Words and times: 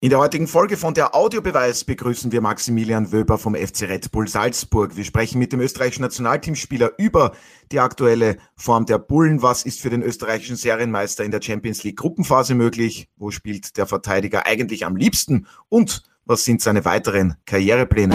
In 0.00 0.10
der 0.10 0.20
heutigen 0.20 0.46
Folge 0.46 0.76
von 0.76 0.94
der 0.94 1.16
Audiobeweis 1.16 1.82
begrüßen 1.82 2.30
wir 2.30 2.40
Maximilian 2.40 3.10
Wöber 3.10 3.36
vom 3.36 3.56
FC 3.56 3.82
Red 3.82 4.12
Bull 4.12 4.28
Salzburg. 4.28 4.96
Wir 4.96 5.02
sprechen 5.02 5.40
mit 5.40 5.52
dem 5.52 5.58
österreichischen 5.58 6.02
Nationalteamspieler 6.02 6.92
über 6.98 7.32
die 7.72 7.80
aktuelle 7.80 8.36
Form 8.54 8.86
der 8.86 9.00
Bullen. 9.00 9.42
Was 9.42 9.64
ist 9.64 9.80
für 9.80 9.90
den 9.90 10.02
österreichischen 10.02 10.54
Serienmeister 10.54 11.24
in 11.24 11.32
der 11.32 11.42
Champions 11.42 11.82
League 11.82 11.96
Gruppenphase 11.96 12.54
möglich? 12.54 13.08
Wo 13.16 13.32
spielt 13.32 13.76
der 13.76 13.86
Verteidiger 13.86 14.46
eigentlich 14.46 14.86
am 14.86 14.94
liebsten? 14.94 15.48
Und 15.68 16.04
was 16.24 16.44
sind 16.44 16.62
seine 16.62 16.84
weiteren 16.84 17.34
Karrierepläne? 17.44 18.14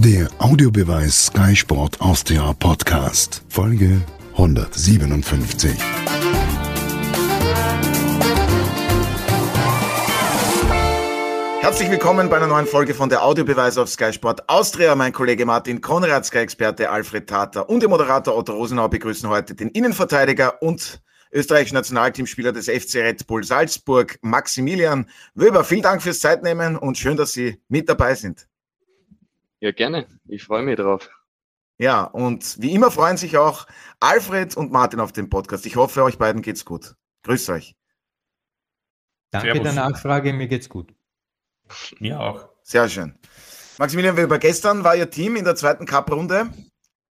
Der 0.00 0.28
Audiobeweis 0.38 1.28
Sky 1.28 1.56
Sport 1.56 1.98
Austria 2.02 2.52
Podcast, 2.52 3.42
Folge 3.48 4.02
157. 4.32 5.72
Herzlich 11.60 11.90
willkommen 11.90 12.30
bei 12.30 12.36
einer 12.36 12.46
neuen 12.46 12.66
Folge 12.66 12.94
von 12.94 13.08
der 13.08 13.24
Audiobeweis 13.24 13.78
auf 13.78 13.88
Sky 13.88 14.12
Sport 14.12 14.48
Austria. 14.48 14.94
Mein 14.94 15.12
Kollege 15.12 15.44
Martin 15.44 15.80
Konrad, 15.80 16.24
Sky-Experte 16.24 16.88
Alfred 16.88 17.28
Tater 17.28 17.68
und 17.68 17.80
der 17.80 17.88
Moderator 17.88 18.36
Otto 18.36 18.52
Rosenau 18.52 18.88
begrüßen 18.88 19.28
heute 19.28 19.54
den 19.54 19.68
Innenverteidiger 19.70 20.62
und 20.62 21.02
österreichischen 21.32 21.74
Nationalteamspieler 21.74 22.52
des 22.52 22.66
FC 22.68 22.96
Red 22.96 23.26
Bull 23.26 23.44
Salzburg, 23.44 24.18
Maximilian 24.22 25.10
Wöber. 25.34 25.64
Vielen 25.64 25.82
Dank 25.82 26.00
fürs 26.00 26.20
Zeitnehmen 26.20 26.76
und 26.76 26.96
schön, 26.96 27.16
dass 27.16 27.32
Sie 27.32 27.60
mit 27.68 27.88
dabei 27.88 28.14
sind. 28.14 28.48
Ja, 29.60 29.72
gerne. 29.72 30.06
Ich 30.26 30.44
freue 30.44 30.62
mich 30.62 30.76
drauf. 30.76 31.10
Ja, 31.78 32.04
und 32.04 32.56
wie 32.60 32.72
immer 32.72 32.90
freuen 32.90 33.16
sich 33.16 33.36
auch 33.36 33.66
Alfred 34.00 34.56
und 34.56 34.72
Martin 34.72 35.00
auf 35.00 35.12
dem 35.12 35.28
Podcast. 35.28 35.66
Ich 35.66 35.76
hoffe, 35.76 36.02
euch 36.02 36.18
beiden 36.18 36.42
geht's 36.42 36.64
gut. 36.64 36.94
Grüßt 37.24 37.50
euch. 37.50 37.76
Danke 39.30 39.52
Servus. 39.52 39.62
der 39.62 39.72
Nachfrage, 39.74 40.32
mir 40.32 40.48
geht's 40.48 40.68
gut. 40.68 40.94
Mir 41.98 42.20
auch. 42.20 42.48
Sehr 42.62 42.88
schön. 42.88 43.14
Maximilian 43.78 44.16
Weber, 44.16 44.38
gestern 44.38 44.84
war 44.84 44.96
Ihr 44.96 45.08
Team 45.10 45.36
in 45.36 45.44
der 45.44 45.56
zweiten 45.56 45.86
Cup-Runde. 45.86 46.50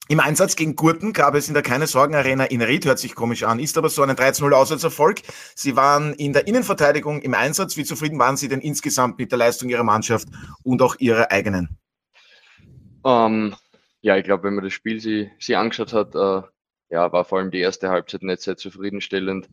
Im 0.08 0.20
Einsatz 0.20 0.54
gegen 0.54 0.76
Gurten 0.76 1.12
gab 1.12 1.34
es 1.34 1.48
in 1.48 1.54
der 1.54 1.64
Keine 1.64 1.88
Sorgen 1.88 2.14
Arena 2.14 2.44
in 2.44 2.62
Ried, 2.62 2.86
hört 2.86 3.00
sich 3.00 3.16
komisch 3.16 3.42
an, 3.42 3.58
ist 3.58 3.76
aber 3.76 3.88
so 3.88 4.02
ein 4.02 4.10
13-0 4.10 4.52
Auswärtserfolg. 4.52 5.22
Sie 5.56 5.74
waren 5.74 6.12
in 6.14 6.32
der 6.32 6.46
Innenverteidigung 6.46 7.22
im 7.22 7.34
Einsatz. 7.34 7.76
Wie 7.76 7.84
zufrieden 7.84 8.18
waren 8.18 8.36
Sie 8.36 8.48
denn 8.48 8.60
insgesamt 8.60 9.18
mit 9.18 9.32
der 9.32 9.38
Leistung 9.38 9.68
Ihrer 9.68 9.82
Mannschaft 9.82 10.28
und 10.62 10.80
auch 10.80 10.94
Ihrer 11.00 11.32
eigenen? 11.32 11.76
Um, 13.02 13.12
ähm, 13.12 13.56
ja, 14.00 14.16
ich 14.16 14.24
glaube, 14.24 14.44
wenn 14.44 14.54
man 14.54 14.62
das 14.64 14.72
Spiel 14.72 15.00
sie, 15.00 15.30
sie 15.41 15.56
angeschaut 15.56 15.92
hat, 15.92 16.14
äh, 16.14 16.42
ja, 16.91 17.12
war 17.12 17.24
vor 17.24 17.38
allem 17.38 17.50
die 17.50 17.60
erste 17.60 17.88
Halbzeit 17.88 18.22
nicht 18.22 18.42
sehr 18.42 18.56
zufriedenstellend. 18.56 19.48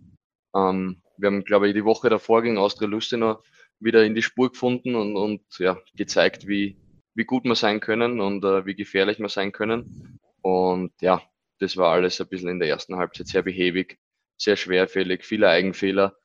Ähm, 0.56 1.02
wir 1.18 1.28
haben, 1.28 1.44
glaube 1.44 1.68
ich, 1.68 1.74
die 1.74 1.86
Woche 1.86 2.10
davor 2.10 2.44
gegen 2.44 2.60
Austria 2.60 2.88
Lustenau 2.88 3.42
wieder 3.84 4.06
in 4.06 4.16
die 4.16 4.22
Spur 4.22 4.52
gefunden 4.52 4.96
und, 4.96 5.16
und 5.16 5.42
ja, 5.60 5.78
gezeigt, 5.96 6.48
wie, 6.48 6.78
wie 7.16 7.26
gut 7.26 7.44
wir 7.44 7.56
sein 7.56 7.80
können 7.80 8.22
und 8.22 8.44
äh, 8.44 8.66
wie 8.66 8.76
gefährlich 8.76 9.20
wir 9.20 9.30
sein 9.30 9.52
können. 9.52 10.20
Und 10.42 10.94
ja, 11.02 11.22
das 11.60 11.78
war 11.78 11.94
alles 11.94 12.20
ein 12.20 12.28
bisschen 12.28 12.50
in 12.50 12.60
der 12.60 12.70
ersten 12.70 12.98
Halbzeit 12.98 13.28
sehr 13.28 13.44
behäbig, 13.44 14.00
sehr 14.38 14.56
schwerfällig, 14.56 15.24
viele 15.24 15.50
Eigenfehler 15.50 16.16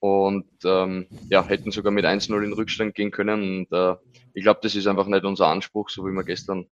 und 0.00 0.46
ähm, 0.64 1.06
ja, 1.30 1.46
hätten 1.46 1.70
sogar 1.70 1.90
mit 1.90 2.04
1-0 2.04 2.44
in 2.44 2.52
Rückstand 2.52 2.94
gehen 2.94 3.10
können. 3.10 3.66
Und 3.66 3.72
äh, 3.72 3.96
ich 4.34 4.42
glaube, 4.42 4.60
das 4.62 4.74
ist 4.74 4.86
einfach 4.86 5.06
nicht 5.06 5.24
unser 5.24 5.48
Anspruch, 5.48 5.88
so 5.88 6.06
wie 6.06 6.12
wir 6.12 6.24
gestern 6.24 6.66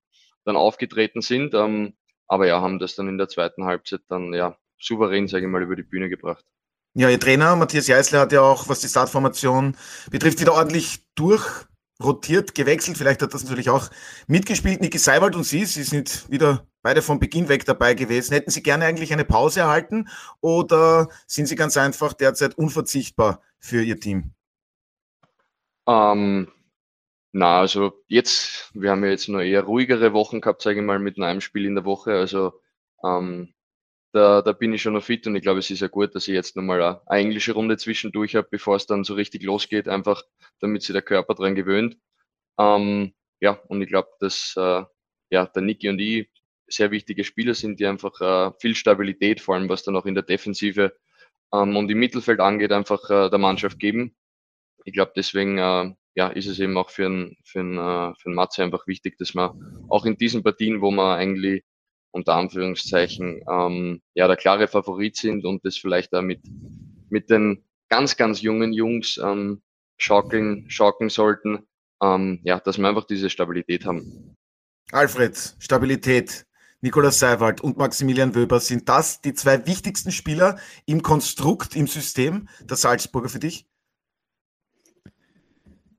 dann 0.44 0.58
aufgetreten 0.58 1.22
sind. 1.22 1.53
Ähm, 1.53 1.94
aber 2.28 2.47
ja, 2.47 2.62
haben 2.62 2.80
das 2.80 2.95
dann 2.95 3.08
in 3.08 3.17
der 3.17 3.30
zweiten 3.30 3.66
Halbzeit 3.66 4.02
dann 4.09 4.34
ja 4.34 4.58
souverän, 4.80 5.28
sage 5.28 5.45
ich 5.45 5.52
mal, 5.52 5.64
über 5.64 5.75
die 5.75 5.84
Bühne 5.84 6.09
gebracht. 6.09 6.45
Ja, 6.94 7.09
Ihr 7.09 7.20
Trainer 7.20 7.56
Matthias 7.56 7.88
Jeißle 7.88 8.20
hat 8.20 8.34
ja 8.34 8.42
auch, 8.42 8.67
was 8.67 8.81
die 8.81 8.89
Startformation 8.89 9.78
betrifft, 10.09 10.42
wieder 10.42 10.53
ordentlich 10.53 11.06
durchrotiert, 11.16 12.53
gewechselt. 12.53 12.97
Vielleicht 12.97 13.22
hat 13.22 13.34
das 13.34 13.44
natürlich 13.44 13.70
auch 13.70 13.89
mitgespielt. 14.28 14.81
Niki 14.81 14.97
Seiwald 14.97 15.38
und 15.38 15.45
Sie, 15.45 15.66
Sie 15.66 15.84
sind 15.84 16.30
wieder 16.30 16.67
beide 16.81 17.01
von 17.01 17.19
Beginn 17.19 17.47
weg 17.47 17.63
dabei 17.63 17.94
gewesen. 17.94 18.34
Hätten 18.34 18.51
Sie 18.51 18.62
gerne 18.62 18.85
eigentlich 18.85 19.13
eine 19.13 19.24
Pause 19.24 19.62
erhalten 19.62 20.09
oder 20.41 21.07
sind 21.28 21.46
Sie 21.46 21.56
ganz 21.56 21.78
einfach 21.78 22.12
derzeit 22.12 22.57
unverzichtbar 22.57 23.41
für 23.57 23.81
Ihr 23.81 24.00
Team? 24.00 24.34
Ähm, 25.88 26.51
na, 27.31 27.62
also 27.62 28.03
jetzt, 28.07 28.69
wir 28.74 28.91
haben 28.91 29.03
ja 29.06 29.12
jetzt 29.12 29.30
nur 29.30 29.44
eher 29.44 29.63
ruhigere 29.63 30.12
Wochen 30.12 30.41
gehabt, 30.41 30.62
sage 30.62 30.81
ich 30.81 30.85
mal, 30.85 31.00
mit 31.00 31.18
einem 31.22 31.40
Spiel 31.40 31.66
in 31.66 31.75
der 31.75 31.85
Woche. 31.85 32.12
Also 32.13 32.59
ähm, 33.01 33.53
da, 34.12 34.42
da 34.42 34.52
bin 34.52 34.74
ich 34.74 34.82
schon 34.82 34.94
noch 34.94 35.04
fit 35.04 35.26
und 35.28 35.36
ich 35.36 35.42
glaube, 35.42 35.60
es 35.60 35.70
ist 35.70 35.80
ja 35.80 35.88
gut, 35.88 36.16
dass 36.16 36.28
ich 36.28 36.34
jetzt 36.34 36.56
nochmal 36.56 36.82
eine, 36.82 37.02
englische 37.08 37.54
Runde 37.54 37.78
zwischendurch 37.78 38.36
habe, 38.36 38.48
bevor 38.50 38.76
es 38.76 38.86
dann 38.86 39.04
so 39.04 39.14
richtig 39.14 39.44
losgeht, 39.44 39.88
einfach 39.88 40.24
damit 40.60 40.84
sich 40.84 40.94
der 40.94 41.02
Körper 41.02 41.34
dran 41.36 41.56
gewöhnt. 41.56 41.98
Ähm, 42.60 43.14
ja, 43.40 43.54
und 43.68 43.82
ich 43.82 43.88
glaube, 43.88 44.10
dass 44.20 44.54
äh, 44.58 44.84
ja, 45.32 45.46
der 45.46 45.62
Niki 45.62 45.90
und 45.90 46.00
ich 46.00 46.30
sehr 46.68 46.92
wichtige 46.92 47.24
Spieler 47.24 47.54
sind, 47.54 47.80
die 47.80 47.86
einfach 47.86 48.22
äh, 48.22 48.54
viel 48.60 48.76
Stabilität, 48.76 49.42
vor 49.42 49.56
allem 49.56 49.70
was 49.70 49.84
dann 49.84 49.96
auch 49.96 50.06
in 50.06 50.16
der 50.16 50.24
Defensive 50.24 50.96
ähm, 51.54 51.76
und 51.76 51.90
im 51.90 52.00
Mittelfeld 52.00 52.40
angeht, 52.40 52.72
einfach 52.72 53.10
äh, 53.10 53.30
der 53.30 53.40
Mannschaft 53.40 53.80
geben. 53.80 54.16
Ich 54.86 54.94
glaube, 54.94 55.14
deswegen 55.16 55.58
äh, 55.58 55.94
ja, 56.16 56.28
ist 56.28 56.48
es 56.48 56.60
eben 56.60 56.78
auch 56.78 56.90
für 56.90 57.06
einen 57.06 57.38
für 57.44 57.60
einen, 57.60 57.78
äh, 57.78 58.14
für 58.16 58.28
einen 58.28 58.36
Matze 58.36 58.64
einfach 58.64 58.88
wichtig, 58.88 59.18
dass 59.18 59.34
man 59.34 59.86
auch 59.90 60.06
in 60.06 60.18
diesen 60.18 60.44
Partien, 60.44 60.82
wo 60.82 60.92
man 60.92 61.18
eigentlich 61.18 61.64
unter 62.12 62.36
Anführungszeichen 62.36 63.42
ähm, 63.50 64.02
ja 64.14 64.28
der 64.28 64.38
klare 64.38 64.68
Favorit 64.68 65.16
sind 65.16 65.46
und 65.46 65.66
das 65.66 65.78
vielleicht 65.78 66.14
auch 66.14 66.22
mit, 66.22 66.42
mit 67.10 67.30
den 67.30 67.64
ganz, 67.90 68.18
ganz 68.18 68.42
jungen 68.42 68.74
Jungs 68.74 69.20
ähm, 69.24 69.62
schaukeln, 69.98 70.70
schaukeln 70.70 71.10
sollten, 71.10 71.68
ähm, 72.02 72.40
ja, 72.44 72.60
dass 72.60 72.78
wir 72.78 72.88
einfach 72.88 73.06
diese 73.06 73.30
Stabilität 73.30 73.86
haben. 73.86 74.36
Alfred, 74.92 75.56
Stabilität. 75.60 76.46
Nikolaus 76.84 77.20
Seiwald 77.20 77.62
und 77.62 77.78
Maximilian 77.78 78.34
Wöber, 78.34 78.60
sind 78.60 78.90
das 78.90 79.22
die 79.22 79.36
zwei 79.36 79.68
wichtigsten 79.68 80.12
Spieler 80.12 80.58
im 80.88 81.04
Konstrukt, 81.04 81.76
im 81.76 81.86
System 81.86 82.50
der 82.60 82.76
Salzburger 82.76 83.30
für 83.30 83.38
dich? 83.38 83.68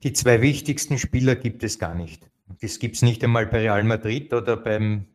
Die 0.03 0.13
zwei 0.13 0.43
wichtigsten 0.43 0.99
Spieler 0.99 1.37
gibt 1.37 1.63
es 1.63 1.79
gar 1.79 1.95
nicht. 1.95 2.29
Das 2.61 2.81
gibt 2.81 2.97
es 2.97 3.03
nicht 3.03 3.23
einmal 3.23 3.47
bei 3.47 3.61
Real 3.61 3.85
Madrid 3.85 4.35
oder 4.35 4.57
beim 4.57 5.07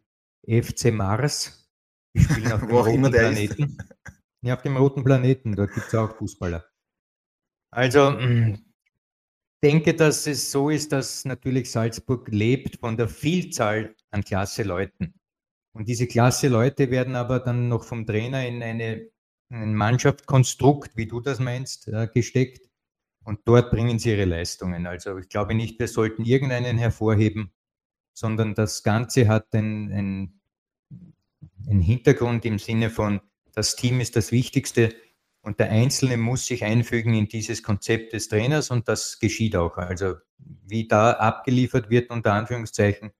FC 0.47 0.91
Mars. 0.91 1.69
Die 2.15 2.21
spielen 2.23 2.51
auf 2.51 2.61
dem 2.61 2.71
roten 2.71 3.11
Planeten. 3.11 3.77
Ja, 4.41 4.55
auf 4.55 4.61
dem 4.61 4.77
roten 4.77 5.03
Planeten, 5.03 5.55
dort 5.55 5.73
gibt 5.73 5.87
es 5.87 5.95
auch 5.95 6.15
Fußballer. 6.15 6.65
Also, 7.71 8.11
mm, 8.11 8.57
denke, 9.63 9.93
dass 9.93 10.27
es 10.27 10.51
so 10.51 10.69
ist, 10.69 10.91
dass 10.91 11.25
natürlich 11.25 11.71
Salzburg 11.71 12.27
lebt 12.29 12.79
von 12.79 12.97
der 12.97 13.07
Vielzahl 13.07 13.95
an 14.11 14.23
klasse 14.23 14.63
Leuten. 14.63 15.13
Und 15.73 15.87
diese 15.87 16.07
klasse 16.07 16.47
Leute 16.47 16.89
werden 16.89 17.15
aber 17.15 17.39
dann 17.39 17.67
noch 17.67 17.83
vom 17.83 18.05
Trainer 18.05 18.47
in 18.47 18.63
eine, 18.63 19.09
ein 19.49 19.75
Mannschaftskonstrukt, 19.75 20.95
wie 20.95 21.07
du 21.07 21.19
das 21.21 21.39
meinst, 21.39 21.87
äh, 21.87 22.07
gesteckt. 22.13 22.67
Und 23.23 23.41
dort 23.45 23.71
bringen 23.71 23.99
sie 23.99 24.11
ihre 24.11 24.25
Leistungen. 24.25 24.87
Also 24.87 25.17
ich 25.17 25.29
glaube 25.29 25.53
nicht, 25.53 25.79
wir 25.79 25.87
sollten 25.87 26.23
irgendeinen 26.23 26.77
hervorheben, 26.77 27.51
sondern 28.13 28.55
das 28.55 28.83
Ganze 28.83 29.27
hat 29.27 29.53
ein, 29.53 29.91
ein 29.91 30.36
einen 31.67 31.81
Hintergrund 31.81 32.45
im 32.45 32.59
Sinne 32.59 32.89
von, 32.89 33.21
das 33.53 33.75
Team 33.75 33.99
ist 33.99 34.15
das 34.15 34.31
Wichtigste 34.31 34.93
und 35.41 35.59
der 35.59 35.69
Einzelne 35.71 36.17
muss 36.17 36.45
sich 36.45 36.63
einfügen 36.63 37.13
in 37.13 37.27
dieses 37.27 37.63
Konzept 37.63 38.13
des 38.13 38.27
Trainers 38.27 38.69
und 38.71 38.87
das 38.87 39.19
geschieht 39.19 39.55
auch. 39.55 39.77
Also 39.77 40.15
wie 40.37 40.87
da 40.87 41.11
abgeliefert 41.11 41.89
wird, 41.89 42.09
unter 42.09 42.33
Anführungszeichen, 42.33 43.11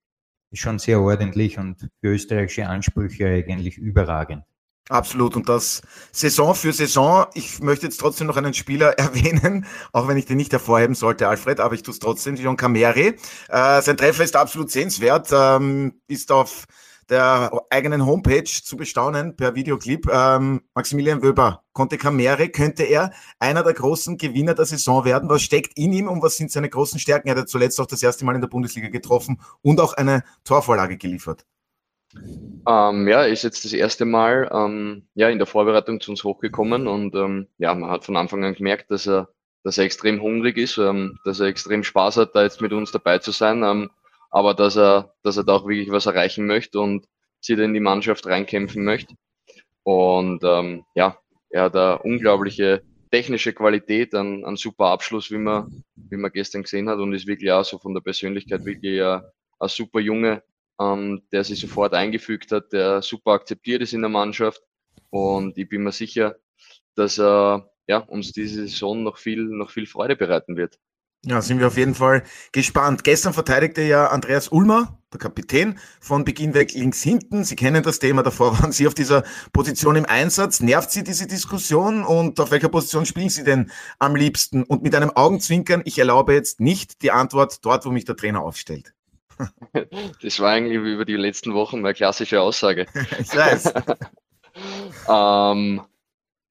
ist 0.52 0.62
schon 0.62 0.80
sehr 0.80 1.02
ordentlich 1.02 1.58
und 1.58 1.90
für 2.00 2.10
österreichische 2.10 2.68
Ansprüche 2.68 3.28
eigentlich 3.28 3.78
überragend. 3.78 4.44
Absolut. 4.90 5.36
Und 5.36 5.50
das 5.50 5.82
Saison 6.14 6.56
für 6.56 6.72
Saison. 6.72 7.26
Ich 7.34 7.60
möchte 7.60 7.88
jetzt 7.88 8.00
trotzdem 8.00 8.28
noch 8.28 8.38
einen 8.38 8.54
Spieler 8.54 8.92
erwähnen, 8.98 9.66
auch 9.92 10.08
wenn 10.08 10.18
ich 10.18 10.26
den 10.26 10.38
nicht 10.38 10.54
hervorheben 10.54 10.96
sollte, 10.96 11.28
Alfred, 11.28 11.60
aber 11.60 11.76
ich 11.76 11.84
tue 11.84 11.92
es 11.92 12.00
trotzdem, 12.00 12.36
John 12.36 12.56
Cameri. 12.56 13.16
Äh, 13.50 13.82
sein 13.82 13.98
Treffer 13.98 14.24
ist 14.24 14.36
absolut 14.36 14.72
sehenswert, 14.72 15.30
ähm, 15.34 16.00
ist 16.08 16.32
auf 16.32 16.66
der 17.10 17.52
eigenen 17.70 18.06
Homepage 18.06 18.44
zu 18.44 18.78
bestaunen 18.78 19.36
per 19.36 19.56
Videoclip. 19.56 20.08
Ähm, 20.12 20.62
Maximilian 20.76 21.22
Wöber, 21.24 21.64
Conte 21.74 21.98
Camere, 21.98 22.50
könnte 22.50 22.84
er 22.84 23.12
einer 23.40 23.64
der 23.64 23.74
großen 23.74 24.18
Gewinner 24.18 24.54
der 24.54 24.66
Saison 24.66 25.06
werden? 25.06 25.30
Was 25.30 25.42
steckt 25.42 25.78
in 25.78 25.94
ihm 25.94 26.08
und 26.08 26.22
was 26.22 26.38
sind 26.38 26.52
seine 26.52 26.70
großen 26.70 27.00
Stärken? 27.00 27.28
Er 27.28 27.36
hat 27.36 27.50
zuletzt 27.50 27.80
auch 27.80 27.86
das 27.86 28.04
erste 28.04 28.26
Mal 28.26 28.36
in 28.36 28.42
der 28.42 28.48
Bundesliga 28.48 28.90
getroffen 28.90 29.40
und 29.62 29.80
auch 29.80 29.94
eine 29.94 30.24
Torvorlage 30.44 30.98
geliefert. 30.98 31.46
Ähm, 32.68 33.08
ja, 33.08 33.24
ist 33.24 33.44
jetzt 33.44 33.66
das 33.66 33.74
erste 33.74 34.06
Mal 34.06 34.50
ähm, 34.52 35.08
ja, 35.14 35.30
in 35.30 35.38
der 35.38 35.48
Vorbereitung 35.48 36.00
zu 36.00 36.12
uns 36.12 36.24
hochgekommen 36.24 36.88
und 36.88 37.16
ähm, 37.16 37.48
ja, 37.58 37.74
man 37.76 37.90
hat 37.90 38.06
von 38.06 38.18
Anfang 38.18 38.44
an 38.44 38.54
gemerkt, 38.54 38.92
dass 38.92 39.08
er, 39.08 39.30
dass 39.64 39.78
er 39.78 39.86
extrem 39.86 40.22
hungrig 40.22 40.58
ist, 40.58 40.78
ähm, 40.78 41.18
dass 41.26 41.40
er 41.40 41.48
extrem 41.48 41.84
Spaß 41.84 42.18
hat, 42.18 42.36
da 42.36 42.44
jetzt 42.44 42.62
mit 42.62 42.74
uns 42.74 42.92
dabei 42.92 43.20
zu 43.20 43.32
sein. 43.32 43.64
Ähm, 43.64 43.90
aber 44.30 44.54
dass 44.54 44.78
er, 44.78 45.14
dass 45.24 45.38
er 45.38 45.44
da 45.44 45.56
auch 45.56 45.68
wirklich 45.68 45.92
was 45.92 46.06
erreichen 46.06 46.46
möchte 46.48 46.80
und 46.80 47.08
sich 47.42 47.58
in 47.58 47.74
die 47.74 47.80
Mannschaft 47.80 48.26
reinkämpfen 48.28 48.84
möchte. 48.84 49.16
Und 49.84 50.44
ähm, 50.44 50.86
ja, 50.96 51.18
er 51.50 51.64
hat 51.64 51.76
eine 51.76 52.00
unglaubliche 52.00 52.84
technische 53.12 53.54
Qualität, 53.54 54.14
ein, 54.14 54.44
ein 54.44 54.58
super 54.58 54.88
Abschluss, 54.88 55.32
wie 55.32 55.38
man, 55.38 55.84
wie 55.96 56.18
man 56.18 56.32
gestern 56.32 56.64
gesehen 56.64 56.90
hat 56.90 57.00
und 57.00 57.14
ist 57.14 57.28
wirklich 57.28 57.52
auch 57.52 57.64
so 57.64 57.78
von 57.78 57.94
der 57.94 58.02
Persönlichkeit 58.02 58.66
wirklich 58.66 58.96
ja 58.98 59.24
ein 59.60 59.70
super 59.70 60.00
Junge, 60.00 60.44
ähm, 60.80 61.24
der 61.32 61.44
sich 61.44 61.60
sofort 61.60 61.94
eingefügt 61.94 62.52
hat, 62.52 62.74
der 62.74 63.02
super 63.02 63.32
akzeptiert 63.32 63.82
ist 63.82 63.94
in 63.94 64.02
der 64.02 64.10
Mannschaft 64.10 64.62
und 65.10 65.58
ich 65.58 65.70
bin 65.70 65.84
mir 65.84 65.92
sicher, 65.92 66.36
dass 66.96 67.20
er 67.20 67.70
ja, 67.88 68.00
uns 68.00 68.34
diese 68.34 68.68
Saison 68.68 69.04
noch 69.04 69.18
viel, 69.18 69.44
noch 69.44 69.72
viel 69.72 69.88
Freude 69.88 70.16
bereiten 70.16 70.58
wird. 70.58 70.78
Ja, 71.26 71.42
sind 71.42 71.60
wir 71.60 71.68
auf 71.68 71.78
jeden 71.78 71.96
Fall 71.96 72.24
gespannt. 72.52 73.04
Gestern 73.04 73.34
verteidigte 73.34 73.82
ja 73.82 74.08
Andreas 74.08 74.50
Ulmer, 74.50 75.00
der 75.12 75.20
Kapitän, 75.20 75.80
von 76.00 76.24
Beginn 76.24 76.54
weg 76.54 76.74
links 76.74 77.02
hinten. 77.02 77.44
Sie 77.44 77.56
kennen 77.56 77.84
das 77.84 78.00
Thema, 78.00 78.24
davor 78.24 78.54
waren 78.62 78.72
Sie 78.72 78.88
auf 78.88 78.94
dieser 78.94 79.24
Position 79.52 79.96
im 79.96 80.06
Einsatz. 80.06 80.60
Nervt 80.60 80.92
Sie 80.92 81.04
diese 81.04 81.28
Diskussion 81.28 82.04
und 82.04 82.40
auf 82.40 82.52
welcher 82.52 82.70
Position 82.70 83.06
spielen 83.06 83.30
Sie 83.30 83.44
denn 83.44 83.72
am 84.00 84.16
liebsten? 84.16 84.64
Und 84.64 84.84
mit 84.84 84.96
einem 84.96 85.12
Augenzwinkern, 85.12 85.82
ich 85.86 85.98
erlaube 85.98 86.34
jetzt 86.34 86.60
nicht 86.60 87.02
die 87.02 87.12
Antwort 87.12 87.66
dort, 87.66 87.86
wo 87.86 87.90
mich 87.90 88.06
der 88.06 88.16
Trainer 88.16 88.42
aufstellt. 88.42 88.94
Das 90.22 90.40
war 90.40 90.52
eigentlich 90.52 90.78
über 90.78 91.06
die 91.06 91.16
letzten 91.16 91.54
Wochen 91.54 91.82
meine 91.82 91.94
klassische 91.94 92.42
Aussage. 92.42 92.88
ich 93.20 93.36
weiß. 93.36 93.74
ähm, 95.10 95.82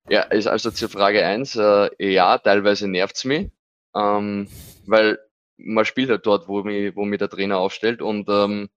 ja, 0.08 0.20
also 0.22 0.70
zur 0.70 0.88
Frage 0.88 1.24
eins, 1.24 1.56
äh, 1.56 1.88
ja, 1.98 2.38
teilweise 2.38 2.86
nervt's 2.88 3.24
mich, 3.24 3.50
ähm, 3.96 4.48
weil 4.86 5.18
man 5.58 5.84
spielt 5.84 6.10
halt 6.10 6.26
dort, 6.26 6.48
wo 6.48 6.62
mich, 6.62 6.94
wo 6.96 7.04
mich 7.04 7.18
der 7.18 7.30
Trainer 7.30 7.58
aufstellt 7.58 8.02
und 8.02 8.28
ähm, 8.28 8.68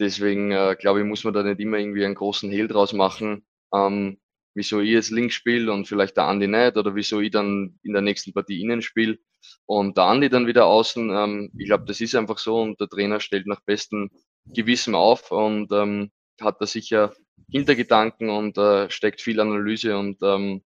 deswegen 0.00 0.50
äh, 0.52 0.76
glaube 0.78 1.00
ich, 1.00 1.06
muss 1.06 1.24
man 1.24 1.34
da 1.34 1.42
nicht 1.42 1.60
immer 1.60 1.78
irgendwie 1.78 2.04
einen 2.04 2.14
großen 2.14 2.50
Hehl 2.50 2.68
draus 2.68 2.92
machen, 2.92 3.46
ähm, 3.74 4.18
wieso 4.54 4.80
ich 4.80 4.90
jetzt 4.90 5.10
links 5.10 5.34
spiele 5.34 5.72
und 5.72 5.86
vielleicht 5.86 6.16
der 6.16 6.24
Andi 6.24 6.48
nicht 6.48 6.76
oder 6.76 6.94
wieso 6.94 7.20
ich 7.20 7.30
dann 7.30 7.78
in 7.82 7.92
der 7.92 8.02
nächsten 8.02 8.32
Partie 8.32 8.62
innen 8.62 8.82
spiele 8.82 9.18
und 9.66 9.96
der 9.98 10.04
Andi 10.04 10.30
dann 10.30 10.46
wieder 10.46 10.66
außen. 10.66 11.10
Ähm, 11.10 11.52
ich 11.58 11.66
glaube, 11.66 11.84
das 11.84 12.00
ist 12.00 12.14
einfach 12.14 12.38
so 12.38 12.62
und 12.62 12.80
der 12.80 12.88
Trainer 12.88 13.20
stellt 13.20 13.46
nach 13.46 13.60
bestem 13.60 14.10
Gewissen 14.54 14.94
auf 14.94 15.30
und 15.30 15.70
ähm, 15.72 16.10
hat 16.40 16.60
da 16.60 16.66
sicher 16.66 17.14
Hintergedanken 17.50 18.30
und 18.30 18.56
äh, 18.58 18.90
steckt 18.90 19.20
viel 19.20 19.40
Analyse 19.40 19.98
und 19.98 20.18
ähm, 20.22 20.62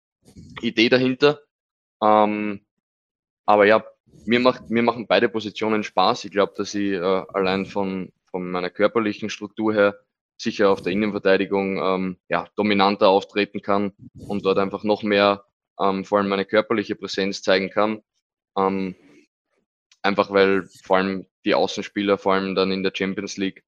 Idee 0.62 0.90
dahinter. 0.90 1.42
Ähm, 2.02 2.65
aber 3.46 3.66
ja, 3.66 3.84
mir, 4.26 4.40
macht, 4.40 4.70
mir 4.70 4.84
machen 4.84 5.08
beide 5.08 5.30
Positionen 5.30 5.84
Spaß. 5.84 6.26
Ich 6.26 6.32
glaube, 6.32 6.54
dass 6.58 6.74
ich 6.74 6.94
äh, 6.94 7.00
allein 7.00 7.66
von, 7.66 8.12
von 8.30 8.50
meiner 8.50 8.70
körperlichen 8.70 9.30
Struktur 9.30 9.74
her 9.74 10.00
sicher 10.38 10.70
auf 10.70 10.82
der 10.82 10.92
Innenverteidigung 10.92 11.78
ähm, 11.78 12.18
ja, 12.28 12.48
dominanter 12.56 13.08
auftreten 13.08 13.62
kann 13.62 13.94
und 14.28 14.46
dort 14.46 14.58
einfach 14.58 14.84
noch 14.84 15.04
mehr 15.04 15.46
ähm, 15.80 16.06
vor 16.06 16.20
allem 16.20 16.28
meine 16.28 16.46
körperliche 16.46 16.96
Präsenz 16.96 17.42
zeigen 17.42 17.70
kann. 17.70 18.02
Ähm, 18.58 18.96
einfach 20.02 20.32
weil 20.32 20.68
vor 20.84 20.98
allem 20.98 21.28
die 21.46 21.56
Außenspieler, 21.56 22.18
vor 22.18 22.34
allem 22.34 22.56
dann 22.56 22.72
in 22.72 22.84
der 22.84 22.92
Champions 22.94 23.38
League, 23.38 23.64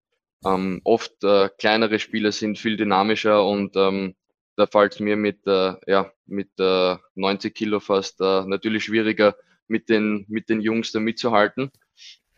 ähm, 0.46 0.82
oft 0.84 1.24
äh, 1.24 1.50
kleinere 1.58 2.00
Spieler 2.00 2.32
sind 2.32 2.60
viel 2.60 2.78
dynamischer 2.78 3.46
und 3.46 3.76
ähm, 3.76 4.16
da 4.56 4.68
fällt 4.68 4.94
es 4.94 5.00
mir 5.00 5.16
mit, 5.16 5.46
äh, 5.48 5.74
ja, 5.88 6.12
mit 6.26 6.50
äh, 6.60 6.96
90 7.16 7.56
Kilo 7.56 7.80
fast 7.80 8.22
äh, 8.22 8.44
natürlich 8.46 8.86
schwieriger, 8.86 9.36
mit 9.68 9.90
den, 9.90 10.25
mit 10.28 10.50
den 10.50 10.62
Jungs 10.62 10.92
da 10.92 11.00
mitzuhalten. 11.00 11.72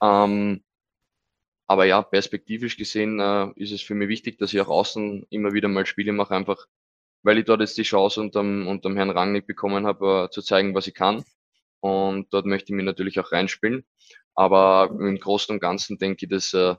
Ähm, 0.01 0.63
aber 1.67 1.85
ja, 1.85 2.01
perspektivisch 2.01 2.77
gesehen 2.77 3.19
äh, 3.19 3.51
ist 3.55 3.71
es 3.71 3.81
für 3.81 3.95
mich 3.95 4.09
wichtig, 4.09 4.37
dass 4.39 4.53
ich 4.53 4.61
auch 4.61 4.69
außen 4.69 5.27
immer 5.29 5.53
wieder 5.53 5.67
mal 5.67 5.85
Spiele 5.85 6.13
mache, 6.13 6.35
einfach 6.35 6.67
weil 7.23 7.37
ich 7.37 7.45
dort 7.45 7.61
jetzt 7.61 7.77
die 7.77 7.83
Chance 7.83 8.21
unterm, 8.21 8.67
unterm 8.67 8.95
Herrn 8.95 9.09
Rangnick 9.09 9.45
bekommen 9.47 9.85
habe, 9.85 10.25
äh, 10.25 10.31
zu 10.31 10.41
zeigen, 10.41 10.73
was 10.73 10.87
ich 10.87 10.93
kann. 10.93 11.23
Und 11.81 12.33
dort 12.33 12.45
möchte 12.45 12.71
ich 12.71 12.75
mich 12.75 12.85
natürlich 12.85 13.19
auch 13.19 13.31
reinspielen. 13.31 13.85
Aber 14.35 14.89
im 14.99 15.19
Großen 15.19 15.53
und 15.53 15.59
Ganzen 15.59 15.97
denke 15.97 16.25
ich, 16.25 16.29
dass 16.29 16.53
äh, 16.53 16.75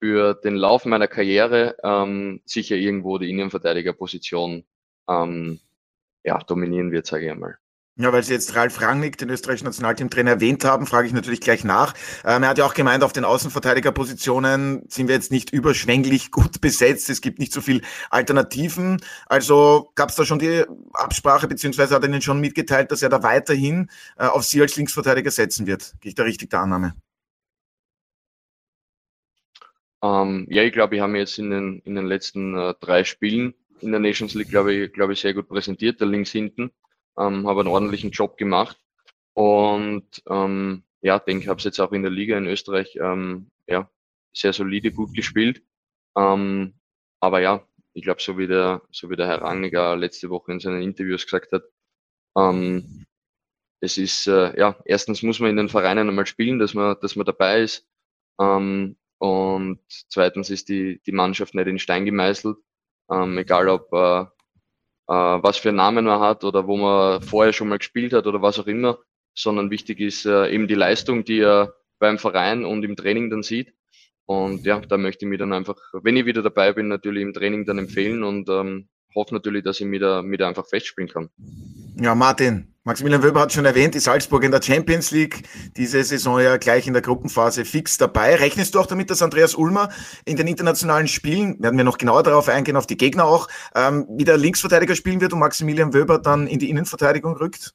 für 0.00 0.34
den 0.34 0.56
Lauf 0.56 0.84
meiner 0.84 1.08
Karriere 1.08 1.76
ähm, 1.82 2.40
sicher 2.44 2.76
irgendwo 2.76 3.18
die 3.18 3.30
Innenverteidigerposition 3.30 4.64
ähm, 5.08 5.60
ja, 6.24 6.38
dominieren 6.38 6.92
wird, 6.92 7.06
sage 7.06 7.26
ich 7.26 7.30
einmal. 7.30 7.58
Ja, 8.00 8.12
weil 8.12 8.22
Sie 8.22 8.32
jetzt 8.32 8.54
Ralf 8.54 8.80
Rangnick, 8.80 9.18
den 9.18 9.28
österreichischen 9.28 9.64
Nationalteamtrainer, 9.64 10.30
erwähnt 10.30 10.64
haben, 10.64 10.86
frage 10.86 11.08
ich 11.08 11.12
natürlich 11.12 11.40
gleich 11.40 11.64
nach. 11.64 11.94
Ähm, 12.24 12.44
er 12.44 12.50
hat 12.50 12.58
ja 12.58 12.64
auch 12.64 12.74
gemeint, 12.74 13.02
auf 13.02 13.12
den 13.12 13.24
Außenverteidigerpositionen 13.24 14.84
sind 14.88 15.08
wir 15.08 15.16
jetzt 15.16 15.32
nicht 15.32 15.52
überschwänglich 15.52 16.30
gut 16.30 16.60
besetzt. 16.60 17.10
Es 17.10 17.20
gibt 17.20 17.40
nicht 17.40 17.52
so 17.52 17.60
viel 17.60 17.82
Alternativen. 18.10 19.00
Also 19.26 19.90
gab 19.96 20.10
es 20.10 20.14
da 20.14 20.24
schon 20.24 20.38
die 20.38 20.64
Absprache, 20.92 21.48
beziehungsweise 21.48 21.96
hat 21.96 22.04
er 22.04 22.08
Ihnen 22.08 22.22
schon 22.22 22.38
mitgeteilt, 22.38 22.92
dass 22.92 23.02
er 23.02 23.08
da 23.08 23.24
weiterhin 23.24 23.90
äh, 24.16 24.26
auf 24.26 24.44
Sie 24.44 24.60
als 24.60 24.76
Linksverteidiger 24.76 25.32
setzen 25.32 25.66
wird. 25.66 25.94
Gehe 26.00 26.10
ich 26.10 26.14
da 26.14 26.22
richtig 26.22 26.50
der 26.50 26.60
Annahme? 26.60 26.94
Ähm, 30.04 30.46
ja, 30.48 30.62
ich 30.62 30.72
glaube, 30.72 30.94
ich 30.94 31.00
habe 31.00 31.18
jetzt 31.18 31.36
in 31.40 31.50
den, 31.50 31.80
in 31.80 31.96
den 31.96 32.06
letzten 32.06 32.56
äh, 32.56 32.74
drei 32.78 33.02
Spielen 33.02 33.54
in 33.80 33.90
der 33.90 33.98
Nations 33.98 34.34
League, 34.34 34.50
glaube 34.50 34.72
ich, 34.72 34.92
glaube 34.92 35.14
ich, 35.14 35.20
sehr 35.20 35.34
gut 35.34 35.48
präsentiert, 35.48 36.00
da 36.00 36.04
links 36.04 36.30
hinten 36.30 36.70
ähm, 37.18 37.46
habe 37.46 37.60
einen 37.60 37.68
ordentlichen 37.68 38.10
Job 38.10 38.36
gemacht 38.36 38.78
und 39.34 40.22
ähm, 40.28 40.84
ja, 41.00 41.18
denke, 41.18 41.48
habe 41.48 41.58
es 41.58 41.64
jetzt 41.64 41.80
auch 41.80 41.92
in 41.92 42.02
der 42.02 42.10
Liga 42.10 42.36
in 42.36 42.46
Österreich 42.46 42.96
ähm, 43.00 43.50
ja, 43.66 43.90
sehr 44.32 44.52
solide, 44.52 44.92
gut 44.92 45.14
gespielt. 45.14 45.62
Ähm, 46.16 46.74
aber 47.20 47.40
ja, 47.40 47.64
ich 47.92 48.02
glaube, 48.02 48.22
so 48.22 48.38
wie 48.38 48.46
der, 48.46 48.82
so 48.90 49.10
wie 49.10 49.16
der 49.16 49.26
Herr 49.26 49.42
Rangiger 49.42 49.96
letzte 49.96 50.30
Woche 50.30 50.52
in 50.52 50.60
seinen 50.60 50.82
Interviews 50.82 51.24
gesagt 51.24 51.52
hat, 51.52 51.64
ähm, 52.36 53.06
es 53.80 53.96
ist, 53.98 54.26
äh, 54.26 54.58
ja, 54.58 54.76
erstens 54.84 55.22
muss 55.22 55.40
man 55.40 55.50
in 55.50 55.56
den 55.56 55.68
Vereinen 55.68 56.08
einmal 56.08 56.26
spielen, 56.26 56.58
dass 56.58 56.74
man, 56.74 56.96
dass 57.00 57.16
man 57.16 57.26
dabei 57.26 57.62
ist. 57.62 57.86
Ähm, 58.40 58.96
und 59.18 59.80
zweitens 59.88 60.50
ist 60.50 60.68
die, 60.68 61.00
die 61.06 61.12
Mannschaft 61.12 61.54
nicht 61.54 61.66
in 61.66 61.78
Stein 61.78 62.04
gemeißelt. 62.04 62.56
Ähm, 63.10 63.38
egal 63.38 63.68
ob 63.68 63.92
äh, 63.92 64.26
äh, 65.08 65.12
was 65.12 65.56
für 65.56 65.70
einen 65.70 65.78
Namen 65.78 66.04
man 66.04 66.20
hat 66.20 66.44
oder 66.44 66.66
wo 66.66 66.76
man 66.76 67.22
vorher 67.22 67.52
schon 67.52 67.68
mal 67.68 67.78
gespielt 67.78 68.12
hat 68.12 68.26
oder 68.26 68.42
was 68.42 68.58
auch 68.58 68.66
immer, 68.66 68.98
sondern 69.34 69.70
wichtig 69.70 70.00
ist 70.00 70.26
äh, 70.26 70.50
eben 70.50 70.68
die 70.68 70.74
Leistung, 70.74 71.24
die 71.24 71.40
er 71.40 71.74
beim 71.98 72.18
Verein 72.18 72.64
und 72.64 72.84
im 72.84 72.96
Training 72.96 73.30
dann 73.30 73.42
sieht. 73.42 73.74
Und 74.26 74.66
ja, 74.66 74.80
da 74.80 74.98
möchte 74.98 75.24
ich 75.24 75.30
mich 75.30 75.38
dann 75.38 75.54
einfach, 75.54 75.76
wenn 76.02 76.16
ich 76.16 76.26
wieder 76.26 76.42
dabei 76.42 76.72
bin, 76.72 76.88
natürlich 76.88 77.22
im 77.22 77.32
Training 77.32 77.64
dann 77.64 77.78
empfehlen 77.78 78.22
und 78.22 78.48
ähm, 78.50 78.88
hoffe 79.14 79.34
natürlich, 79.34 79.64
dass 79.64 79.80
ich 79.80 79.86
mich 79.86 80.00
da, 80.00 80.22
mich 80.22 80.38
da 80.38 80.48
einfach 80.48 80.66
festspielen 80.66 81.08
kann. 81.08 81.28
Ja, 82.00 82.14
Martin, 82.14 82.74
Maximilian 82.84 83.22
Wöber 83.22 83.40
hat 83.40 83.52
schon 83.52 83.66
erwähnt, 83.66 83.94
die 83.94 83.98
Salzburg 83.98 84.44
in 84.44 84.50
der 84.50 84.62
Champions 84.62 85.10
League, 85.10 85.42
diese 85.76 86.02
Saison 86.02 86.40
ja 86.40 86.56
gleich 86.56 86.86
in 86.86 86.94
der 86.94 87.02
Gruppenphase 87.02 87.66
fix 87.66 87.98
dabei. 87.98 88.36
Rechnest 88.36 88.74
du 88.74 88.80
auch 88.80 88.86
damit, 88.86 89.10
dass 89.10 89.20
Andreas 89.20 89.54
Ulmer 89.54 89.90
in 90.24 90.36
den 90.36 90.46
internationalen 90.46 91.06
Spielen, 91.06 91.62
werden 91.62 91.76
wir 91.76 91.84
noch 91.84 91.98
genauer 91.98 92.22
darauf 92.22 92.48
eingehen, 92.48 92.76
auf 92.76 92.86
die 92.86 92.96
Gegner 92.96 93.24
auch, 93.24 93.48
ähm, 93.74 94.06
wieder 94.16 94.38
Linksverteidiger 94.38 94.94
spielen 94.94 95.20
wird 95.20 95.32
und 95.34 95.40
Maximilian 95.40 95.92
Wöber 95.92 96.18
dann 96.18 96.46
in 96.46 96.58
die 96.58 96.70
Innenverteidigung 96.70 97.36
rückt? 97.36 97.74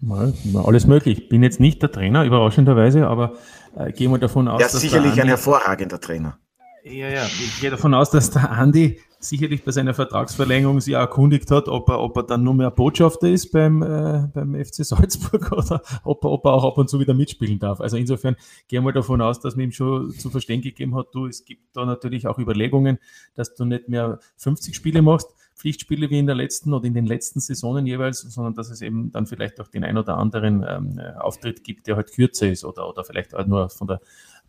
Mal, 0.00 0.32
alles 0.54 0.86
möglich. 0.86 1.28
Bin 1.28 1.42
jetzt 1.42 1.60
nicht 1.60 1.82
der 1.82 1.92
Trainer, 1.92 2.24
überraschenderweise, 2.24 3.06
aber 3.06 3.34
äh, 3.76 3.92
gehe 3.92 4.08
mal 4.08 4.18
davon 4.18 4.48
aus, 4.48 4.60
ja, 4.60 4.66
dass 4.66 4.80
sicherlich 4.80 5.20
ein 5.20 5.28
hervorragender 5.28 6.00
Trainer. 6.00 6.38
Ja, 6.82 7.08
ja, 7.08 7.24
ich 7.24 7.60
gehe 7.60 7.70
davon 7.70 7.92
aus, 7.92 8.10
dass 8.10 8.30
der 8.30 8.50
Andi 8.50 8.98
sicherlich 9.20 9.64
bei 9.64 9.70
seiner 9.70 9.94
Vertragsverlängerung 9.94 10.80
sich 10.80 10.94
erkundigt 10.94 11.50
hat, 11.50 11.68
ob 11.68 11.88
er, 11.90 12.00
ob 12.00 12.16
er 12.16 12.22
dann 12.22 12.42
nur 12.42 12.54
mehr 12.54 12.70
Botschafter 12.70 13.28
ist 13.28 13.52
beim, 13.52 13.82
äh, 13.82 14.26
beim 14.32 14.54
FC 14.54 14.84
Salzburg 14.84 15.52
oder 15.52 15.82
ob 16.04 16.24
er, 16.24 16.30
ob 16.30 16.44
er 16.46 16.54
auch 16.54 16.64
ab 16.64 16.78
und 16.78 16.88
zu 16.88 16.98
wieder 16.98 17.14
mitspielen 17.14 17.58
darf. 17.58 17.80
Also 17.80 17.96
insofern 17.98 18.36
gehe 18.66 18.80
mal 18.80 18.92
davon 18.92 19.20
aus, 19.20 19.38
dass 19.38 19.56
man 19.56 19.66
ihm 19.66 19.72
schon 19.72 20.10
zu 20.12 20.30
verstehen 20.30 20.62
gegeben 20.62 20.94
hat, 20.94 21.08
du, 21.12 21.26
es 21.26 21.44
gibt 21.44 21.76
da 21.76 21.84
natürlich 21.84 22.26
auch 22.26 22.38
Überlegungen, 22.38 22.98
dass 23.34 23.54
du 23.54 23.64
nicht 23.64 23.88
mehr 23.88 24.18
50 24.38 24.74
Spiele 24.74 25.02
machst, 25.02 25.28
Pflichtspiele 25.54 26.08
wie 26.08 26.18
in 26.18 26.26
der 26.26 26.34
letzten 26.34 26.72
oder 26.72 26.86
in 26.86 26.94
den 26.94 27.04
letzten 27.04 27.40
Saisonen 27.40 27.86
jeweils, 27.86 28.20
sondern 28.20 28.54
dass 28.54 28.70
es 28.70 28.80
eben 28.80 29.12
dann 29.12 29.26
vielleicht 29.26 29.60
auch 29.60 29.68
den 29.68 29.84
ein 29.84 29.98
oder 29.98 30.16
anderen 30.16 30.64
ähm, 30.66 30.98
Auftritt 31.18 31.62
gibt, 31.62 31.86
der 31.86 31.96
halt 31.96 32.12
kürzer 32.12 32.48
ist 32.48 32.64
oder, 32.64 32.88
oder 32.88 33.04
vielleicht 33.04 33.34
auch 33.34 33.46
nur 33.46 33.68
von 33.68 33.86
der 33.86 34.00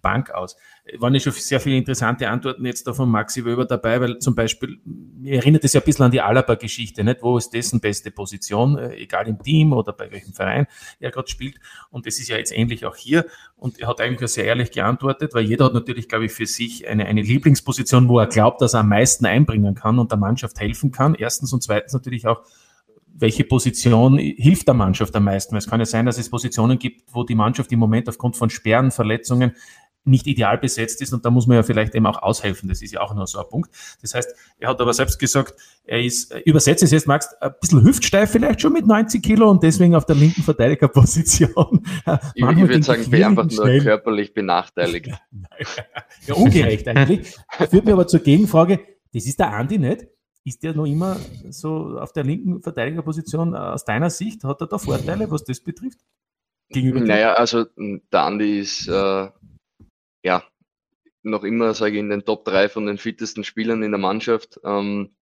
Bank 0.02 0.32
aus. 0.32 0.56
Waren 0.98 1.14
ja 1.14 1.20
schon 1.20 1.34
sehr 1.34 1.60
viele 1.60 1.78
interessante 1.78 2.30
Antworten 2.30 2.66
jetzt 2.66 2.88
da 2.88 2.94
von 2.94 3.10
Maxi 3.10 3.46
Wöber 3.46 3.66
dabei, 3.66 4.02
weil 4.02 4.20
zum 4.20 4.36
Beispiel, 4.36 4.80
mir 4.84 5.36
erinnert 5.36 5.64
es 5.64 5.74
ja 5.74 5.82
ein 5.82 5.86
bisschen 5.86 6.06
an 6.06 6.12
die 6.12 6.22
Alaba-Geschichte, 6.22 7.04
nicht? 7.04 7.22
Wo 7.22 7.38
ist 7.38 7.52
dessen 7.52 7.80
beste 7.80 8.12
Position, 8.12 8.78
äh, 8.78 8.96
egal 8.96 9.28
im 9.28 9.42
Team 9.42 9.74
oder 9.74 9.94
bei 9.94 10.12
welchem 10.12 10.34
Verein 10.34 10.68
er 11.00 11.12
gerade 11.12 11.28
spielt. 11.30 11.58
Und 11.90 12.06
das 12.06 12.20
ist 12.20 12.30
ja 12.30 12.38
jetzt 12.38 12.56
ähnlich 12.56 12.86
auch 12.86 12.96
hier. 12.96 13.26
Und 13.56 13.80
er 13.80 13.88
hat 13.88 14.02
eigentlich 14.02 14.32
sehr 14.32 14.46
ehrlich 14.46 14.72
geantwortet, 14.72 15.34
weil 15.34 15.46
jeder 15.46 15.66
hat 15.66 15.74
natürlich, 15.74 16.10
glaube 16.10 16.26
ich, 16.26 16.32
für 16.32 16.46
sich 16.46 16.88
eine, 16.88 17.06
eine 17.06 17.22
Lieblingsposition, 17.22 18.10
wo 18.10 18.20
er 18.20 18.28
glaubt, 18.28 18.62
dass 18.62 18.74
er 18.74 18.82
am 18.82 18.90
meisten 18.90 19.26
einbringen 19.26 19.76
kann 19.76 20.00
und 20.00 20.12
der 20.12 20.18
Mannschaft 20.18 20.60
helfen 20.60 20.92
kann. 20.92 21.16
Erstens 21.16 21.54
und 21.54 21.64
zweitens 21.64 21.94
natürlich 21.94 22.28
auch, 22.28 22.44
welche 23.14 23.44
Position 23.44 24.18
hilft 24.18 24.68
der 24.68 24.74
Mannschaft 24.74 25.16
am 25.16 25.26
meisten? 25.26 25.54
Weil 25.54 25.60
es 25.60 25.70
kann 25.70 25.80
ja 25.80 25.86
sein, 25.86 26.06
dass 26.06 26.18
es 26.18 26.30
Positionen 26.30 26.80
gibt, 26.80 27.14
wo 27.14 27.24
die 27.24 27.36
Mannschaft 27.36 27.72
im 27.72 27.80
Moment 27.80 28.10
aufgrund 28.10 28.36
von 28.36 28.50
Sperren, 28.50 28.92
Verletzungen 28.92 29.54
nicht 30.04 30.26
ideal 30.28 30.58
besetzt 30.58 31.02
ist 31.02 31.14
und 31.14 31.26
da 31.26 31.30
muss 31.30 31.48
man 31.48 31.58
ja 31.58 31.64
vielleicht 31.64 31.94
eben 31.94 32.06
auch 32.08 32.22
aushelfen. 32.22 32.68
Das 32.70 32.82
ist 32.82 32.92
ja 32.92 33.02
auch 33.02 33.14
noch 33.14 33.28
so 33.28 33.40
ein 33.40 33.48
Punkt. 33.50 33.70
Das 34.02 34.14
heißt, 34.14 34.34
er 34.58 34.70
hat 34.70 34.82
aber 34.82 34.94
selbst 34.94 35.20
gesagt, 35.20 35.54
er 35.84 36.02
ist, 36.02 36.34
übersetzt 36.46 36.84
es 36.84 36.92
jetzt, 36.92 37.08
Max, 37.08 37.30
ein 37.40 37.52
bisschen 37.60 37.84
hüftsteif 37.84 38.32
vielleicht 38.32 38.62
schon 38.62 38.74
mit 38.74 38.88
90 38.88 39.22
Kilo 39.22 39.50
und 39.50 39.62
deswegen 39.62 39.96
auf 39.96 40.06
der 40.06 40.16
linken 40.16 40.42
Verteidigerposition. 40.42 41.86
ich, 42.36 42.44
ich 42.44 42.58
würde 42.58 42.84
sagen, 42.84 43.10
bin 43.10 43.24
einfach 43.24 43.44
nur 43.44 43.52
schnell. 43.52 43.82
körperlich 43.82 44.34
benachteiligt. 44.34 45.10
Ja, 45.32 46.10
ja, 46.26 46.34
ungerecht 46.36 46.88
eigentlich. 46.88 47.36
Führt 47.70 47.86
mir 47.86 47.94
aber 47.94 48.08
zur 48.08 48.20
Gegenfrage, 48.20 48.80
das 49.14 49.26
ist 49.26 49.40
der 49.40 49.54
Andi 49.54 49.78
nicht? 49.78 50.08
Ist 50.44 50.64
der 50.64 50.74
noch 50.74 50.86
immer 50.86 51.18
so 51.50 51.98
auf 52.00 52.14
der 52.14 52.24
linken 52.24 52.62
Verteidigerposition 52.62 53.56
aus 53.56 53.86
deiner 53.86 54.10
Sicht? 54.10 54.44
Hat 54.44 54.62
er 54.62 54.68
da 54.68 54.78
Vorteile, 54.78 55.30
was 55.30 55.44
das 55.44 55.60
betrifft? 55.60 56.00
Gegenüber 56.70 57.02
naja, 57.02 57.34
also 57.34 57.66
der 57.76 58.22
Andi 58.22 58.60
ist 58.60 58.88
äh, 58.88 59.28
ja 60.24 60.44
noch 61.24 61.44
immer, 61.44 61.74
sage 61.74 61.94
ich, 61.94 62.00
in 62.00 62.10
den 62.10 62.26
Top 62.26 62.46
3 62.46 62.70
von 62.70 62.86
den 62.86 62.98
fittesten 62.98 63.44
Spielern 63.44 63.84
in 63.84 63.92
der 63.92 64.00
Mannschaft. 64.00 64.60
Ähm, 64.64 65.16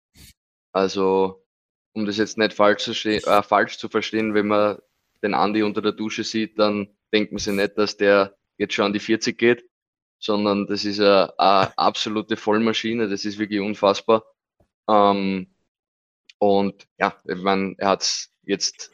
also, 0.72 1.44
um 1.92 2.06
das 2.06 2.16
jetzt 2.16 2.38
nicht 2.38 2.54
falsch 2.54 2.84
zu, 2.84 3.08
äh, 3.08 3.42
falsch 3.42 3.78
zu 3.78 3.88
verstehen, 3.88 4.34
wenn 4.34 4.48
man 4.48 4.78
den 5.22 5.34
Andi 5.34 5.62
unter 5.62 5.82
der 5.82 5.92
Dusche 5.92 6.24
sieht, 6.24 6.58
dann 6.58 6.88
denkt 7.12 7.32
man 7.32 7.38
sich 7.38 7.52
nicht, 7.52 7.76
dass 7.76 7.96
der 7.96 8.36
jetzt 8.56 8.74
schon 8.74 8.86
an 8.86 8.92
die 8.92 9.00
40 9.00 9.36
geht, 9.36 9.68
sondern 10.18 10.66
das 10.66 10.84
ist 10.84 11.00
eine, 11.00 11.32
absolute 11.38 12.36
Vollmaschine, 12.36 13.08
das 13.08 13.24
ist 13.24 13.38
wirklich 13.38 13.60
unfassbar. 13.60 14.24
Ähm, 14.88 15.54
und 16.38 16.86
ja, 16.98 17.20
ich 17.26 17.36
meine, 17.36 17.74
er 17.78 17.88
hat 17.90 18.28
jetzt 18.44 18.92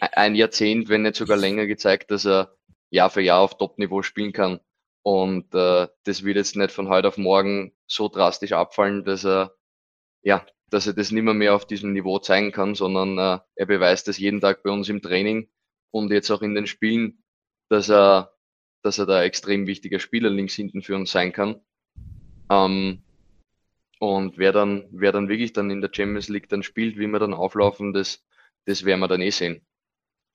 ein 0.00 0.34
Jahrzehnt, 0.34 0.88
wenn 0.88 1.02
nicht 1.02 1.16
sogar 1.16 1.36
länger 1.36 1.66
gezeigt, 1.66 2.10
dass 2.10 2.26
er 2.26 2.56
Jahr 2.90 3.10
für 3.10 3.20
Jahr 3.20 3.40
auf 3.40 3.58
Top-Niveau 3.58 4.02
spielen 4.02 4.32
kann. 4.32 4.60
Und 5.06 5.54
äh, 5.54 5.86
das 6.02 6.24
wird 6.24 6.34
jetzt 6.34 6.56
nicht 6.56 6.72
von 6.72 6.88
heute 6.88 7.06
auf 7.06 7.16
morgen 7.16 7.70
so 7.86 8.08
drastisch 8.08 8.50
abfallen, 8.50 9.04
dass 9.04 9.24
er 9.24 9.54
ja, 10.22 10.44
dass 10.68 10.88
er 10.88 10.94
das 10.94 11.12
nicht 11.12 11.22
mehr, 11.22 11.32
mehr 11.32 11.54
auf 11.54 11.64
diesem 11.64 11.92
Niveau 11.92 12.18
zeigen 12.18 12.50
kann, 12.50 12.74
sondern 12.74 13.16
äh, 13.16 13.38
er 13.54 13.66
beweist 13.66 14.08
das 14.08 14.18
jeden 14.18 14.40
Tag 14.40 14.64
bei 14.64 14.70
uns 14.70 14.88
im 14.88 15.00
Training 15.00 15.48
und 15.92 16.10
jetzt 16.10 16.28
auch 16.32 16.42
in 16.42 16.56
den 16.56 16.66
Spielen, 16.66 17.22
dass 17.68 17.88
er, 17.88 18.34
dass 18.82 18.98
er 18.98 19.06
da 19.06 19.22
extrem 19.22 19.68
wichtiger 19.68 20.00
Spieler 20.00 20.28
links 20.28 20.54
hinten 20.54 20.82
für 20.82 20.96
uns 20.96 21.12
sein 21.12 21.32
kann. 21.32 21.60
Ähm, 22.50 23.04
und 24.00 24.38
wer 24.38 24.50
dann, 24.50 24.88
wer 24.90 25.12
dann 25.12 25.28
wirklich 25.28 25.52
dann 25.52 25.70
in 25.70 25.82
der 25.82 25.90
Champions 25.92 26.28
League 26.28 26.48
dann 26.48 26.64
spielt, 26.64 26.98
wie 26.98 27.06
wir 27.06 27.20
dann 27.20 27.32
auflaufen, 27.32 27.92
das, 27.92 28.26
das 28.64 28.84
werden 28.84 28.98
wir 28.98 29.08
dann 29.08 29.22
eh 29.22 29.30
sehen. 29.30 29.64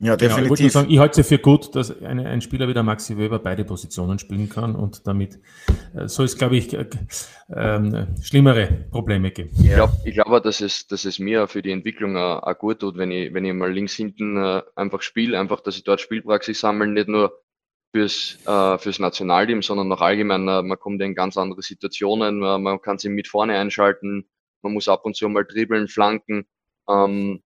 Ja, 0.03 0.17
definitiv. 0.17 0.57
Genau, 0.57 0.67
ich, 0.67 0.73
sagen, 0.73 0.89
ich 0.89 0.97
halte 0.97 1.21
es 1.21 1.27
für 1.27 1.37
gut, 1.37 1.75
dass 1.75 2.01
eine, 2.01 2.27
ein 2.27 2.41
Spieler 2.41 2.67
wie 2.67 2.73
der 2.73 2.81
Maxi 2.81 3.17
Weber 3.17 3.37
beide 3.37 3.63
Positionen 3.63 4.17
spielen 4.17 4.49
kann 4.49 4.75
und 4.75 5.05
damit 5.05 5.39
äh, 5.95 6.07
soll 6.07 6.25
es, 6.25 6.35
glaube 6.39 6.57
ich, 6.57 6.73
äh, 6.73 6.87
äh, 7.49 8.07
schlimmere 8.19 8.85
Probleme 8.89 9.29
geben. 9.29 9.51
Ich 9.61 9.71
glaube, 9.75 9.93
ich 10.03 10.15
glaub, 10.15 10.41
dass, 10.41 10.59
es, 10.59 10.87
dass 10.87 11.05
es 11.05 11.19
mir 11.19 11.47
für 11.47 11.61
die 11.61 11.69
Entwicklung 11.69 12.17
auch, 12.17 12.41
auch 12.41 12.57
gut 12.57 12.79
tut, 12.79 12.97
wenn 12.97 13.11
ich, 13.11 13.31
wenn 13.31 13.45
ich 13.45 13.53
mal 13.53 13.71
links 13.71 13.93
hinten 13.93 14.37
äh, 14.37 14.63
einfach 14.75 15.03
spiele, 15.03 15.39
einfach, 15.39 15.61
dass 15.61 15.77
ich 15.77 15.83
dort 15.83 16.01
Spielpraxis 16.01 16.59
sammle, 16.59 16.87
nicht 16.87 17.07
nur 17.07 17.39
fürs, 17.93 18.39
äh, 18.47 18.79
fürs 18.79 18.97
Nationalteam, 18.97 19.61
sondern 19.61 19.91
auch 19.91 20.01
allgemein. 20.01 20.47
Äh, 20.47 20.63
man 20.63 20.79
kommt 20.79 20.99
in 21.03 21.13
ganz 21.13 21.37
andere 21.37 21.61
Situationen, 21.61 22.39
man, 22.39 22.63
man 22.63 22.81
kann 22.81 22.97
sich 22.97 23.11
mit 23.11 23.27
vorne 23.27 23.55
einschalten, 23.55 24.25
man 24.63 24.73
muss 24.73 24.87
ab 24.87 25.05
und 25.05 25.15
zu 25.15 25.29
mal 25.29 25.45
dribbeln, 25.45 25.87
flanken. 25.87 26.45
Ähm, 26.89 27.43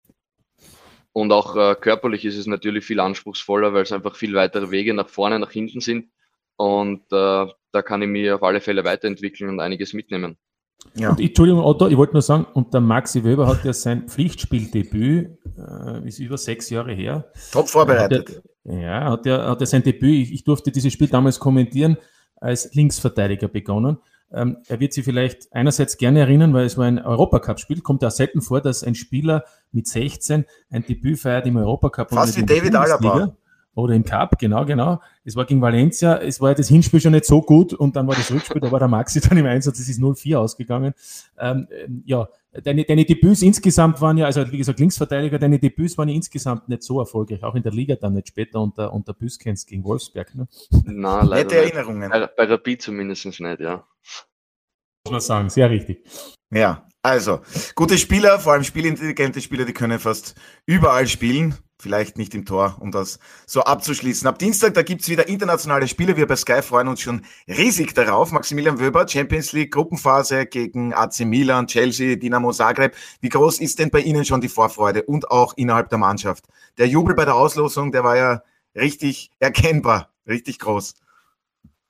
und 1.16 1.32
auch 1.32 1.56
äh, 1.56 1.74
körperlich 1.80 2.26
ist 2.26 2.36
es 2.36 2.46
natürlich 2.46 2.84
viel 2.84 3.00
anspruchsvoller, 3.00 3.72
weil 3.72 3.84
es 3.84 3.92
einfach 3.92 4.16
viel 4.16 4.34
weitere 4.34 4.70
Wege 4.70 4.92
nach 4.92 5.08
vorne, 5.08 5.38
nach 5.38 5.50
hinten 5.50 5.80
sind. 5.80 6.10
Und 6.56 7.04
äh, 7.10 7.46
da 7.72 7.82
kann 7.82 8.02
ich 8.02 8.08
mich 8.08 8.30
auf 8.30 8.42
alle 8.42 8.60
Fälle 8.60 8.84
weiterentwickeln 8.84 9.48
und 9.48 9.58
einiges 9.58 9.94
mitnehmen. 9.94 10.36
Ja. 10.94 11.08
Und, 11.08 11.20
Entschuldigung, 11.20 11.64
Otto, 11.64 11.88
ich 11.88 11.96
wollte 11.96 12.12
nur 12.12 12.20
sagen, 12.20 12.44
und 12.52 12.74
der 12.74 12.82
Maxi 12.82 13.24
Weber 13.24 13.46
hat 13.46 13.64
ja 13.64 13.72
sein 13.72 14.08
Pflichtspieldebüt, 14.08 15.38
äh, 15.56 16.06
ist 16.06 16.18
über 16.18 16.36
sechs 16.36 16.68
Jahre 16.68 16.92
her. 16.92 17.32
Top 17.50 17.70
vorbereitet. 17.70 18.28
Hat 18.28 18.44
er, 18.64 18.78
ja, 18.78 19.10
hat 19.12 19.24
er, 19.24 19.48
hat 19.48 19.60
er 19.62 19.66
sein 19.66 19.82
Debüt, 19.82 20.22
ich, 20.22 20.34
ich 20.34 20.44
durfte 20.44 20.70
dieses 20.70 20.92
Spiel 20.92 21.08
damals 21.08 21.40
kommentieren, 21.40 21.96
als 22.36 22.74
Linksverteidiger 22.74 23.48
begonnen. 23.48 23.96
Ähm, 24.32 24.58
er 24.66 24.80
wird 24.80 24.92
sich 24.92 25.04
vielleicht 25.04 25.52
einerseits 25.52 25.96
gerne 25.98 26.20
erinnern, 26.20 26.52
weil 26.52 26.66
es 26.66 26.76
war 26.76 26.86
ein 26.86 26.98
Europacup-Spiel, 26.98 27.80
kommt 27.80 28.02
ja 28.02 28.10
selten 28.10 28.42
vor, 28.42 28.60
dass 28.60 28.82
ein 28.82 28.94
Spieler 28.94 29.44
mit 29.72 29.86
16 29.86 30.44
ein 30.70 30.84
Debüt 30.84 31.20
feiert 31.20 31.46
im 31.46 31.56
Europacup. 31.56 32.10
Fast 32.10 32.36
wie 32.36 32.44
David 32.44 32.74
Alaba. 32.74 33.36
Oder 33.76 33.94
im 33.94 34.04
Cup, 34.04 34.38
genau, 34.38 34.64
genau. 34.64 35.02
Es 35.22 35.36
war 35.36 35.44
gegen 35.44 35.60
Valencia, 35.60 36.16
es 36.16 36.40
war 36.40 36.48
ja 36.48 36.54
das 36.54 36.68
Hinspiel 36.68 36.98
schon 36.98 37.12
nicht 37.12 37.26
so 37.26 37.42
gut 37.42 37.74
und 37.74 37.94
dann 37.94 38.06
war 38.08 38.14
das 38.14 38.32
Rückspiel, 38.32 38.58
da 38.58 38.72
war 38.72 38.78
der 38.78 38.88
Maxi 38.88 39.20
dann 39.28 39.36
im 39.36 39.44
Einsatz, 39.44 39.78
es 39.78 39.90
ist 39.90 40.00
0-4 40.00 40.38
ausgegangen. 40.38 40.94
Ähm, 41.38 41.68
ähm, 41.70 42.02
ja, 42.06 42.26
deine, 42.64 42.84
deine 42.84 43.04
Debüts 43.04 43.42
insgesamt 43.42 44.00
waren 44.00 44.16
ja, 44.16 44.24
also 44.24 44.50
wie 44.50 44.56
gesagt, 44.56 44.80
Linksverteidiger, 44.80 45.38
deine 45.38 45.58
Debüts 45.58 45.98
waren 45.98 46.08
ja 46.08 46.14
insgesamt 46.14 46.70
nicht 46.70 46.84
so 46.84 47.00
erfolgreich, 47.00 47.44
auch 47.44 47.54
in 47.54 47.62
der 47.62 47.72
Liga 47.72 47.96
dann 47.96 48.14
nicht 48.14 48.28
später 48.28 48.62
unter, 48.62 48.94
unter 48.94 49.12
Büskens 49.12 49.66
gegen 49.66 49.84
Wolfsberg. 49.84 50.34
Ne? 50.34 50.48
Nein, 50.70 51.26
leider 51.26 51.44
Nette 51.44 51.56
Erinnerungen. 51.56 52.08
Bei, 52.08 52.26
bei 52.26 52.44
Rapid 52.44 52.80
zumindest 52.80 53.26
nicht, 53.26 53.60
ja. 53.60 53.86
Muss 55.04 55.12
man 55.12 55.20
sagen, 55.20 55.50
sehr 55.50 55.68
richtig. 55.68 56.02
Ja, 56.50 56.86
also, 57.02 57.40
gute 57.74 57.98
Spieler, 57.98 58.40
vor 58.40 58.54
allem 58.54 58.64
spielintelligente 58.64 59.42
Spieler, 59.42 59.66
die 59.66 59.74
können 59.74 59.98
fast 59.98 60.34
überall 60.64 61.06
spielen. 61.06 61.54
Vielleicht 61.78 62.16
nicht 62.16 62.34
im 62.34 62.46
Tor, 62.46 62.76
um 62.80 62.90
das 62.90 63.18
so 63.46 63.60
abzuschließen. 63.60 64.26
Ab 64.26 64.38
Dienstag, 64.38 64.72
da 64.72 64.82
gibt's 64.82 65.10
wieder 65.10 65.28
internationale 65.28 65.86
Spiele. 65.88 66.16
Wir 66.16 66.26
bei 66.26 66.36
Sky 66.36 66.62
freuen 66.62 66.88
uns 66.88 67.02
schon 67.02 67.22
riesig 67.46 67.94
darauf. 67.94 68.32
Maximilian 68.32 68.80
Wöber, 68.80 69.06
Champions 69.06 69.52
League 69.52 69.72
Gruppenphase 69.72 70.46
gegen 70.46 70.94
AC 70.94 71.20
Milan, 71.20 71.66
Chelsea, 71.66 72.16
Dinamo 72.16 72.52
Zagreb. 72.52 72.94
Wie 73.20 73.28
groß 73.28 73.60
ist 73.60 73.78
denn 73.78 73.90
bei 73.90 74.00
Ihnen 74.00 74.24
schon 74.24 74.40
die 74.40 74.48
Vorfreude 74.48 75.02
und 75.02 75.30
auch 75.30 75.52
innerhalb 75.58 75.90
der 75.90 75.98
Mannschaft? 75.98 76.46
Der 76.78 76.88
Jubel 76.88 77.14
bei 77.14 77.26
der 77.26 77.34
Auslosung, 77.34 77.92
der 77.92 78.04
war 78.04 78.16
ja 78.16 78.42
richtig 78.74 79.30
erkennbar, 79.38 80.14
richtig 80.26 80.58
groß. 80.58 80.94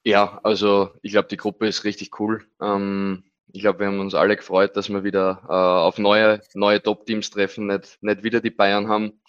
Ja, 0.02 0.40
also 0.42 0.90
ich 1.02 1.12
glaube, 1.12 1.28
die 1.28 1.36
Gruppe 1.36 1.68
ist 1.68 1.84
richtig 1.84 2.18
cool. 2.18 2.44
Ähm, 2.60 3.22
ich 3.52 3.60
glaube, 3.60 3.80
wir 3.80 3.86
haben 3.86 4.00
uns 4.00 4.14
alle 4.14 4.36
gefreut, 4.36 4.76
dass 4.76 4.88
wir 4.88 5.04
wieder 5.04 5.42
äh, 5.48 5.52
auf 5.52 5.98
neue, 5.98 6.40
neue 6.54 6.82
Top-Teams 6.82 7.30
treffen, 7.30 7.68
nicht, 7.68 7.98
nicht 8.02 8.22
wieder 8.22 8.40
die 8.40 8.50
Bayern 8.50 8.88
haben. 8.88 9.20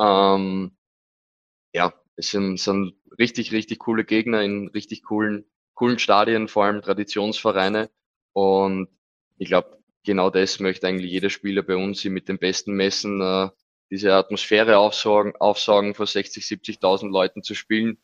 Ähm, 0.00 0.76
ja, 1.74 1.92
es 2.16 2.30
sind, 2.30 2.58
sind 2.58 2.94
richtig, 3.18 3.52
richtig 3.52 3.78
coole 3.80 4.04
Gegner 4.04 4.42
in 4.42 4.68
richtig 4.68 5.02
coolen, 5.04 5.44
coolen 5.74 5.98
Stadien, 5.98 6.48
vor 6.48 6.64
allem 6.64 6.82
Traditionsvereine. 6.82 7.90
Und 8.32 8.88
ich 9.38 9.48
glaube, 9.48 9.78
genau 10.04 10.30
das 10.30 10.60
möchte 10.60 10.86
eigentlich 10.88 11.10
jeder 11.10 11.30
Spieler 11.30 11.62
bei 11.62 11.76
uns 11.76 12.04
mit 12.04 12.28
den 12.28 12.38
Besten 12.38 12.74
messen, 12.74 13.20
äh, 13.20 13.48
diese 13.90 14.14
Atmosphäre 14.14 14.78
aufsaugen, 14.78 15.34
aufsaugen 15.36 15.94
vor 15.94 16.06
60, 16.06 16.46
70.000 16.46 17.12
Leuten 17.12 17.42
zu 17.42 17.54
spielen. 17.54 17.98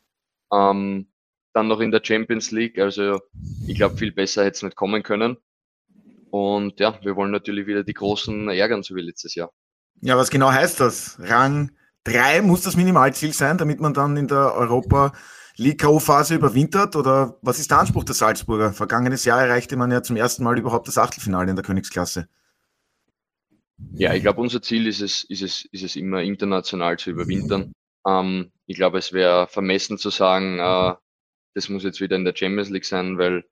Ähm, 0.53 1.11
dann 1.53 1.67
noch 1.67 1.79
in 1.79 1.91
der 1.91 2.01
Champions 2.03 2.51
League. 2.51 2.79
Also 2.79 3.19
ich 3.65 3.75
glaube, 3.75 3.97
viel 3.97 4.11
besser 4.11 4.43
hätte 4.45 4.55
es 4.57 4.63
nicht 4.63 4.75
kommen 4.75 5.03
können. 5.03 5.37
Und 6.31 6.79
ja, 6.79 6.99
wir 7.03 7.15
wollen 7.15 7.31
natürlich 7.31 7.67
wieder 7.67 7.83
die 7.83 7.93
Großen 7.93 8.49
ärgern, 8.49 8.83
so 8.83 8.95
wie 8.95 9.01
letztes 9.01 9.35
Jahr. 9.35 9.53
Ja, 10.01 10.17
was 10.17 10.29
genau 10.29 10.51
heißt 10.51 10.79
das? 10.79 11.17
Rang 11.19 11.71
3 12.05 12.41
muss 12.41 12.61
das 12.61 12.75
Minimalziel 12.75 13.33
sein, 13.33 13.57
damit 13.57 13.79
man 13.79 13.93
dann 13.93 14.15
in 14.17 14.27
der 14.27 14.53
Europa 14.55 15.13
League 15.57 15.81
K.O.-Phase 15.81 16.35
überwintert? 16.35 16.95
Oder 16.95 17.37
was 17.41 17.59
ist 17.59 17.71
der 17.71 17.79
Anspruch 17.79 18.05
der 18.05 18.15
Salzburger? 18.15 18.71
Vergangenes 18.71 19.25
Jahr 19.25 19.41
erreichte 19.41 19.75
man 19.75 19.91
ja 19.91 20.01
zum 20.01 20.15
ersten 20.15 20.43
Mal 20.43 20.57
überhaupt 20.57 20.87
das 20.87 20.97
Achtelfinale 20.97 21.49
in 21.49 21.55
der 21.55 21.65
Königsklasse. 21.65 22.29
Ja, 23.93 24.13
ich 24.13 24.21
glaube, 24.21 24.41
unser 24.41 24.61
Ziel 24.61 24.87
ist 24.87 25.01
es, 25.01 25.23
ist, 25.23 25.41
es, 25.41 25.65
ist 25.65 25.83
es 25.83 25.95
immer 25.95 26.21
international 26.21 26.97
zu 26.97 27.11
überwintern. 27.11 27.73
Ähm, 28.07 28.51
ich 28.65 28.75
glaube, 28.75 28.97
es 28.97 29.13
wäre 29.13 29.47
vermessen 29.47 29.97
zu 29.97 30.09
sagen, 30.09 30.59
äh, 30.59 30.95
das 31.53 31.69
muss 31.69 31.83
jetzt 31.83 32.01
wieder 32.01 32.15
in 32.15 32.25
der 32.25 32.35
Champions 32.35 32.69
League 32.69 32.85
sein, 32.85 33.17
weil 33.17 33.45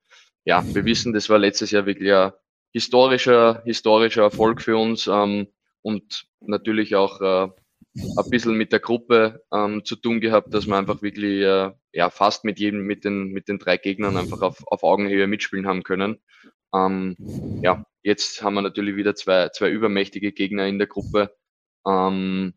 ja, 0.44 0.64
wir 0.74 0.84
wissen, 0.84 1.12
das 1.12 1.28
war 1.28 1.38
letztes 1.38 1.70
Jahr 1.70 1.86
wirklich 1.86 2.12
ein 2.12 2.32
historischer, 2.72 3.62
historischer 3.64 4.22
Erfolg 4.22 4.62
für 4.62 4.76
uns 4.76 5.06
ähm, 5.06 5.48
und 5.88 6.26
natürlich 6.40 6.94
auch 6.96 7.20
äh, 7.22 7.48
ein 7.94 8.30
bisschen 8.30 8.56
mit 8.56 8.72
der 8.72 8.80
Gruppe 8.80 9.42
ähm, 9.52 9.84
zu 9.84 9.96
tun 9.96 10.20
gehabt, 10.20 10.52
dass 10.52 10.66
wir 10.66 10.76
einfach 10.76 11.00
wirklich 11.02 11.42
äh, 11.42 11.72
ja, 11.92 12.10
fast 12.10 12.44
mit 12.44 12.58
jedem, 12.60 12.82
mit 12.82 13.04
den, 13.04 13.28
mit 13.32 13.48
den 13.48 13.58
drei 13.58 13.78
Gegnern 13.78 14.18
einfach 14.18 14.42
auf, 14.42 14.62
auf 14.66 14.82
Augenhöhe 14.82 15.26
mitspielen 15.26 15.66
haben 15.66 15.82
können. 15.82 16.18
Ähm, 16.74 17.16
ja, 17.62 17.86
jetzt 18.02 18.42
haben 18.42 18.54
wir 18.54 18.62
natürlich 18.62 18.96
wieder 18.96 19.14
zwei, 19.14 19.48
zwei 19.48 19.70
übermächtige 19.70 20.32
Gegner 20.32 20.66
in 20.66 20.78
der 20.78 20.88
Gruppe. 20.88 21.34
Ähm, 21.86 22.52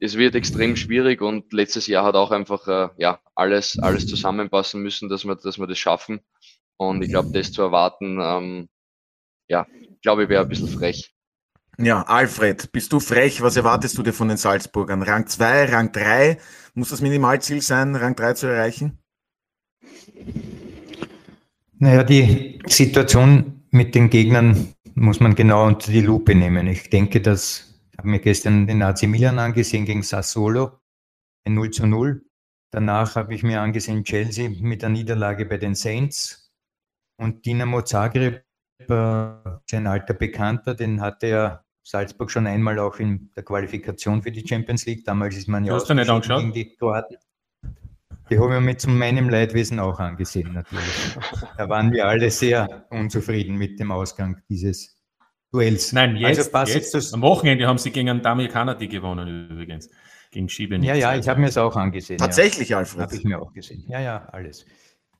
es 0.00 0.18
wird 0.18 0.34
extrem 0.34 0.76
schwierig 0.76 1.22
und 1.22 1.52
letztes 1.52 1.86
Jahr 1.86 2.04
hat 2.04 2.14
auch 2.14 2.30
einfach 2.30 2.68
äh, 2.68 2.88
ja, 2.98 3.20
alles, 3.34 3.78
alles 3.78 4.06
zusammenpassen 4.06 4.82
müssen, 4.82 5.08
dass 5.08 5.24
wir, 5.24 5.36
dass 5.36 5.58
wir 5.58 5.66
das 5.66 5.78
schaffen. 5.78 6.20
Und 6.76 7.02
ich 7.02 7.10
glaube, 7.10 7.30
das 7.32 7.52
zu 7.52 7.62
erwarten, 7.62 8.18
ähm, 8.20 8.68
ja, 9.48 9.66
glaube 10.02 10.24
ich, 10.24 10.28
wäre 10.28 10.42
ein 10.42 10.48
bisschen 10.48 10.68
frech. 10.68 11.14
Ja, 11.82 12.02
Alfred, 12.02 12.72
bist 12.72 12.92
du 12.92 13.00
frech? 13.00 13.40
Was 13.40 13.56
erwartest 13.56 13.96
du 13.96 14.02
dir 14.02 14.12
von 14.12 14.28
den 14.28 14.36
Salzburgern? 14.36 15.02
Rang 15.02 15.26
2, 15.26 15.64
Rang 15.72 15.92
3? 15.92 16.36
Muss 16.74 16.90
das 16.90 17.00
Minimalziel 17.00 17.62
sein, 17.62 17.96
Rang 17.96 18.14
3 18.14 18.34
zu 18.34 18.48
erreichen? 18.48 18.98
Naja, 21.78 22.04
die 22.04 22.58
Situation 22.66 23.64
mit 23.70 23.94
den 23.94 24.10
Gegnern 24.10 24.74
muss 24.94 25.20
man 25.20 25.34
genau 25.34 25.66
unter 25.66 25.90
die 25.90 26.02
Lupe 26.02 26.34
nehmen. 26.34 26.66
Ich 26.66 26.90
denke, 26.90 27.22
dass, 27.22 27.80
ich 27.92 27.96
habe 27.98 28.08
mir 28.08 28.20
gestern 28.20 28.66
den 28.66 28.82
AC 28.82 29.04
Milan 29.04 29.38
angesehen 29.38 29.86
gegen 29.86 30.02
Sassuolo, 30.02 30.80
ein 31.46 31.54
0 31.54 31.70
zu 31.70 31.86
0. 31.86 32.22
Danach 32.72 33.16
habe 33.16 33.34
ich 33.34 33.42
mir 33.42 33.62
angesehen 33.62 34.04
Chelsea 34.04 34.50
mit 34.50 34.82
der 34.82 34.90
Niederlage 34.90 35.46
bei 35.46 35.56
den 35.56 35.74
Saints 35.74 36.52
und 37.16 37.46
Dinamo 37.46 37.80
Zagreb, 37.80 38.44
äh, 38.80 38.92
ein 38.92 39.86
alter 39.86 40.12
Bekannter, 40.12 40.74
den 40.74 41.00
hatte 41.00 41.26
er 41.28 41.64
Salzburg 41.82 42.30
schon 42.30 42.46
einmal 42.46 42.78
auch 42.78 42.98
in 42.98 43.30
der 43.36 43.42
Qualifikation 43.42 44.22
für 44.22 44.30
die 44.30 44.46
Champions 44.46 44.86
League. 44.86 45.04
Damals 45.04 45.36
ist 45.36 45.48
man 45.48 45.64
ja 45.64 45.76
auch 45.76 45.86
gegen 45.86 46.52
die 46.52 46.76
Kroaten. 46.76 47.16
Die 48.30 48.38
habe 48.38 48.54
ich 48.54 48.60
mir 48.60 48.76
zu 48.76 48.88
meinem 48.88 49.28
Leidwesen 49.28 49.80
auch 49.80 49.98
angesehen, 49.98 50.52
natürlich. 50.52 51.16
Da 51.56 51.68
waren 51.68 51.92
wir 51.92 52.06
alle 52.06 52.30
sehr 52.30 52.86
unzufrieden 52.90 53.56
mit 53.56 53.80
dem 53.80 53.90
Ausgang 53.90 54.40
dieses 54.48 54.96
Duells. 55.52 55.92
Nein, 55.92 56.14
jetzt, 56.16 56.54
also 56.54 56.72
jetzt 56.72 56.94
das 56.94 57.12
am 57.12 57.22
Wochenende 57.22 57.66
haben 57.66 57.78
sie 57.78 57.90
gegen 57.90 58.08
einen 58.08 58.22
Damil 58.22 58.48
Kanadi 58.48 58.86
gewonnen 58.86 59.50
übrigens. 59.50 59.90
Gegen 60.30 60.48
Schiebe. 60.48 60.76
Ja, 60.76 60.94
ja, 60.94 61.16
ich 61.16 61.28
habe 61.28 61.40
mir 61.40 61.48
es 61.48 61.58
auch 61.58 61.74
angesehen. 61.74 62.18
Tatsächlich, 62.18 62.68
ja. 62.68 62.78
Alfred. 62.78 63.02
Habe 63.02 63.16
ich 63.16 63.24
mir 63.24 63.42
auch 63.42 63.52
gesehen. 63.52 63.84
Ja, 63.88 63.98
ja, 63.98 64.28
alles. 64.30 64.64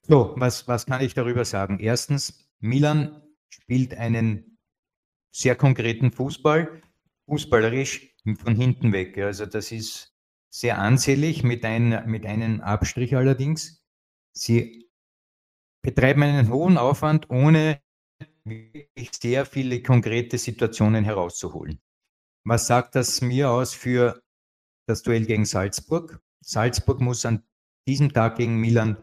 So, 0.03 0.35
was, 0.37 0.69
was 0.69 0.87
kann 0.87 1.01
ich 1.01 1.15
darüber 1.15 1.45
sagen? 1.45 1.81
Erstens, 1.81 2.49
Milan 2.61 3.21
spielt 3.49 3.95
einen 3.95 4.50
sehr 5.31 5.55
konkreten 5.57 6.11
Fußball, 6.11 6.83
fußballerisch 7.27 8.15
von 8.37 8.55
hinten 8.55 8.93
weg. 8.93 9.17
Also 9.19 9.47
das 9.47 9.73
ist 9.73 10.15
sehr 10.51 10.79
ansehlich 10.79 11.45
mit, 11.45 11.65
ein, 11.65 12.03
mit 12.07 12.27
einem 12.27 12.61
Abstrich 12.61 13.15
allerdings. 13.17 13.85
Sie 14.33 14.91
betreiben 15.83 16.23
einen 16.23 16.51
hohen 16.51 16.77
Aufwand, 16.77 17.31
ohne 17.31 17.81
wirklich 18.45 19.11
sehr 19.15 19.47
viele 19.47 19.83
konkrete 19.83 20.39
Situationen 20.39 21.05
herauszuholen. 21.05 21.81
Was 22.45 22.67
sagt 22.67 22.95
das 22.95 23.21
mir 23.21 23.51
aus 23.51 23.75
für 23.75 24.23
das 24.87 25.03
Duell 25.03 25.27
gegen 25.27 25.45
Salzburg? 25.45 26.21
Salzburg 26.41 27.01
muss 27.01 27.25
an 27.25 27.45
diesem 27.87 28.13
Tag 28.13 28.37
gegen 28.37 28.57
Milan 28.57 29.03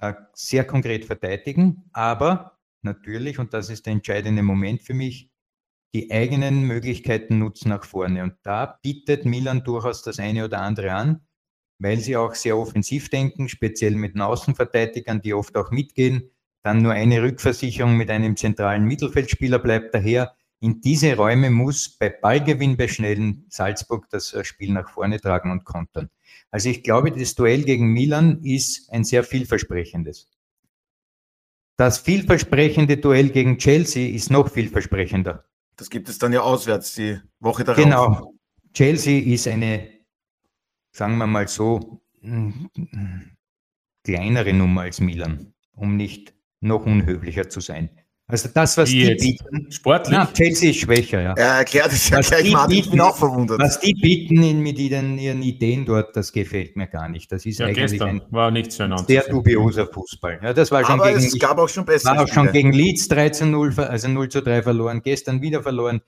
äh, 0.00 0.14
sehr 0.32 0.66
konkret 0.66 1.04
verteidigen, 1.04 1.88
aber 1.92 2.58
natürlich, 2.82 3.38
und 3.38 3.52
das 3.52 3.68
ist 3.70 3.86
der 3.86 3.92
entscheidende 3.92 4.42
Moment 4.42 4.82
für 4.82 4.94
mich, 4.94 5.29
die 5.94 6.10
eigenen 6.10 6.62
Möglichkeiten 6.62 7.38
nutzen 7.38 7.70
nach 7.70 7.84
vorne. 7.84 8.22
Und 8.22 8.34
da 8.42 8.78
bietet 8.82 9.24
Milan 9.24 9.64
durchaus 9.64 10.02
das 10.02 10.18
eine 10.18 10.44
oder 10.44 10.60
andere 10.60 10.92
an, 10.92 11.26
weil 11.78 11.98
sie 11.98 12.16
auch 12.16 12.34
sehr 12.34 12.56
offensiv 12.56 13.08
denken, 13.08 13.48
speziell 13.48 13.96
mit 13.96 14.14
den 14.14 14.20
Außenverteidigern, 14.20 15.20
die 15.20 15.34
oft 15.34 15.56
auch 15.56 15.70
mitgehen. 15.70 16.30
Dann 16.62 16.82
nur 16.82 16.92
eine 16.92 17.22
Rückversicherung 17.22 17.96
mit 17.96 18.10
einem 18.10 18.36
zentralen 18.36 18.84
Mittelfeldspieler 18.84 19.58
bleibt 19.58 19.94
daher. 19.94 20.34
In 20.62 20.82
diese 20.82 21.16
Räume 21.16 21.48
muss 21.48 21.88
bei 21.88 22.10
Ballgewinn 22.10 22.76
bei 22.76 22.86
schnellen 22.86 23.46
Salzburg 23.48 24.10
das 24.10 24.34
äh, 24.34 24.44
Spiel 24.44 24.72
nach 24.72 24.90
vorne 24.90 25.18
tragen 25.18 25.50
und 25.50 25.64
kontern. 25.64 26.10
Also 26.50 26.68
ich 26.68 26.82
glaube, 26.82 27.12
das 27.12 27.34
Duell 27.34 27.62
gegen 27.62 27.92
Milan 27.94 28.42
ist 28.42 28.90
ein 28.90 29.04
sehr 29.04 29.24
vielversprechendes. 29.24 30.28
Das 31.78 31.98
vielversprechende 31.98 32.98
Duell 32.98 33.30
gegen 33.30 33.56
Chelsea 33.56 34.14
ist 34.14 34.30
noch 34.30 34.50
vielversprechender. 34.50 35.49
Das 35.80 35.88
gibt 35.88 36.10
es 36.10 36.18
dann 36.18 36.30
ja 36.34 36.42
auswärts 36.42 36.94
die 36.94 37.18
Woche 37.38 37.64
darauf. 37.64 37.82
Genau. 37.82 38.34
Chelsea 38.74 39.22
ist 39.32 39.48
eine, 39.48 39.88
sagen 40.92 41.16
wir 41.16 41.26
mal 41.26 41.48
so, 41.48 42.02
kleinere 44.04 44.52
Nummer 44.52 44.82
als 44.82 45.00
Milan, 45.00 45.54
um 45.72 45.96
nicht 45.96 46.34
noch 46.60 46.84
unhöflicher 46.84 47.48
zu 47.48 47.60
sein. 47.60 47.88
Also 48.30 48.48
das, 48.52 48.76
was 48.76 48.88
die, 48.88 49.16
die 49.16 49.36
bieten. 49.36 49.72
Sportlich? 49.72 50.16
Na, 50.16 50.26
Chelsea 50.32 50.70
ist 50.70 50.80
schwächer, 50.80 51.20
ja. 51.20 51.34
Er 51.34 51.58
erklärt 51.58 51.92
es 51.92 52.08
ja 52.08 52.18
was 52.18 52.28
gleich 52.28 52.50
mal, 52.50 52.70
ich 52.72 52.90
bin 52.90 53.00
auch 53.00 53.16
verwundert. 53.16 53.58
Was 53.60 53.80
die 53.80 53.94
bieten 53.94 54.42
in, 54.42 54.60
mit 54.60 54.78
ihren, 54.78 55.18
ihren, 55.18 55.42
Ideen 55.42 55.84
dort, 55.84 56.16
das 56.16 56.32
gefällt 56.32 56.76
mir 56.76 56.86
gar 56.86 57.08
nicht. 57.08 57.30
Das 57.32 57.44
ist 57.46 57.58
ja, 57.58 57.66
eigentlich 57.66 58.00
ein 58.02 58.22
war 58.30 58.50
nicht 58.50 58.72
so 58.72 58.84
sehr 59.06 59.22
dubioser 59.22 59.86
Fußball. 59.86 60.40
Ja, 60.42 60.52
das 60.52 60.70
war 60.70 60.84
schon 60.84 61.00
Aber 61.00 61.12
gegen, 61.12 61.24
es 61.24 61.38
gab 61.38 61.58
auch 61.58 61.68
schon 61.68 61.84
bessere 61.84 62.16
War 62.16 62.24
auch 62.24 62.28
schon 62.28 62.52
gegen 62.52 62.72
Leeds 62.72 63.10
13-0, 63.10 63.80
also 63.80 64.08
0 64.08 64.28
zu 64.28 64.42
3 64.42 64.62
verloren, 64.62 65.02
gestern 65.02 65.42
wieder 65.42 65.62
verloren. 65.62 66.00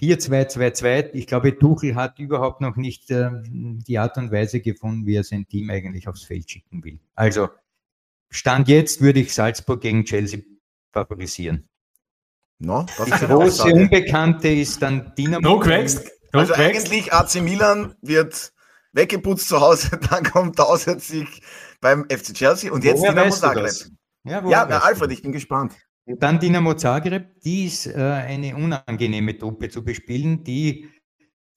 4-2-2-2. 0.00 1.10
Ich 1.12 1.26
glaube, 1.26 1.58
Tuchel 1.58 1.94
hat 1.94 2.18
überhaupt 2.18 2.60
noch 2.60 2.76
nicht 2.76 3.10
äh, 3.10 3.30
die 3.44 3.98
Art 3.98 4.16
und 4.16 4.32
Weise 4.32 4.60
gefunden, 4.60 5.06
wie 5.06 5.16
er 5.16 5.24
sein 5.24 5.46
Team 5.46 5.70
eigentlich 5.70 6.08
aufs 6.08 6.24
Feld 6.24 6.50
schicken 6.50 6.82
will. 6.82 6.98
Also, 7.14 7.48
Stand 8.30 8.68
jetzt 8.68 9.00
würde 9.00 9.20
ich 9.20 9.34
Salzburg 9.34 9.80
gegen 9.80 10.04
Chelsea 10.04 10.40
favorisieren. 10.92 11.68
No, 12.58 12.84
die 13.06 13.10
große 13.10 13.72
Unbekannte 13.72 14.48
ist 14.48 14.82
dann 14.82 15.14
Dynamo. 15.16 15.40
No 15.40 15.66
wächst. 15.66 16.10
No 16.32 16.40
also 16.40 16.52
wächst. 16.52 16.60
eigentlich 16.60 17.12
AC 17.12 17.42
Milan 17.42 17.94
wird 18.02 18.52
weggeputzt 18.92 19.48
zu 19.48 19.60
Hause, 19.60 19.98
dann 20.10 20.24
kommt 20.24 20.58
der 20.58 20.66
Auswärtssieg 20.66 21.28
beim 21.80 22.04
FC 22.10 22.34
Chelsea 22.34 22.70
und 22.70 22.84
jetzt 22.84 23.00
woher 23.00 23.12
Dynamo 23.12 23.30
Zagreb. 23.30 23.72
Ja, 24.24 24.46
ja 24.46 24.66
Alfred, 24.66 25.12
ich 25.12 25.22
bin 25.22 25.32
gespannt. 25.32 25.74
Dann 26.06 26.38
Dynamo 26.38 26.74
Zagreb, 26.74 27.40
die 27.40 27.66
ist 27.66 27.86
äh, 27.86 27.94
eine 27.94 28.56
unangenehme 28.56 29.38
Truppe 29.38 29.68
zu 29.68 29.84
bespielen, 29.84 30.42
die, 30.44 30.88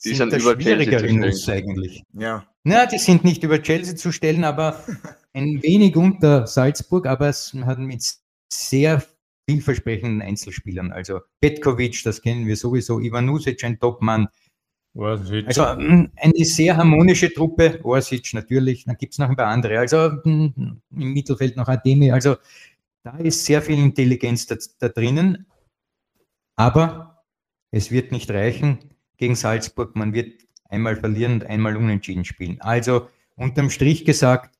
die 0.03 0.13
sind, 0.13 0.31
sind 0.31 0.41
über 0.41 0.53
schwierigere 0.53 1.11
Nuss 1.11 1.49
eigentlich. 1.49 2.03
Ja. 2.13 2.47
Na, 2.63 2.85
die 2.85 2.99
sind 2.99 3.23
nicht 3.23 3.43
über 3.43 3.61
Chelsea 3.61 3.95
zu 3.95 4.11
stellen, 4.11 4.43
aber 4.43 4.83
ein 5.33 5.61
wenig 5.63 5.95
unter 5.95 6.47
Salzburg, 6.47 7.07
aber 7.07 7.29
es 7.29 7.53
hat 7.65 7.79
mit 7.79 8.03
sehr 8.51 9.03
vielversprechenden 9.49 10.21
Einzelspielern. 10.21 10.91
Also 10.91 11.21
Petkovic, 11.41 12.03
das 12.03 12.21
kennen 12.21 12.47
wir 12.47 12.55
sowieso, 12.55 12.99
Ivanusic, 12.99 13.63
ein 13.63 13.79
Topmann. 13.79 14.27
Orsic. 14.95 15.47
Also 15.47 15.63
mm, 15.63 16.11
eine 16.15 16.45
sehr 16.45 16.77
harmonische 16.77 17.33
Truppe, 17.33 17.79
Orsic 17.83 18.33
natürlich, 18.33 18.85
dann 18.85 18.95
gibt 18.95 19.13
es 19.13 19.19
noch 19.19 19.29
ein 19.29 19.35
paar 19.35 19.47
andere. 19.47 19.79
Also 19.79 20.11
mm, 20.23 20.81
im 20.91 21.13
Mittelfeld 21.13 21.57
noch 21.57 21.67
Ademi. 21.67 22.11
Also 22.11 22.35
da 23.03 23.17
ist 23.17 23.45
sehr 23.45 23.61
viel 23.61 23.79
Intelligenz 23.79 24.45
da, 24.45 24.55
da 24.79 24.89
drinnen. 24.89 25.47
Aber 26.55 27.23
es 27.71 27.91
wird 27.91 28.11
nicht 28.11 28.29
reichen 28.29 28.77
gegen 29.17 29.35
Salzburg. 29.35 29.95
Man 29.95 30.13
wird 30.13 30.43
einmal 30.69 30.95
verlieren 30.95 31.33
und 31.33 31.45
einmal 31.45 31.75
unentschieden 31.75 32.23
spielen. 32.23 32.61
Also 32.61 33.09
unterm 33.35 33.69
Strich 33.71 34.05
gesagt, 34.05 34.57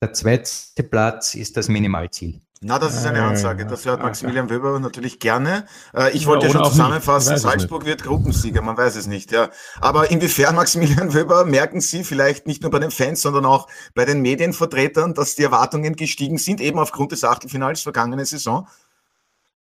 der 0.00 0.12
zweite 0.12 0.82
Platz 0.84 1.34
ist 1.34 1.56
das 1.56 1.68
Minimalziel. 1.68 2.40
Na, 2.64 2.78
das 2.78 2.94
ist 2.94 3.04
eine 3.04 3.18
äh, 3.18 3.22
Ansage. 3.22 3.66
Das 3.66 3.84
hört 3.86 4.02
Maximilian 4.02 4.48
Weber 4.48 4.78
natürlich 4.78 5.18
gerne. 5.18 5.66
Äh, 5.92 6.16
ich 6.16 6.26
wollte 6.26 6.46
ja, 6.46 6.52
schon 6.52 6.64
zusammenfassen, 6.64 7.36
Salzburg 7.36 7.84
wird 7.84 8.04
Gruppensieger, 8.04 8.62
man 8.62 8.76
weiß 8.76 8.94
es 8.94 9.08
nicht, 9.08 9.32
ja. 9.32 9.50
Aber 9.80 10.12
inwiefern, 10.12 10.54
Maximilian 10.62 11.12
Weber, 11.12 11.44
merken 11.44 11.80
Sie 11.80 12.04
vielleicht 12.04 12.46
nicht 12.46 12.62
nur 12.62 12.70
bei 12.70 12.78
den 12.78 12.92
Fans, 12.92 13.20
sondern 13.20 13.46
auch 13.46 13.66
bei 13.96 14.04
den 14.04 14.22
Medienvertretern, 14.22 15.12
dass 15.12 15.34
die 15.34 15.42
Erwartungen 15.42 15.96
gestiegen 15.96 16.38
sind, 16.38 16.60
eben 16.60 16.78
aufgrund 16.78 17.10
des 17.10 17.24
Achtelfinals 17.24 17.82
vergangene 17.82 18.24
Saison? 18.24 18.68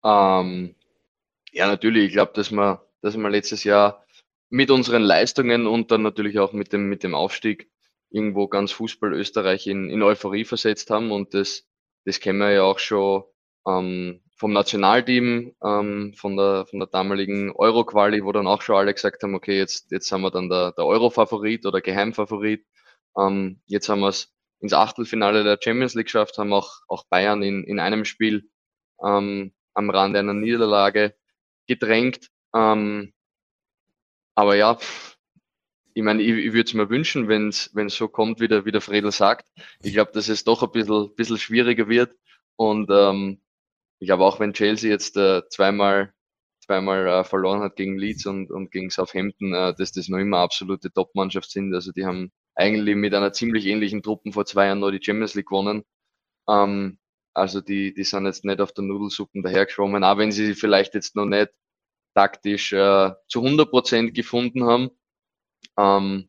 Ähm, 0.04 0.74
ja, 1.52 1.66
natürlich. 1.66 2.08
Ich 2.08 2.12
glaube, 2.12 2.32
dass 2.34 2.50
wir, 2.50 2.84
dass 3.00 3.16
wir 3.16 3.30
letztes 3.30 3.64
Jahr 3.64 4.04
mit 4.50 4.70
unseren 4.70 5.02
Leistungen 5.02 5.66
und 5.66 5.90
dann 5.90 6.02
natürlich 6.02 6.38
auch 6.38 6.52
mit 6.52 6.74
dem, 6.74 6.90
mit 6.90 7.02
dem 7.02 7.14
Aufstieg 7.14 7.70
irgendwo 8.10 8.46
ganz 8.46 8.72
Fußball 8.72 9.14
Österreich 9.14 9.66
in, 9.66 9.88
in 9.88 10.02
Euphorie 10.02 10.44
versetzt 10.44 10.90
haben 10.90 11.10
und 11.10 11.32
das 11.32 11.64
das 12.04 12.20
kennen 12.20 12.38
wir 12.38 12.50
ja 12.50 12.62
auch 12.62 12.78
schon 12.78 13.24
ähm, 13.66 14.20
vom 14.36 14.52
Nationalteam, 14.52 15.54
ähm, 15.64 16.14
von, 16.16 16.36
der, 16.36 16.66
von 16.66 16.80
der 16.80 16.88
damaligen 16.88 17.52
Euro-Quali, 17.52 18.24
wo 18.24 18.32
dann 18.32 18.46
auch 18.46 18.62
schon 18.62 18.76
alle 18.76 18.92
gesagt 18.92 19.22
haben, 19.22 19.34
okay, 19.34 19.56
jetzt, 19.58 19.90
jetzt 19.90 20.10
haben 20.12 20.22
wir 20.22 20.30
dann 20.30 20.48
der, 20.48 20.72
der 20.72 20.86
Euro-Favorit 20.86 21.66
oder 21.66 21.80
Geheimfavorit. 21.80 22.66
Ähm, 23.18 23.60
jetzt 23.66 23.88
haben 23.88 24.00
wir 24.00 24.08
es 24.08 24.34
ins 24.60 24.72
Achtelfinale 24.72 25.44
der 25.44 25.58
Champions 25.62 25.94
League 25.94 26.06
geschafft, 26.06 26.38
haben 26.38 26.52
auch, 26.52 26.80
auch 26.88 27.04
Bayern 27.08 27.42
in, 27.42 27.64
in 27.64 27.78
einem 27.78 28.04
Spiel 28.04 28.50
ähm, 29.04 29.54
am 29.74 29.90
Rande 29.90 30.18
einer 30.18 30.34
Niederlage 30.34 31.14
gedrängt. 31.66 32.28
Ähm, 32.54 33.12
aber 34.34 34.56
ja, 34.56 34.78
ich 35.94 36.02
meine, 36.02 36.22
ich, 36.22 36.30
ich 36.30 36.52
würde 36.52 36.68
es 36.68 36.74
mir 36.74 36.90
wünschen, 36.90 37.28
wenn 37.28 37.48
es 37.48 37.70
so 37.94 38.08
kommt, 38.08 38.40
wie 38.40 38.48
der, 38.48 38.64
wie 38.64 38.72
der 38.72 38.80
Fredel 38.80 39.12
sagt. 39.12 39.48
Ich 39.82 39.94
glaube, 39.94 40.12
dass 40.12 40.28
es 40.28 40.44
doch 40.44 40.62
ein 40.62 40.70
bisschen, 40.72 41.14
bisschen 41.14 41.38
schwieriger 41.38 41.88
wird. 41.88 42.16
Und 42.56 42.90
ähm, 42.90 43.40
ich 44.00 44.08
glaube 44.08 44.24
auch, 44.24 44.40
wenn 44.40 44.52
Chelsea 44.52 44.90
jetzt 44.90 45.16
äh, 45.16 45.42
zweimal, 45.48 46.12
zweimal 46.60 47.06
äh, 47.06 47.24
verloren 47.24 47.60
hat 47.60 47.76
gegen 47.76 47.96
Leeds 47.96 48.26
und, 48.26 48.50
und 48.50 48.72
gegen 48.72 48.90
Southampton, 48.90 49.54
äh, 49.54 49.74
dass 49.76 49.92
das 49.92 50.08
noch 50.08 50.18
immer 50.18 50.38
absolute 50.38 50.92
Top-Mannschaft 50.92 51.50
sind. 51.50 51.72
Also 51.74 51.92
die 51.92 52.04
haben 52.04 52.32
eigentlich 52.56 52.96
mit 52.96 53.14
einer 53.14 53.32
ziemlich 53.32 53.66
ähnlichen 53.66 54.02
Truppen 54.02 54.32
vor 54.32 54.46
zwei 54.46 54.66
Jahren 54.66 54.80
noch 54.80 54.90
die 54.90 55.02
Champions 55.02 55.34
League 55.34 55.46
gewonnen. 55.46 55.84
Ähm, 56.48 56.98
also 57.34 57.60
die, 57.60 57.94
die 57.94 58.04
sind 58.04 58.26
jetzt 58.26 58.44
nicht 58.44 58.60
auf 58.60 58.72
der 58.72 58.84
Nudelsuppen 58.84 59.42
dahergeschwommen, 59.42 60.04
auch 60.04 60.18
wenn 60.18 60.32
sie 60.32 60.54
vielleicht 60.54 60.94
jetzt 60.94 61.16
noch 61.16 61.26
nicht 61.26 61.50
taktisch 62.14 62.72
äh, 62.72 63.12
zu 63.28 63.42
100 63.44 63.70
Prozent 63.70 64.14
gefunden 64.14 64.64
haben. 64.64 64.90
Ähm, 65.78 66.28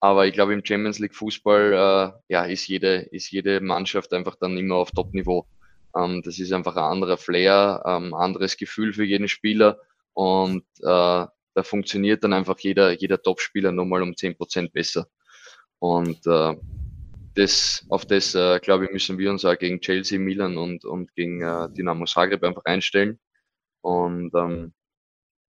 aber 0.00 0.26
ich 0.26 0.34
glaube, 0.34 0.54
im 0.54 0.64
Champions 0.64 0.98
League 0.98 1.14
Fußball 1.14 1.72
äh, 1.72 2.32
ja, 2.32 2.44
ist, 2.44 2.68
jede, 2.68 2.96
ist 3.10 3.30
jede 3.30 3.60
Mannschaft 3.60 4.12
einfach 4.12 4.36
dann 4.36 4.56
immer 4.56 4.76
auf 4.76 4.90
Top-Niveau. 4.90 5.46
Ähm, 5.96 6.22
das 6.22 6.38
ist 6.38 6.52
einfach 6.52 6.76
ein 6.76 6.84
anderer 6.84 7.16
Flair, 7.16 7.82
ähm, 7.86 8.14
anderes 8.14 8.56
Gefühl 8.56 8.92
für 8.92 9.04
jeden 9.04 9.28
Spieler 9.28 9.78
und 10.12 10.64
äh, 10.80 11.26
da 11.56 11.62
funktioniert 11.62 12.22
dann 12.22 12.34
einfach 12.34 12.58
jeder, 12.58 12.92
jeder 12.92 13.20
Top-Spieler 13.22 13.72
nochmal 13.72 14.02
um 14.02 14.16
zehn 14.16 14.36
Prozent 14.36 14.72
besser. 14.72 15.08
Und 15.78 16.26
äh, 16.26 16.54
das, 17.34 17.84
auf 17.88 18.04
das, 18.04 18.34
äh, 18.34 18.60
glaube 18.60 18.86
ich, 18.86 18.92
müssen 18.92 19.18
wir 19.18 19.30
uns 19.30 19.44
auch 19.44 19.58
gegen 19.58 19.80
Chelsea, 19.80 20.18
Milan 20.18 20.58
und, 20.58 20.84
und 20.84 21.14
gegen 21.14 21.42
äh, 21.42 21.68
Dynamo 21.70 22.04
Zagreb 22.04 22.44
einfach 22.44 22.64
einstellen. 22.66 23.18
Und 23.80 24.34
ähm, 24.34 24.74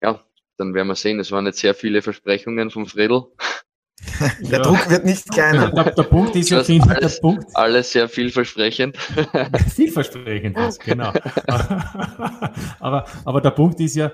ja, 0.01 0.23
dann 0.57 0.73
werden 0.73 0.87
wir 0.87 0.95
sehen. 0.95 1.19
Es 1.19 1.31
waren 1.31 1.45
jetzt 1.45 1.59
sehr 1.59 1.73
viele 1.73 2.01
Versprechungen 2.01 2.69
vom 2.69 2.85
Fredel. 2.85 3.23
Der 4.41 4.59
ja. 4.59 4.59
Druck 4.59 4.89
wird 4.89 5.05
nicht 5.05 5.31
kleiner. 5.31 5.71
Der, 5.71 5.91
der 5.91 6.03
Punkt 6.03 6.35
ist 6.35 6.49
ja, 6.49 6.57
alles, 6.57 6.67
der 6.67 7.21
Punkt. 7.21 7.45
Alles 7.53 7.91
sehr 7.91 8.09
vielversprechend. 8.09 8.97
vielversprechend, 9.75 10.57
genau. 10.79 11.13
aber, 12.79 13.05
aber 13.23 13.41
der 13.41 13.51
Punkt 13.51 13.79
ist 13.79 13.95
ja, 13.95 14.11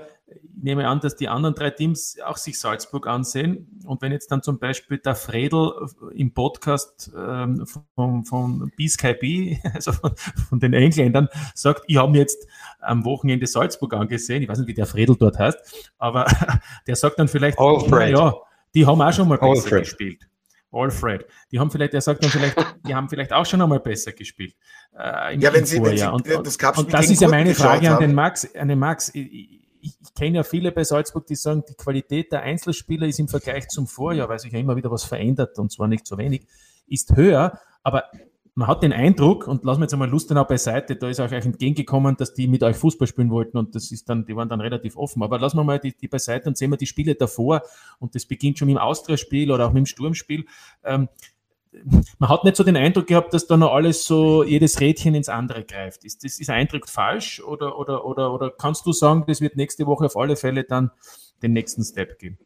nehme 0.62 0.88
an, 0.88 1.00
dass 1.00 1.16
die 1.16 1.28
anderen 1.28 1.56
drei 1.56 1.70
Teams 1.70 2.18
auch 2.24 2.38
sich 2.38 2.60
Salzburg 2.60 3.08
ansehen. 3.08 3.82
Und 3.86 4.02
wenn 4.02 4.12
jetzt 4.12 4.32
dann 4.32 4.44
zum 4.44 4.60
Beispiel 4.60 4.98
der 4.98 5.16
Fredel 5.16 5.72
im 6.14 6.34
Podcast 6.34 7.12
ähm, 7.16 7.66
von, 7.66 8.26
von 8.26 8.72
B, 8.76 9.58
also 9.74 9.92
von, 9.92 10.16
von, 10.50 10.60
den 10.60 10.74
Engländern, 10.74 11.30
sagt, 11.54 11.84
ich 11.88 11.98
habe 11.98 12.12
mir 12.12 12.20
jetzt 12.20 12.48
am 12.80 13.06
Wochenende 13.06 13.48
Salzburg 13.48 13.94
angesehen, 13.94 14.44
ich 14.44 14.50
weiß 14.50 14.60
nicht, 14.60 14.68
wie 14.68 14.74
der 14.74 14.86
Fredel 14.86 15.16
dort 15.16 15.38
heißt, 15.38 15.92
aber 15.98 16.26
der 16.88 16.96
sagt 16.96 17.20
dann 17.20 17.28
vielleicht, 17.28 17.60
ja, 17.60 18.36
die 18.74 18.86
haben 18.86 19.02
auch 19.02 19.14
schon 19.14 19.28
mal 19.28 19.38
besser 19.38 19.64
Alfred. 19.64 19.84
gespielt. 19.84 20.30
Alfred. 20.72 21.26
Die 21.52 21.60
haben 21.60 21.72
vielleicht, 21.72 21.94
er 21.94 22.02
sagt 22.02 22.24
dann 22.24 22.30
vielleicht, 22.30 22.56
die 22.88 22.94
haben 22.94 23.10
vielleicht 23.10 23.34
auch 23.34 23.46
schon 23.46 23.62
einmal 23.62 23.80
besser 23.80 24.12
gespielt. 24.12 24.56
Äh, 24.98 25.38
ja, 25.38 25.54
wenn 25.54 25.66
sie, 25.66 25.82
wenn 25.82 25.98
sie 25.98 26.12
und, 26.12 26.28
das, 26.28 26.58
und 26.78 26.94
das 26.94 27.10
ist 27.10 27.22
ja 27.22 27.28
meine 27.28 27.56
Frage 27.56 27.90
an 27.90 28.00
den 28.00 28.14
Max. 28.14 28.54
An 28.56 28.68
den 28.68 28.80
Max. 28.80 29.10
Ich, 29.14 29.59
ich, 29.82 29.96
ich 30.02 30.14
kenne 30.14 30.38
ja 30.38 30.44
viele 30.44 30.72
bei 30.72 30.84
Salzburg, 30.84 31.26
die 31.28 31.36
sagen, 31.36 31.64
die 31.68 31.76
Qualität 31.76 32.32
der 32.32 32.42
Einzelspieler 32.42 33.08
ist 33.08 33.20
im 33.20 33.28
Vergleich 33.28 33.68
zum 33.70 33.88
Vorjahr, 33.88 34.30
weil 34.30 34.40
sich 34.40 34.52
ja 34.52 34.60
immer 34.60 34.76
wieder 34.76 34.92
was 34.92 35.04
verändert 35.04 35.58
und 35.60 35.72
zwar 35.72 35.88
nicht 35.88 36.06
so 36.08 36.18
wenig, 36.18 36.46
ist 36.88 37.16
höher. 37.16 37.60
Aber 37.84 38.06
man 38.56 38.68
hat 38.68 38.84
den 38.84 38.92
Eindruck, 38.92 39.48
und 39.48 39.64
lassen 39.64 39.80
wir 39.80 39.86
jetzt 39.86 39.94
einmal 39.94 40.10
Lustenau 40.10 40.44
beiseite, 40.44 40.98
da 40.98 41.08
ist 41.08 41.20
euch 41.22 41.32
entgegengekommen, 41.32 42.18
dass 42.18 42.34
die 42.34 42.48
mit 42.48 42.62
euch 42.62 42.76
Fußball 42.76 43.08
spielen 43.08 43.30
wollten 43.30 43.58
und 43.58 43.74
das 43.74 43.90
ist 43.92 44.10
dann, 44.10 44.26
die 44.26 44.36
waren 44.36 44.50
dann 44.50 44.60
relativ 44.60 44.98
offen. 44.98 45.24
Aber 45.24 45.40
lassen 45.40 45.58
wir 45.58 45.64
mal 45.64 45.80
die, 45.80 45.96
die 45.96 46.10
beiseite 46.10 46.50
und 46.50 46.58
sehen 46.58 46.70
wir 46.70 46.78
die 46.78 46.86
Spiele 46.86 47.16
davor 47.16 47.62
und 48.00 48.16
das 48.16 48.26
beginnt 48.26 48.58
schon 48.60 48.68
mit 48.68 48.76
dem 48.76 48.82
Austria-Spiel 48.82 49.52
oder 49.52 49.68
auch 49.68 49.72
mit 49.72 49.82
dem 49.82 49.86
Sturmspiel. 49.86 50.46
Ähm, 50.84 51.08
man 52.20 52.30
hat 52.30 52.44
nicht 52.44 52.56
so 52.56 52.64
den 52.64 52.78
Eindruck 52.78 53.08
gehabt, 53.08 53.34
dass 53.34 53.48
da 53.48 53.58
noch 53.58 53.74
alles 53.74 54.06
so, 54.06 54.44
jedes 54.44 54.80
Rädchen 54.80 55.16
ins 55.16 55.30
andere 55.30 55.64
greift. 55.64 56.04
Ist, 56.04 56.24
das, 56.24 56.40
ist 56.40 56.50
Eindruck 56.50 56.88
falsch 56.88 57.42
oder, 57.42 57.78
oder, 57.78 58.06
oder, 58.06 58.34
oder 58.34 58.52
kannst 58.52 58.86
du 58.86 58.94
sagen, 58.94 59.26
das 59.28 59.42
wird 59.42 59.56
nächste 59.56 59.86
Woche 59.86 60.06
auf 60.06 60.18
alle 60.18 60.36
Fälle 60.36 60.64
dann 60.64 60.92
den 61.42 61.54
nächsten 61.54 61.84
Step 61.84 62.20
geben? 62.20 62.38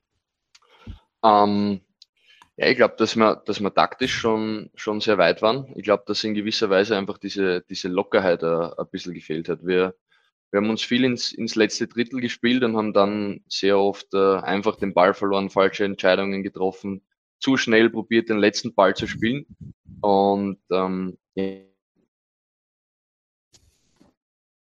Ähm, 1.23 1.81
ja, 2.57 2.67
ich 2.67 2.77
glaube, 2.77 2.95
dass 2.97 3.15
wir, 3.15 3.35
dass 3.45 3.59
wir 3.59 3.73
taktisch 3.73 4.13
schon, 4.13 4.69
schon 4.75 4.99
sehr 5.01 5.17
weit 5.17 5.41
waren. 5.41 5.71
Ich 5.75 5.83
glaube, 5.83 6.03
dass 6.05 6.23
in 6.23 6.35
gewisser 6.35 6.69
Weise 6.69 6.95
einfach 6.95 7.17
diese, 7.17 7.61
diese 7.61 7.87
Lockerheit 7.87 8.43
ein, 8.43 8.73
ein 8.77 8.87
bisschen 8.91 9.13
gefehlt 9.13 9.49
hat. 9.49 9.65
Wir, 9.65 9.95
wir 10.51 10.57
haben 10.57 10.69
uns 10.69 10.83
viel 10.83 11.03
ins, 11.03 11.31
ins 11.31 11.55
letzte 11.55 11.87
Drittel 11.87 12.21
gespielt 12.21 12.63
und 12.63 12.77
haben 12.77 12.93
dann 12.93 13.41
sehr 13.47 13.79
oft 13.79 14.13
äh, 14.13 14.35
einfach 14.37 14.75
den 14.75 14.93
Ball 14.93 15.15
verloren, 15.15 15.49
falsche 15.49 15.85
Entscheidungen 15.85 16.43
getroffen, 16.43 17.01
zu 17.43 17.57
schnell 17.57 17.89
probiert, 17.89 18.29
den 18.29 18.39
letzten 18.39 18.73
Ball 18.73 18.95
zu 18.95 19.05
spielen. 19.05 19.45
Und 20.01 20.59
ähm, 20.71 21.17
ja, 21.35 21.59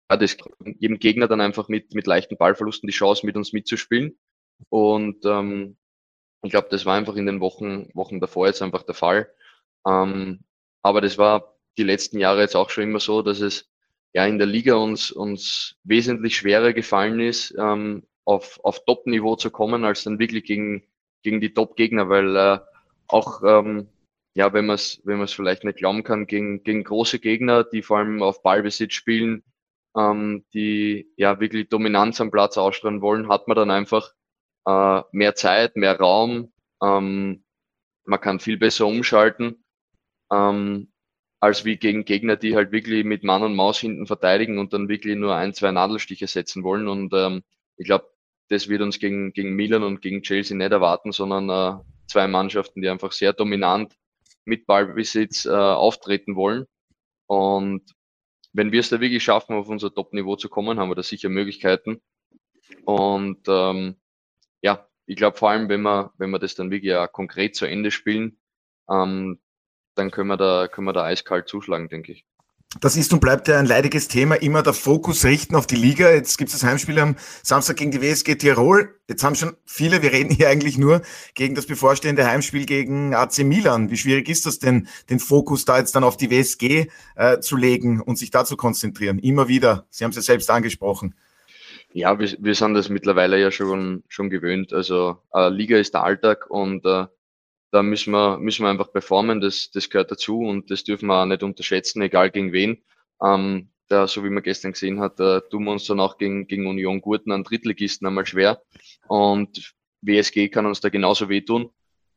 das 0.08 0.36
jedem 0.64 0.98
Gegner 0.98 1.28
dann 1.28 1.40
einfach 1.40 1.68
mit, 1.68 1.94
mit 1.94 2.06
leichten 2.06 2.36
Ballverlusten 2.36 2.86
die 2.86 2.94
Chance, 2.94 3.26
mit 3.26 3.36
uns 3.36 3.52
mitzuspielen. 3.52 4.18
Und 4.70 5.24
ähm, 5.24 5.76
ich 6.42 6.50
glaube, 6.50 6.68
das 6.70 6.86
war 6.86 6.96
einfach 6.96 7.16
in 7.16 7.26
den 7.26 7.40
Wochen, 7.40 7.90
Wochen 7.94 8.18
davor 8.18 8.46
jetzt 8.46 8.62
einfach 8.62 8.82
der 8.82 8.94
Fall. 8.94 9.30
Ähm, 9.86 10.40
aber 10.82 11.02
das 11.02 11.18
war 11.18 11.56
die 11.76 11.84
letzten 11.84 12.18
Jahre 12.18 12.40
jetzt 12.40 12.56
auch 12.56 12.70
schon 12.70 12.84
immer 12.84 13.00
so, 13.00 13.20
dass 13.20 13.40
es 13.40 13.70
ja 14.14 14.26
in 14.26 14.38
der 14.38 14.46
Liga 14.46 14.74
uns, 14.74 15.10
uns 15.10 15.76
wesentlich 15.84 16.36
schwerer 16.36 16.72
gefallen 16.72 17.20
ist, 17.20 17.54
ähm, 17.58 18.06
auf, 18.24 18.58
auf 18.64 18.84
Top-Niveau 18.84 19.36
zu 19.36 19.50
kommen, 19.50 19.84
als 19.84 20.04
dann 20.04 20.18
wirklich 20.18 20.44
gegen, 20.44 20.82
gegen 21.22 21.40
die 21.40 21.54
Top-Gegner, 21.54 22.08
weil 22.08 22.36
äh, 22.36 22.58
auch 23.08 23.42
ähm, 23.44 23.88
ja, 24.34 24.52
wenn 24.52 24.66
man 24.66 24.76
es 24.76 25.00
wenn 25.04 25.16
man 25.16 25.24
es 25.24 25.32
vielleicht 25.32 25.64
nicht 25.64 25.78
glauben 25.78 26.02
kann, 26.04 26.26
gegen, 26.26 26.62
gegen 26.62 26.84
große 26.84 27.18
Gegner, 27.18 27.64
die 27.64 27.82
vor 27.82 27.98
allem 27.98 28.22
auf 28.22 28.42
Ballbesitz 28.42 28.94
spielen, 28.94 29.42
ähm, 29.96 30.44
die 30.54 31.12
ja 31.16 31.40
wirklich 31.40 31.68
Dominanz 31.68 32.20
am 32.20 32.30
Platz 32.30 32.56
ausstrahlen 32.58 33.02
wollen, 33.02 33.28
hat 33.28 33.48
man 33.48 33.56
dann 33.56 33.70
einfach 33.70 34.12
äh, 34.66 35.02
mehr 35.12 35.34
Zeit, 35.34 35.76
mehr 35.76 35.98
Raum. 35.98 36.52
Ähm, 36.82 37.44
man 38.04 38.20
kann 38.20 38.40
viel 38.40 38.58
besser 38.58 38.86
umschalten, 38.86 39.64
ähm, 40.32 40.92
als 41.40 41.64
wie 41.64 41.76
gegen 41.76 42.04
Gegner, 42.04 42.36
die 42.36 42.56
halt 42.56 42.72
wirklich 42.72 43.04
mit 43.04 43.24
Mann 43.24 43.42
und 43.42 43.56
Maus 43.56 43.78
hinten 43.80 44.06
verteidigen 44.06 44.58
und 44.58 44.72
dann 44.72 44.88
wirklich 44.88 45.16
nur 45.16 45.36
ein, 45.36 45.54
zwei 45.54 45.72
Nadelstiche 45.72 46.26
setzen 46.28 46.62
wollen. 46.64 46.88
Und 46.88 47.12
ähm, 47.14 47.42
ich 47.76 47.86
glaube, 47.86 48.10
das 48.50 48.68
wird 48.68 48.82
uns 48.82 48.98
gegen, 48.98 49.32
gegen 49.32 49.54
Milan 49.54 49.84
und 49.84 50.02
gegen 50.02 50.22
Chelsea 50.22 50.56
nicht 50.56 50.72
erwarten, 50.72 51.12
sondern 51.12 51.48
äh, 51.48 51.82
zwei 52.08 52.26
Mannschaften, 52.26 52.82
die 52.82 52.88
einfach 52.88 53.12
sehr 53.12 53.32
dominant 53.32 53.96
mit 54.44 54.66
Ballbesitz 54.66 55.46
äh, 55.46 55.50
auftreten 55.50 56.34
wollen. 56.34 56.66
Und 57.26 57.94
wenn 58.52 58.72
wir 58.72 58.80
es 58.80 58.88
da 58.88 59.00
wirklich 59.00 59.22
schaffen, 59.22 59.54
auf 59.54 59.68
unser 59.68 59.94
Top-Niveau 59.94 60.34
zu 60.34 60.48
kommen, 60.48 60.80
haben 60.80 60.90
wir 60.90 60.96
da 60.96 61.04
sicher 61.04 61.28
Möglichkeiten. 61.28 62.02
Und 62.84 63.46
ähm, 63.46 63.94
ja, 64.62 64.88
ich 65.06 65.16
glaube 65.16 65.38
vor 65.38 65.50
allem, 65.50 65.68
wenn 65.68 65.82
wir, 65.82 66.12
wenn 66.18 66.30
wir 66.30 66.40
das 66.40 66.56
dann 66.56 66.72
wirklich 66.72 66.94
auch 66.94 67.10
konkret 67.12 67.54
zu 67.54 67.66
Ende 67.66 67.92
spielen, 67.92 68.40
ähm, 68.90 69.40
dann 69.94 70.10
können 70.10 70.28
wir 70.28 70.36
da, 70.36 70.66
können 70.66 70.88
wir 70.88 70.92
da 70.92 71.04
eiskalt 71.04 71.48
zuschlagen, 71.48 71.88
denke 71.88 72.12
ich. 72.12 72.26
Das 72.78 72.96
ist 72.96 73.12
und 73.12 73.18
bleibt 73.18 73.48
ja 73.48 73.58
ein 73.58 73.66
leidiges 73.66 74.06
Thema, 74.06 74.36
immer 74.36 74.62
der 74.62 74.74
Fokus 74.74 75.24
richten 75.24 75.56
auf 75.56 75.66
die 75.66 75.74
Liga. 75.74 76.08
Jetzt 76.12 76.38
gibt 76.38 76.52
es 76.52 76.60
das 76.60 76.68
Heimspiel 76.68 77.00
am 77.00 77.16
Samstag 77.42 77.76
gegen 77.76 77.90
die 77.90 78.00
WSG 78.00 78.36
Tirol. 78.36 78.94
Jetzt 79.08 79.24
haben 79.24 79.34
schon 79.34 79.56
viele, 79.64 80.02
wir 80.02 80.12
reden 80.12 80.30
hier 80.30 80.48
eigentlich 80.48 80.78
nur 80.78 81.02
gegen 81.34 81.56
das 81.56 81.66
bevorstehende 81.66 82.24
Heimspiel 82.24 82.66
gegen 82.66 83.12
AC 83.12 83.38
Milan. 83.38 83.90
Wie 83.90 83.96
schwierig 83.96 84.28
ist 84.28 84.46
das 84.46 84.60
denn, 84.60 84.86
den 85.10 85.18
Fokus 85.18 85.64
da 85.64 85.78
jetzt 85.78 85.96
dann 85.96 86.04
auf 86.04 86.16
die 86.16 86.30
WSG 86.30 86.86
äh, 87.16 87.40
zu 87.40 87.56
legen 87.56 88.00
und 88.00 88.16
sich 88.16 88.30
da 88.30 88.44
zu 88.44 88.56
konzentrieren? 88.56 89.18
Immer 89.18 89.48
wieder, 89.48 89.86
Sie 89.90 90.04
haben 90.04 90.10
es 90.10 90.16
ja 90.16 90.22
selbst 90.22 90.48
angesprochen. 90.48 91.16
Ja, 91.92 92.20
wir, 92.20 92.36
wir 92.38 92.54
sind 92.54 92.74
das 92.74 92.88
mittlerweile 92.88 93.40
ja 93.40 93.50
schon, 93.50 94.04
schon 94.06 94.30
gewöhnt. 94.30 94.72
Also 94.72 95.18
äh, 95.34 95.48
Liga 95.48 95.76
ist 95.76 95.94
der 95.94 96.04
Alltag 96.04 96.48
und 96.48 96.86
äh, 96.86 97.06
da 97.70 97.82
müssen 97.82 98.12
wir, 98.12 98.38
müssen 98.38 98.64
wir 98.64 98.70
einfach 98.70 98.92
performen, 98.92 99.40
das, 99.40 99.70
das 99.70 99.90
gehört 99.90 100.10
dazu 100.10 100.40
und 100.40 100.70
das 100.70 100.84
dürfen 100.84 101.06
wir 101.06 101.22
auch 101.22 101.26
nicht 101.26 101.42
unterschätzen, 101.42 102.02
egal 102.02 102.30
gegen 102.30 102.52
wen. 102.52 102.82
Ähm, 103.22 103.70
da, 103.88 104.06
so 104.06 104.24
wie 104.24 104.30
man 104.30 104.42
gestern 104.42 104.72
gesehen 104.72 105.00
hat, 105.00 105.18
da 105.18 105.40
tun 105.40 105.64
wir 105.64 105.72
uns 105.72 105.84
dann 105.86 106.00
auch 106.00 106.16
gegen, 106.18 106.46
gegen 106.46 106.66
Union 106.66 107.00
Gurten 107.00 107.32
an 107.32 107.44
Drittligisten 107.44 108.06
einmal 108.06 108.26
schwer 108.26 108.62
und 109.08 109.74
WSG 110.02 110.48
kann 110.48 110.66
uns 110.66 110.80
da 110.80 110.88
genauso 110.88 111.28
wehtun. 111.28 111.70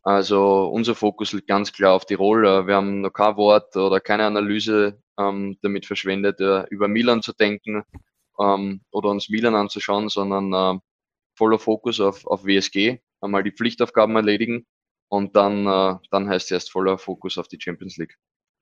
Also 0.04 0.66
unser 0.66 0.96
Fokus 0.96 1.34
liegt 1.34 1.48
ganz 1.48 1.72
klar 1.72 1.94
auf 1.94 2.06
Tirol. 2.06 2.46
Äh, 2.46 2.68
wir 2.68 2.76
haben 2.76 3.02
noch 3.02 3.12
kein 3.12 3.38
Wort 3.38 3.76
oder 3.76 4.00
keine 4.00 4.26
Analyse 4.26 5.02
ähm, 5.18 5.58
damit 5.62 5.86
verschwendet, 5.86 6.40
äh, 6.42 6.64
über 6.70 6.88
Milan 6.88 7.22
zu 7.22 7.34
denken 7.34 7.84
ähm, 8.40 8.82
oder 8.92 9.10
uns 9.10 9.30
Milan 9.30 9.56
anzuschauen, 9.56 10.10
sondern 10.10 10.54
äh, 10.54 10.80
voller 11.36 11.60
Fokus 11.60 12.00
auf, 12.00 12.26
auf 12.28 12.46
WSG, 12.46 13.00
einmal 13.22 13.44
die 13.44 13.52
Pflichtaufgaben 13.52 14.16
erledigen 14.16 14.66
und 15.14 15.36
dann, 15.36 15.68
äh, 15.68 15.96
dann 16.10 16.28
heißt 16.28 16.46
es 16.46 16.52
erst 16.52 16.72
voller 16.72 16.98
Fokus 16.98 17.38
auf 17.38 17.48
die 17.48 17.60
Champions 17.62 17.98
League. 17.98 18.18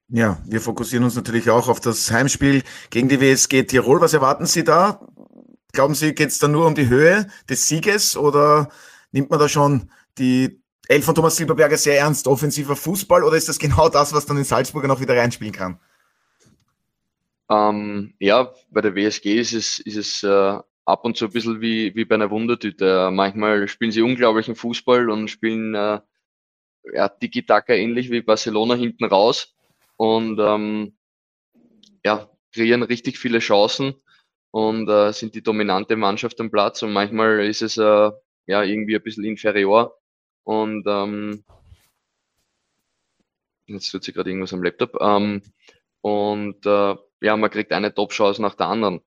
Ja, 0.09 0.37
wir 0.45 0.59
fokussieren 0.59 1.05
uns 1.05 1.15
natürlich 1.15 1.49
auch 1.49 1.69
auf 1.69 1.79
das 1.79 2.11
Heimspiel 2.11 2.63
gegen 2.89 3.07
die 3.07 3.21
WSG 3.21 3.63
Tirol. 3.63 4.01
Was 4.01 4.13
erwarten 4.13 4.45
Sie 4.45 4.65
da? 4.65 4.99
Glauben 5.71 5.95
Sie, 5.95 6.13
geht 6.13 6.27
es 6.27 6.39
da 6.39 6.49
nur 6.49 6.67
um 6.67 6.75
die 6.75 6.89
Höhe 6.89 7.29
des 7.49 7.69
Sieges 7.69 8.17
oder 8.17 8.67
nimmt 9.13 9.29
man 9.29 9.39
da 9.39 9.47
schon 9.47 9.89
die 10.17 10.61
Elf 10.89 11.05
von 11.05 11.15
Thomas 11.15 11.37
Silberberger 11.37 11.77
sehr 11.77 11.97
ernst, 11.97 12.27
offensiver 12.27 12.75
Fußball 12.75 13.23
oder 13.23 13.37
ist 13.37 13.47
das 13.47 13.57
genau 13.57 13.87
das, 13.87 14.11
was 14.13 14.25
dann 14.25 14.35
in 14.35 14.43
Salzburg 14.43 14.85
noch 14.87 14.99
wieder 14.99 15.15
reinspielen 15.15 15.53
kann? 15.53 15.79
Ähm, 17.49 18.13
ja, 18.19 18.51
bei 18.71 18.81
der 18.81 18.93
WSG 18.93 19.39
ist 19.39 19.53
es, 19.53 19.79
ist 19.79 19.95
es 19.95 20.23
äh, 20.23 20.59
ab 20.83 21.05
und 21.05 21.15
zu 21.15 21.25
ein 21.25 21.31
bisschen 21.31 21.61
wie, 21.61 21.95
wie 21.95 22.03
bei 22.03 22.15
einer 22.15 22.29
Wundertüte. 22.29 23.09
Manchmal 23.09 23.69
spielen 23.69 23.91
sie 23.91 24.01
unglaublichen 24.01 24.55
Fußball 24.55 25.09
und 25.09 25.29
spielen 25.29 25.75
äh, 25.75 26.01
ja, 26.93 27.09
Tiki-Taka 27.09 27.73
ähnlich 27.73 28.09
wie 28.11 28.21
Barcelona 28.21 28.75
hinten 28.75 29.05
raus. 29.05 29.55
Und 29.97 30.39
ähm, 30.39 30.97
ja, 32.03 32.29
kreieren 32.53 32.83
richtig 32.83 33.17
viele 33.19 33.39
Chancen 33.39 33.95
und 34.51 34.89
äh, 34.89 35.13
sind 35.13 35.35
die 35.35 35.43
dominante 35.43 35.95
Mannschaft 35.95 36.39
am 36.41 36.51
Platz. 36.51 36.81
Und 36.83 36.93
manchmal 36.93 37.45
ist 37.45 37.61
es 37.61 37.77
äh, 37.77 38.11
ja 38.47 38.63
irgendwie 38.63 38.95
ein 38.95 39.03
bisschen 39.03 39.23
inferior. 39.23 39.97
Und 40.43 40.85
ähm, 40.87 41.43
jetzt 43.67 43.91
tut 43.91 44.03
sich 44.03 44.13
gerade 44.13 44.29
irgendwas 44.29 44.53
am 44.53 44.63
Laptop. 44.63 44.97
Ähm, 44.99 45.41
und 46.01 46.65
äh, 46.65 46.95
ja, 47.21 47.37
man 47.37 47.51
kriegt 47.51 47.71
eine 47.71 47.93
Top-Chance 47.93 48.41
nach 48.41 48.55
der 48.55 48.67
anderen. 48.67 49.01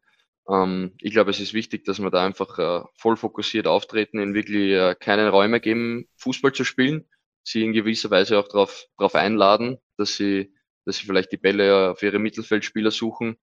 Ähm, 0.49 0.93
ich 1.01 1.13
glaube, 1.13 1.31
es 1.31 1.41
ist 1.41 1.55
wichtig, 1.55 1.85
dass 1.85 2.01
wir 2.01 2.11
da 2.11 2.25
einfach 2.25 2.59
äh, 2.59 2.87
voll 2.95 3.17
fokussiert 3.17 3.67
auftreten, 3.67 4.19
in 4.19 4.35
wirklich 4.35 4.73
äh, 4.73 4.95
keine 4.99 5.31
Räume 5.31 5.61
geben, 5.61 6.09
Fußball 6.17 6.53
zu 6.53 6.65
spielen, 6.65 7.07
sie 7.45 7.63
in 7.63 7.73
gewisser 7.73 8.11
Weise 8.11 8.39
auch 8.39 8.49
darauf 8.49 8.87
drauf 8.97 9.15
einladen, 9.15 9.79
dass 9.97 10.17
sie, 10.17 10.53
dass 10.85 10.97
sie 10.97 11.07
vielleicht 11.07 11.31
die 11.31 11.37
Bälle 11.37 11.91
auf 11.91 12.03
ihre 12.03 12.19
Mittelfeldspieler 12.19 12.91
suchen 12.91 13.37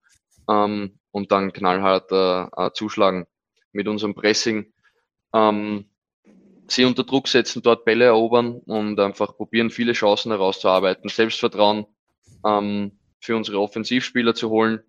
ähm, 0.50 0.98
und 1.12 1.32
dann 1.32 1.52
knallhart 1.52 2.12
äh, 2.12 2.66
äh, 2.66 2.72
zuschlagen 2.72 3.26
mit 3.72 3.88
unserem 3.88 4.14
Pressing. 4.14 4.72
Ähm, 5.32 5.86
sie 6.68 6.84
unter 6.84 7.04
Druck 7.04 7.28
setzen, 7.28 7.62
dort 7.62 7.84
Bälle 7.84 8.06
erobern 8.06 8.60
und 8.66 8.98
einfach 8.98 9.36
probieren, 9.36 9.70
viele 9.70 9.92
Chancen 9.92 10.32
herauszuarbeiten, 10.32 11.08
Selbstvertrauen 11.08 11.86
ähm, 12.44 12.98
für 13.20 13.36
unsere 13.36 13.60
Offensivspieler 13.60 14.34
zu 14.34 14.50
holen 14.50 14.82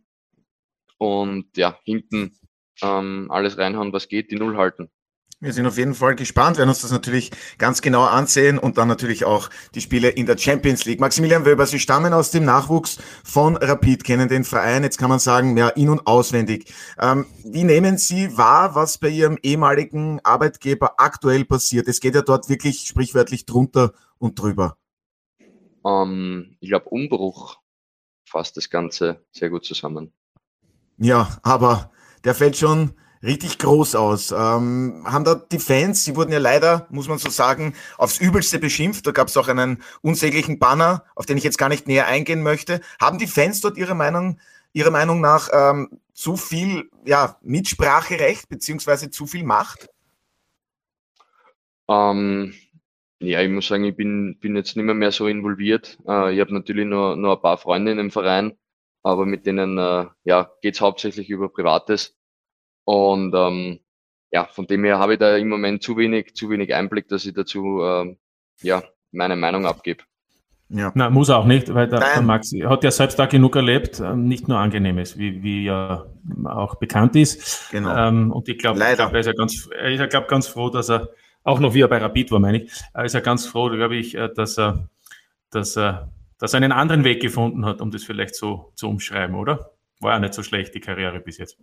und 0.97 1.55
ja, 1.55 1.79
hinten 1.83 2.37
ähm, 2.81 3.27
alles 3.29 3.57
reinhauen, 3.57 3.93
was 3.93 4.07
geht, 4.07 4.31
die 4.31 4.35
Null 4.35 4.57
halten. 4.57 4.89
Wir 5.43 5.51
sind 5.51 5.67
auf 5.67 5.77
jeden 5.77 5.93
Fall 5.93 6.15
gespannt, 6.15 6.57
werden 6.57 6.69
uns 6.69 6.83
das 6.83 6.91
natürlich 6.91 7.29
ganz 7.57 7.81
genau 7.81 8.05
ansehen 8.05 8.57
und 8.57 8.77
dann 8.77 8.87
natürlich 8.87 9.25
auch 9.25 9.49
die 9.75 9.81
Spiele 9.81 10.07
in 10.07 10.25
der 10.25 10.37
Champions 10.37 10.85
League. 10.85 11.01
Maximilian 11.01 11.45
Wöber, 11.45 11.65
Sie 11.65 11.79
stammen 11.79 12.13
aus 12.13 12.31
dem 12.31 12.45
Nachwuchs 12.45 12.97
von 13.25 13.57
Rapid, 13.57 14.05
kennen 14.05 14.29
den 14.29 14.45
Verein, 14.45 14.83
jetzt 14.83 14.97
kann 14.97 15.09
man 15.09 15.19
sagen, 15.19 15.57
ja, 15.57 15.67
in- 15.67 15.89
und 15.89 16.07
auswendig. 16.07 16.73
Ähm, 16.97 17.25
wie 17.43 17.65
nehmen 17.65 17.97
Sie 17.97 18.37
wahr, 18.37 18.73
was 18.73 18.99
bei 18.99 19.09
Ihrem 19.09 19.37
ehemaligen 19.43 20.21
Arbeitgeber 20.23 20.93
aktuell 20.95 21.43
passiert? 21.43 21.89
Es 21.89 21.99
geht 21.99 22.15
ja 22.15 22.21
dort 22.21 22.47
wirklich 22.47 22.87
sprichwörtlich 22.87 23.45
drunter 23.45 23.91
und 24.19 24.39
drüber. 24.39 24.77
Ähm, 25.85 26.55
ich 26.61 26.69
glaube, 26.69 26.87
Umbruch 26.87 27.57
fasst 28.25 28.55
das 28.55 28.69
Ganze 28.69 29.25
sehr 29.33 29.49
gut 29.49 29.65
zusammen. 29.65 30.13
Ja, 30.97 31.37
aber 31.43 31.91
der 32.23 32.33
fällt 32.33 32.55
schon 32.55 32.93
richtig 33.23 33.57
groß 33.57 33.95
aus. 33.95 34.31
Ähm, 34.31 35.03
haben 35.05 35.23
da 35.23 35.35
die 35.35 35.59
Fans, 35.59 36.03
sie 36.03 36.15
wurden 36.15 36.31
ja 36.31 36.39
leider, 36.39 36.87
muss 36.89 37.07
man 37.07 37.17
so 37.17 37.29
sagen, 37.29 37.73
aufs 37.97 38.19
Übelste 38.19 38.59
beschimpft. 38.59 39.07
Da 39.07 39.11
gab 39.11 39.29
es 39.29 39.37
auch 39.37 39.47
einen 39.47 39.81
unsäglichen 40.01 40.59
Banner, 40.59 41.05
auf 41.15 41.25
den 41.25 41.37
ich 41.37 41.43
jetzt 41.43 41.57
gar 41.57 41.69
nicht 41.69 41.87
näher 41.87 42.07
eingehen 42.07 42.43
möchte. 42.43 42.81
Haben 42.99 43.17
die 43.17 43.27
Fans 43.27 43.61
dort 43.61 43.77
ihre 43.77 43.95
Meinung, 43.95 44.39
ihrer 44.73 44.91
Meinung 44.91 45.21
nach 45.21 45.49
ähm, 45.53 45.99
zu 46.13 46.35
viel 46.35 46.89
ja, 47.05 47.37
Mitspracherecht 47.41 48.49
beziehungsweise 48.49 49.09
zu 49.09 49.25
viel 49.25 49.43
Macht? 49.43 49.89
Ähm, 51.87 52.53
ja, 53.19 53.41
ich 53.41 53.49
muss 53.49 53.67
sagen, 53.67 53.85
ich 53.85 53.95
bin, 53.95 54.37
bin 54.39 54.55
jetzt 54.55 54.75
nicht 54.75 54.85
mehr, 54.85 54.95
mehr 54.95 55.11
so 55.11 55.27
involviert. 55.27 55.97
Äh, 56.07 56.33
ich 56.33 56.41
habe 56.41 56.53
natürlich 56.53 56.85
nur, 56.85 57.15
nur 57.15 57.37
ein 57.37 57.41
paar 57.41 57.57
Freunde 57.57 57.91
in 57.91 57.97
dem 57.97 58.11
Verein, 58.11 58.57
aber 59.01 59.25
mit 59.25 59.45
denen 59.45 59.77
äh, 59.77 60.07
ja, 60.25 60.51
geht 60.61 60.75
es 60.75 60.81
hauptsächlich 60.81 61.29
über 61.29 61.49
Privates. 61.49 62.15
Und 62.85 63.33
ähm, 63.35 63.79
ja, 64.31 64.45
von 64.45 64.67
dem 64.67 64.83
her 64.83 64.99
habe 64.99 65.13
ich 65.13 65.19
da 65.19 65.37
im 65.37 65.49
Moment 65.49 65.83
zu 65.83 65.95
wenig, 65.97 66.33
zu 66.35 66.49
wenig 66.49 66.73
Einblick, 66.73 67.07
dass 67.07 67.25
ich 67.25 67.33
dazu 67.33 67.81
ähm, 67.83 68.17
ja, 68.61 68.83
meine 69.11 69.35
Meinung 69.35 69.65
abgebe. 69.65 70.03
Ja. 70.69 70.91
Na, 70.95 71.09
muss 71.11 71.29
er 71.29 71.37
auch 71.37 71.45
nicht, 71.45 71.71
weil 71.71 71.87
der, 71.87 71.99
der 71.99 72.21
Max 72.23 72.51
hat 72.51 72.83
ja 72.83 72.89
selbst 72.89 73.19
da 73.19 73.27
genug 73.27 73.55
erlebt, 73.55 73.99
ähm, 73.99 74.27
nicht 74.27 74.47
nur 74.47 74.57
Angenehmes, 74.57 75.17
wie, 75.19 75.43
wie 75.43 75.65
ja 75.65 76.05
auch 76.45 76.75
bekannt 76.75 77.15
ist. 77.15 77.69
Genau. 77.69 77.95
Ähm, 77.95 78.31
und 78.31 78.49
ich 78.49 78.57
glaube, 78.57 78.79
glaub, 78.79 79.13
er 79.13 79.19
ist 79.19 79.27
ja 79.27 79.33
ganz, 79.33 79.69
er 79.71 79.91
ist 79.91 79.99
ja, 79.99 80.07
glaub, 80.07 80.27
ganz 80.27 80.47
froh, 80.47 80.69
dass 80.69 80.89
er, 80.89 81.09
auch 81.43 81.59
noch 81.59 81.75
wie 81.75 81.81
er 81.81 81.87
bei 81.87 81.99
Rapid 81.99 82.31
war, 82.31 82.39
meine 82.39 82.63
ich, 82.63 82.71
er 82.93 83.05
ist 83.05 83.13
ja 83.13 83.19
ganz 83.19 83.45
froh, 83.45 83.69
glaube 83.69 83.97
ich, 83.97 84.15
äh, 84.15 84.29
dass 84.33 84.57
er, 84.57 84.89
dass 85.51 85.77
er, 85.77 86.09
dass 86.39 86.53
er 86.53 86.57
einen 86.57 86.71
anderen 86.71 87.03
Weg 87.03 87.21
gefunden 87.21 87.65
hat, 87.65 87.79
um 87.79 87.91
das 87.91 88.03
vielleicht 88.03 88.33
so 88.33 88.71
zu 88.75 88.87
umschreiben, 88.89 89.35
oder? 89.35 89.73
War 89.99 90.13
ja 90.13 90.19
nicht 90.19 90.33
so 90.33 90.41
schlecht, 90.41 90.73
die 90.73 90.79
Karriere 90.79 91.19
bis 91.19 91.37
jetzt. 91.37 91.57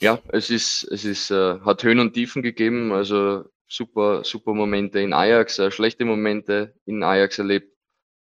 Ja, 0.00 0.20
es 0.28 0.50
ist, 0.50 0.84
es 0.84 1.04
ist, 1.04 1.30
äh, 1.30 1.58
hat 1.60 1.82
Höhen 1.82 2.00
und 2.00 2.12
Tiefen 2.12 2.42
gegeben, 2.42 2.92
also 2.92 3.44
super, 3.66 4.24
super 4.24 4.52
Momente 4.52 5.00
in 5.00 5.12
Ajax, 5.12 5.58
äh, 5.58 5.70
schlechte 5.70 6.04
Momente 6.04 6.74
in 6.84 7.02
Ajax 7.02 7.38
erlebt. 7.38 7.72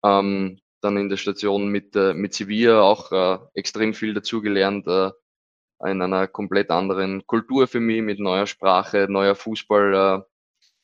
Ähm, 0.04 0.60
dann 0.80 0.96
in 0.98 1.08
der 1.08 1.16
Station 1.16 1.68
mit, 1.68 1.96
äh, 1.96 2.14
mit 2.14 2.34
Sevilla 2.34 2.82
auch 2.82 3.10
äh, 3.10 3.38
extrem 3.54 3.94
viel 3.94 4.14
dazugelernt, 4.14 4.86
äh, 4.86 5.10
in 5.84 6.00
einer 6.00 6.28
komplett 6.28 6.70
anderen 6.70 7.26
Kultur 7.26 7.66
für 7.66 7.80
mich, 7.80 8.02
mit 8.02 8.20
neuer 8.20 8.46
Sprache, 8.46 9.06
neuer 9.08 9.34
Fußball, 9.34 9.94
äh, 9.94 10.34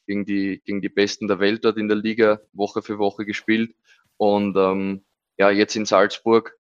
gegen, 0.06 0.24
die, 0.24 0.60
gegen 0.64 0.80
die 0.80 0.88
Besten 0.88 1.28
der 1.28 1.38
Welt 1.38 1.64
dort 1.64 1.76
in 1.76 1.86
der 1.86 1.96
Liga 1.96 2.40
Woche 2.52 2.82
für 2.82 2.98
Woche 2.98 3.24
gespielt. 3.24 3.76
Und 4.16 4.56
ähm, 4.56 5.04
ja, 5.38 5.50
jetzt 5.50 5.76
in 5.76 5.86
Salzburg 5.86 6.58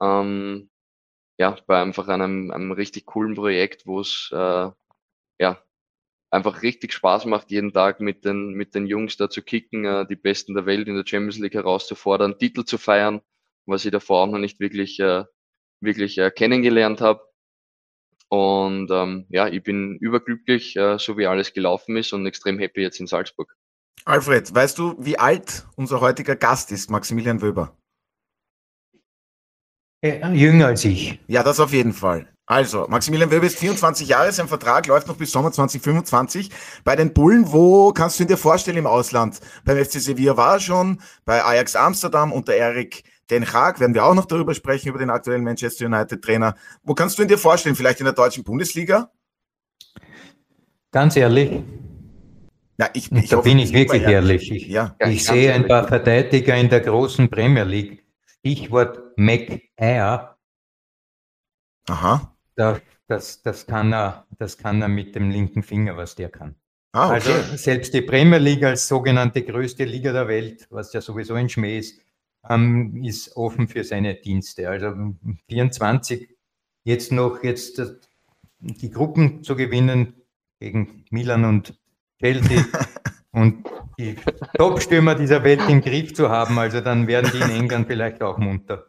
ähm, 0.00 0.68
ja, 1.42 1.56
bei 1.66 1.82
einfach 1.82 2.06
einem, 2.06 2.52
einem 2.52 2.70
richtig 2.70 3.04
coolen 3.06 3.34
Projekt, 3.34 3.84
wo 3.84 3.98
es 3.98 4.30
äh, 4.32 4.70
ja 5.40 5.62
einfach 6.30 6.62
richtig 6.62 6.92
Spaß 6.92 7.24
macht, 7.26 7.50
jeden 7.50 7.72
Tag 7.72 7.98
mit 7.98 8.24
den, 8.24 8.52
mit 8.52 8.76
den 8.76 8.86
Jungs 8.86 9.16
da 9.16 9.28
zu 9.28 9.42
kicken, 9.42 9.84
äh, 9.84 10.06
die 10.06 10.14
Besten 10.14 10.54
der 10.54 10.66
Welt 10.66 10.86
in 10.86 10.94
der 10.94 11.04
Champions 11.04 11.38
League 11.38 11.54
herauszufordern, 11.54 12.38
Titel 12.38 12.64
zu 12.64 12.78
feiern, 12.78 13.22
was 13.66 13.84
ich 13.84 13.90
davor 13.90 14.20
auch 14.22 14.28
noch 14.28 14.38
nicht 14.38 14.60
wirklich, 14.60 15.00
äh, 15.00 15.24
wirklich 15.80 16.16
äh, 16.18 16.30
kennengelernt 16.30 17.00
habe. 17.00 17.22
Und 18.28 18.88
ähm, 18.92 19.26
ja, 19.28 19.48
ich 19.48 19.64
bin 19.64 19.96
überglücklich, 20.00 20.76
äh, 20.76 20.96
so 20.98 21.18
wie 21.18 21.26
alles 21.26 21.52
gelaufen 21.52 21.96
ist 21.96 22.12
und 22.12 22.24
extrem 22.24 22.60
happy 22.60 22.82
jetzt 22.82 23.00
in 23.00 23.08
Salzburg. 23.08 23.52
Alfred, 24.04 24.54
weißt 24.54 24.78
du, 24.78 24.94
wie 25.00 25.18
alt 25.18 25.66
unser 25.74 26.00
heutiger 26.00 26.36
Gast 26.36 26.70
ist, 26.70 26.88
Maximilian 26.88 27.42
Wöber? 27.42 27.76
Äh, 30.02 30.26
jünger 30.34 30.66
als 30.66 30.84
ich. 30.84 31.18
Ja, 31.28 31.42
das 31.42 31.60
auf 31.60 31.72
jeden 31.72 31.92
Fall. 31.92 32.26
Also, 32.46 32.86
Maximilian 32.88 33.30
Wöber 33.30 33.46
ist 33.46 33.58
24 33.58 34.08
Jahre, 34.08 34.32
sein 34.32 34.48
Vertrag 34.48 34.86
läuft 34.88 35.06
noch 35.06 35.16
bis 35.16 35.30
Sommer 35.30 35.52
2025. 35.52 36.50
Bei 36.82 36.96
den 36.96 37.12
Bullen, 37.14 37.52
wo 37.52 37.92
kannst 37.92 38.18
du 38.18 38.24
ihn 38.24 38.28
dir 38.28 38.36
vorstellen 38.36 38.78
im 38.78 38.86
Ausland? 38.86 39.38
Beim 39.64 39.82
FC 39.82 39.92
Sevilla 40.00 40.36
war 40.36 40.54
er 40.54 40.60
schon, 40.60 41.00
bei 41.24 41.42
Ajax 41.44 41.76
Amsterdam 41.76 42.32
unter 42.32 42.52
Erik 42.52 43.04
Den 43.30 43.50
Haag 43.50 43.78
werden 43.78 43.94
wir 43.94 44.04
auch 44.04 44.14
noch 44.14 44.26
darüber 44.26 44.54
sprechen, 44.54 44.88
über 44.88 44.98
den 44.98 45.08
aktuellen 45.08 45.44
Manchester 45.44 45.86
United 45.86 46.20
Trainer. 46.20 46.56
Wo 46.82 46.94
kannst 46.94 47.16
du 47.16 47.22
ihn 47.22 47.28
dir 47.28 47.38
vorstellen? 47.38 47.76
Vielleicht 47.76 48.00
in 48.00 48.04
der 48.04 48.12
deutschen 48.12 48.42
Bundesliga? 48.42 49.10
Ganz 50.90 51.16
ehrlich. 51.16 51.62
Ja, 52.76 52.90
ich, 52.92 53.10
ich 53.12 53.28
da 53.28 53.36
hoffe, 53.36 53.48
bin 53.48 53.60
ich 53.60 53.72
wirklich 53.72 54.02
ehrlich. 54.02 54.50
Ich, 54.50 54.66
ja, 54.66 54.96
ich 54.98 55.24
sehe 55.24 55.54
ein 55.54 55.68
paar 55.68 55.86
Verteidiger 55.86 56.56
in 56.56 56.68
der 56.68 56.80
großen 56.80 57.30
Premier 57.30 57.62
League 57.62 58.01
Stichwort 58.44 59.16
McAir. 59.16 60.36
Aha. 61.88 62.36
Da, 62.56 62.80
das, 63.06 63.42
das, 63.42 63.66
kann 63.66 63.92
er, 63.92 64.26
das 64.38 64.58
kann 64.58 64.82
er 64.82 64.88
mit 64.88 65.14
dem 65.14 65.30
linken 65.30 65.62
Finger, 65.62 65.96
was 65.96 66.16
der 66.16 66.28
kann. 66.28 66.56
Ah, 66.92 67.06
okay. 67.06 67.14
Also 67.14 67.56
selbst 67.56 67.94
die 67.94 68.02
Premier 68.02 68.38
League 68.38 68.64
als 68.64 68.88
sogenannte 68.88 69.42
größte 69.42 69.84
Liga 69.84 70.12
der 70.12 70.28
Welt, 70.28 70.66
was 70.70 70.92
ja 70.92 71.00
sowieso 71.00 71.34
ein 71.34 71.48
Schmäh 71.48 71.78
ist, 71.78 72.00
ähm, 72.48 73.02
ist 73.04 73.36
offen 73.36 73.68
für 73.68 73.84
seine 73.84 74.16
Dienste. 74.16 74.68
Also 74.68 74.92
24 75.48 76.28
jetzt 76.84 77.12
noch 77.12 77.44
jetzt 77.44 77.80
die 78.58 78.90
Gruppen 78.90 79.44
zu 79.44 79.54
gewinnen 79.54 80.14
gegen 80.58 81.04
Milan 81.10 81.44
und 81.44 81.80
Chelsea 82.20 82.64
und 83.32 83.64
die 83.98 84.16
Top-Stürmer 84.56 85.14
dieser 85.14 85.42
Welt 85.44 85.60
im 85.68 85.80
Griff 85.80 86.14
zu 86.14 86.28
haben, 86.28 86.58
also 86.58 86.80
dann 86.80 87.06
werden 87.06 87.30
die 87.32 87.40
in 87.40 87.50
England 87.50 87.86
vielleicht 87.86 88.22
auch 88.22 88.38
munter. 88.38 88.86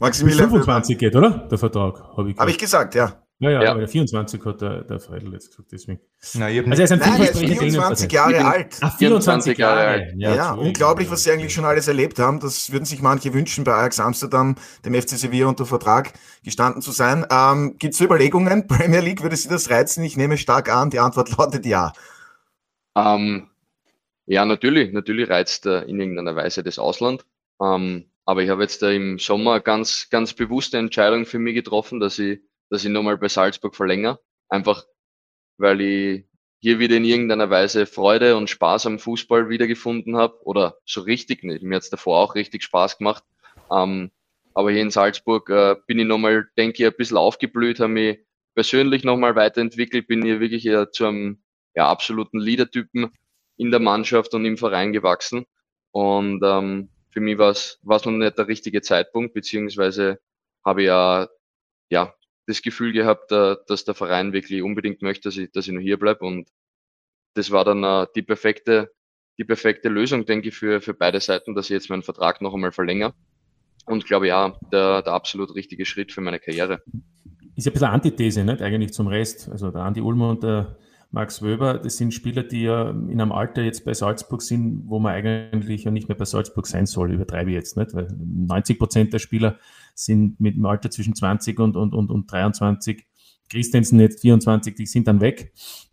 Maximilian 0.00 0.50
25 0.50 0.98
geht, 0.98 1.14
oder? 1.14 1.30
Der 1.50 1.58
Vertrag, 1.58 2.02
habe 2.16 2.30
ich, 2.30 2.36
hab 2.36 2.48
ich 2.48 2.58
gesagt, 2.58 2.94
ja. 2.94 3.22
Ja, 3.38 3.50
ja, 3.50 3.62
ja, 3.64 3.70
aber 3.72 3.80
der 3.80 3.88
24 3.88 4.44
hat 4.44 4.60
der, 4.60 4.84
der 4.84 5.00
Freidel 5.00 5.32
jetzt 5.32 5.50
gesagt, 5.50 5.72
deswegen. 5.72 5.98
Na, 6.34 6.46
also 6.46 6.60
er 6.70 6.78
ist 6.78 6.92
ein 6.92 6.98
Nein, 7.00 7.22
er 7.22 7.30
ist 7.30 7.38
24 7.38 8.12
Jahre 8.12 8.44
alt. 8.44 8.78
Ach, 8.80 8.96
24 8.96 9.58
Jahre 9.58 9.80
alt. 9.80 10.14
Ja, 10.16 10.34
ja 10.34 10.52
unglaublich, 10.52 11.10
was 11.10 11.24
sie 11.24 11.32
eigentlich 11.32 11.52
schon 11.52 11.64
alles 11.64 11.88
erlebt 11.88 12.20
haben. 12.20 12.38
Das 12.38 12.70
würden 12.70 12.84
sich 12.84 13.02
manche 13.02 13.34
wünschen, 13.34 13.64
bei 13.64 13.72
Ajax 13.72 13.98
Amsterdam, 13.98 14.54
dem 14.84 14.94
FC 14.94 15.10
Sevilla 15.10 15.48
unter 15.48 15.66
Vertrag 15.66 16.12
gestanden 16.44 16.82
zu 16.82 16.92
sein. 16.92 17.26
Ähm, 17.32 17.74
Gibt 17.80 17.94
es 17.94 18.00
Überlegungen? 18.00 18.66
Premier 18.68 19.00
League, 19.00 19.24
würde 19.24 19.34
Sie 19.34 19.48
das 19.48 19.70
reizen? 19.70 20.04
Ich 20.04 20.16
nehme 20.16 20.38
stark 20.38 20.72
an, 20.72 20.90
die 20.90 21.00
Antwort 21.00 21.36
lautet 21.36 21.66
ja. 21.66 21.92
Ähm, 22.96 23.48
ja, 24.26 24.44
natürlich, 24.44 24.92
natürlich 24.92 25.28
reizt 25.28 25.66
er 25.66 25.86
in 25.86 26.00
irgendeiner 26.00 26.36
Weise 26.36 26.62
das 26.62 26.78
Ausland. 26.78 27.24
Ähm, 27.60 28.10
aber 28.24 28.42
ich 28.42 28.50
habe 28.50 28.62
jetzt 28.62 28.82
im 28.82 29.18
Sommer 29.18 29.60
ganz, 29.60 30.08
ganz 30.10 30.32
bewusste 30.32 30.78
Entscheidung 30.78 31.26
für 31.26 31.38
mich 31.38 31.54
getroffen, 31.54 31.98
dass 32.00 32.18
ich, 32.18 32.40
dass 32.70 32.84
ich 32.84 32.90
nochmal 32.90 33.18
bei 33.18 33.28
Salzburg 33.28 33.74
verlängere. 33.74 34.20
Einfach, 34.48 34.84
weil 35.58 35.80
ich 35.80 36.24
hier 36.60 36.78
wieder 36.78 36.96
in 36.96 37.04
irgendeiner 37.04 37.50
Weise 37.50 37.86
Freude 37.86 38.36
und 38.36 38.48
Spaß 38.48 38.86
am 38.86 39.00
Fußball 39.00 39.48
wiedergefunden 39.48 40.16
habe. 40.16 40.40
Oder 40.46 40.76
so 40.86 41.00
richtig 41.00 41.42
nicht. 41.42 41.62
Mir 41.64 41.76
hat 41.76 41.82
es 41.82 41.90
davor 41.90 42.18
auch 42.18 42.34
richtig 42.36 42.62
Spaß 42.62 42.98
gemacht. 42.98 43.24
Ähm, 43.70 44.12
aber 44.54 44.70
hier 44.70 44.82
in 44.82 44.90
Salzburg 44.90 45.50
äh, 45.50 45.76
bin 45.86 45.98
ich 45.98 46.06
nochmal, 46.06 46.48
denke 46.56 46.82
ich, 46.82 46.86
ein 46.86 46.96
bisschen 46.96 47.16
aufgeblüht, 47.16 47.80
habe 47.80 47.92
mich 47.92 48.18
persönlich 48.54 49.02
nochmal 49.02 49.34
weiterentwickelt, 49.34 50.06
bin 50.06 50.22
hier 50.22 50.40
wirklich 50.40 50.66
eher 50.66 50.92
zu 50.92 51.06
einem 51.06 51.42
ja, 51.74 51.88
absoluten 51.88 52.38
Leader-Typen 52.38 53.10
in 53.62 53.70
der 53.70 53.80
Mannschaft 53.80 54.34
und 54.34 54.44
im 54.44 54.56
Verein 54.56 54.92
gewachsen. 54.92 55.46
Und 55.92 56.42
ähm, 56.44 56.88
für 57.10 57.20
mich 57.20 57.38
war 57.38 57.50
es 57.50 57.78
noch 57.84 58.06
nicht 58.06 58.38
der 58.38 58.48
richtige 58.48 58.82
Zeitpunkt, 58.82 59.34
beziehungsweise 59.34 60.18
habe 60.64 60.82
ich 60.82 60.86
ja 60.86 61.28
ja, 61.92 62.14
das 62.46 62.62
Gefühl 62.62 62.92
gehabt, 62.92 63.30
äh, 63.30 63.56
dass 63.68 63.84
der 63.84 63.94
Verein 63.94 64.32
wirklich 64.32 64.62
unbedingt 64.62 65.02
möchte, 65.02 65.28
dass 65.28 65.36
ich, 65.36 65.52
dass 65.52 65.68
ich 65.68 65.74
noch 65.74 65.80
hier 65.82 65.98
bleibe. 65.98 66.24
Und 66.24 66.48
das 67.34 67.50
war 67.50 67.64
dann 67.64 67.84
äh, 67.84 68.06
die 68.16 68.22
perfekte, 68.22 68.90
die 69.38 69.44
perfekte 69.44 69.90
Lösung, 69.90 70.24
denke 70.24 70.48
ich, 70.48 70.56
für, 70.56 70.80
für 70.80 70.94
beide 70.94 71.20
Seiten, 71.20 71.54
dass 71.54 71.66
ich 71.66 71.74
jetzt 71.74 71.90
meinen 71.90 72.02
Vertrag 72.02 72.40
noch 72.40 72.54
einmal 72.54 72.72
verlängere. 72.72 73.14
Und 73.84 74.06
glaube 74.06 74.28
ja, 74.28 74.58
der, 74.72 75.02
der 75.02 75.12
absolut 75.12 75.54
richtige 75.54 75.84
Schritt 75.84 76.12
für 76.12 76.22
meine 76.22 76.40
Karriere. 76.40 76.82
Ist 77.56 77.66
ja 77.66 77.70
ein 77.70 77.74
bisschen 77.74 77.88
Antithese, 77.88 78.44
nicht? 78.44 78.62
Eigentlich 78.62 78.92
zum 78.92 79.08
Rest. 79.08 79.50
Also 79.50 79.70
der 79.70 79.82
Andi 79.82 80.00
Ulmer 80.00 80.30
und 80.30 80.42
der 80.42 80.78
Max 81.12 81.42
Wöber, 81.42 81.74
das 81.74 81.98
sind 81.98 82.14
Spieler, 82.14 82.42
die 82.42 82.62
ja 82.62 82.88
in 82.88 83.20
einem 83.20 83.32
Alter 83.32 83.62
jetzt 83.62 83.84
bei 83.84 83.92
Salzburg 83.92 84.40
sind, 84.40 84.84
wo 84.86 84.98
man 84.98 85.12
eigentlich 85.12 85.84
ja 85.84 85.90
nicht 85.90 86.08
mehr 86.08 86.16
bei 86.16 86.24
Salzburg 86.24 86.66
sein 86.66 86.86
soll, 86.86 87.12
übertreibe 87.12 87.50
ich 87.50 87.54
jetzt 87.54 87.76
nicht, 87.76 87.92
weil 87.92 88.08
90 88.18 88.78
Prozent 88.78 89.12
der 89.12 89.18
Spieler 89.18 89.58
sind 89.94 90.40
mit 90.40 90.56
dem 90.56 90.64
Alter 90.64 90.90
zwischen 90.90 91.14
20 91.14 91.60
und, 91.60 91.76
und, 91.76 91.92
und, 91.92 92.10
und 92.10 92.32
23. 92.32 93.06
Christensen 93.50 94.00
jetzt 94.00 94.22
24, 94.22 94.74
die 94.74 94.86
sind 94.86 95.06
dann 95.06 95.20
weg. 95.20 95.52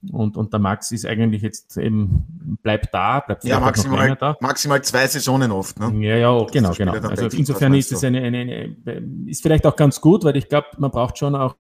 Und, 0.10 0.38
und 0.38 0.54
der 0.54 0.62
Max 0.62 0.92
ist 0.92 1.06
eigentlich 1.06 1.42
jetzt 1.42 1.76
eben, 1.76 2.58
bleibt 2.64 2.94
da, 2.94 3.20
bleibt 3.20 3.44
ja, 3.44 3.60
maximal, 3.60 4.16
da. 4.16 4.38
maximal 4.40 4.82
zwei 4.82 5.06
Saisonen 5.06 5.52
oft. 5.52 5.78
Ne? 5.78 6.08
Ja, 6.08 6.16
ja, 6.16 6.46
genau, 6.46 6.72
genau. 6.72 6.94
Also 6.94 7.28
insofern 7.38 7.74
ist 7.74 7.92
es 7.92 8.06
eine, 8.06 8.22
eine, 8.22 8.40
eine, 8.86 9.30
ist 9.30 9.44
vielleicht 9.44 9.66
auch 9.66 9.76
ganz 9.76 10.00
gut, 10.00 10.24
weil 10.24 10.38
ich 10.38 10.48
glaube, 10.48 10.68
man 10.78 10.92
braucht 10.92 11.18
schon 11.18 11.36
auch, 11.36 11.58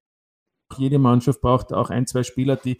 jede 0.77 0.97
Mannschaft 0.97 1.41
braucht 1.41 1.73
auch 1.73 1.89
ein, 1.89 2.07
zwei 2.07 2.23
Spieler, 2.23 2.55
die 2.55 2.79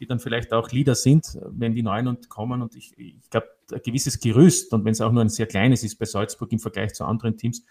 die 0.00 0.06
dann 0.06 0.18
vielleicht 0.18 0.52
auch 0.52 0.70
Leader 0.70 0.94
sind, 0.94 1.38
wenn 1.48 1.74
die 1.74 1.82
Neuen 1.82 2.08
und 2.08 2.28
kommen. 2.28 2.62
Und 2.62 2.76
ich, 2.76 2.96
ich 2.98 3.30
glaube, 3.30 3.48
ein 3.72 3.80
gewisses 3.84 4.20
Gerüst, 4.20 4.72
und 4.72 4.84
wenn 4.84 4.92
es 4.92 5.00
auch 5.00 5.12
nur 5.12 5.22
ein 5.22 5.28
sehr 5.28 5.46
kleines 5.46 5.82
ist 5.82 5.96
bei 5.96 6.04
Salzburg 6.04 6.52
im 6.52 6.58
Vergleich 6.58 6.94
zu 6.94 7.04
anderen 7.04 7.36
Teams, 7.36 7.64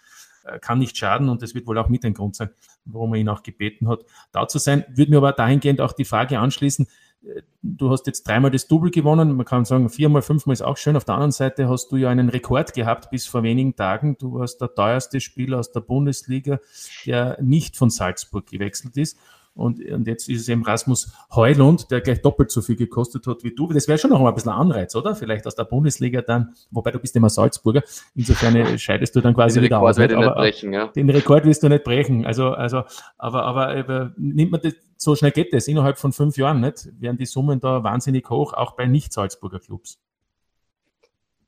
äh, 0.46 0.60
kann 0.60 0.80
nicht 0.80 0.98
schaden 0.98 1.30
und 1.30 1.42
das 1.42 1.56
wird 1.56 1.68
wohl 1.68 1.78
auch 1.78 1.90
mit 1.90 2.06
ein 2.06 2.14
Grund 2.14 2.36
sein, 2.36 2.50
warum 2.86 3.14
er 3.14 3.20
ihn 3.20 3.30
auch 3.30 3.44
gebeten 3.44 3.88
hat, 3.88 4.06
da 4.32 4.48
zu 4.48 4.60
sein. 4.60 4.86
Würde 4.90 5.12
mir 5.12 5.18
aber 5.18 5.32
dahingehend 5.32 5.82
auch 5.82 5.94
die 5.94 6.06
Frage 6.06 6.40
anschließen, 6.40 6.88
äh, 7.24 7.42
du 7.62 7.90
hast 7.90 8.08
jetzt 8.08 8.28
dreimal 8.28 8.52
das 8.52 8.68
Double 8.68 8.92
gewonnen, 8.92 9.36
man 9.36 9.46
kann 9.46 9.66
sagen, 9.66 9.90
viermal, 9.90 10.22
fünfmal 10.22 10.54
ist 10.54 10.62
auch 10.62 10.78
schön. 10.78 10.96
Auf 10.96 11.06
der 11.06 11.16
anderen 11.16 11.32
Seite 11.32 11.68
hast 11.68 11.92
du 11.92 11.98
ja 11.98 12.10
einen 12.10 12.30
Rekord 12.30 12.74
gehabt 12.74 13.10
bis 13.10 13.26
vor 13.26 13.44
wenigen 13.44 13.76
Tagen. 13.76 14.18
Du 14.18 14.36
warst 14.36 14.62
der 14.62 14.74
teuerste 14.74 15.20
Spieler 15.20 15.60
aus 15.60 15.72
der 15.72 15.82
Bundesliga, 15.82 16.60
der 17.06 17.42
nicht 17.42 17.78
von 17.78 17.90
Salzburg 17.90 18.46
gewechselt 18.48 18.98
ist. 18.98 19.18
Und, 19.56 19.84
und 19.90 20.06
jetzt 20.06 20.28
ist 20.28 20.42
es 20.42 20.50
eben 20.50 20.64
Rasmus 20.64 21.14
Heulund, 21.34 21.90
der 21.90 22.02
gleich 22.02 22.22
doppelt 22.22 22.52
so 22.52 22.62
viel 22.62 22.76
gekostet 22.76 23.26
hat 23.26 23.44
wie 23.46 23.56
du. 23.56 23.72
Das 23.72 23.88
wäre 23.88 23.98
schon 23.98 24.10
noch 24.10 24.20
mal 24.20 24.28
ein 24.28 24.36
bisschen 24.36 24.52
Anreiz, 24.52 24.94
oder? 24.96 25.16
Vielleicht 25.16 25.48
aus 25.48 25.56
der 25.56 25.64
Bundesliga 25.64 26.22
dann, 26.22 26.54
wobei 26.72 26.92
du 26.92 27.00
bist 27.00 27.16
immer 27.16 27.30
Salzburger. 27.30 27.82
Insofern 28.16 28.78
scheidest 28.80 29.16
du 29.16 29.22
dann 29.22 29.34
quasi 29.34 29.60
den 29.60 29.66
wieder 29.66 29.78
Rekord 29.78 29.90
aus. 29.92 29.98
Nicht? 29.98 30.14
Aber, 30.14 30.36
brechen, 30.36 30.74
ja. 30.74 30.88
Den 30.88 31.10
Rekord 31.10 31.46
wirst 31.46 31.64
du 31.64 31.70
nicht 31.70 31.86
brechen. 31.86 32.26
Also, 32.26 32.50
also, 32.50 32.84
aber, 33.18 33.44
aber, 33.44 33.70
aber 33.70 34.14
nimmt 34.18 34.52
man 34.52 34.60
das, 34.62 34.74
so 34.98 35.16
schnell 35.16 35.32
geht 35.32 35.54
das, 35.54 35.70
innerhalb 35.70 35.98
von 36.00 36.12
fünf 36.12 36.36
Jahren, 36.36 36.60
nicht? 36.60 36.90
Werden 37.00 37.18
die 37.18 37.26
Summen 37.26 37.62
da 37.62 37.82
wahnsinnig 37.82 38.30
hoch, 38.30 38.52
auch 38.52 38.76
bei 38.76 38.88
Nicht-Salzburger 38.88 39.62
Clubs? 39.62 40.02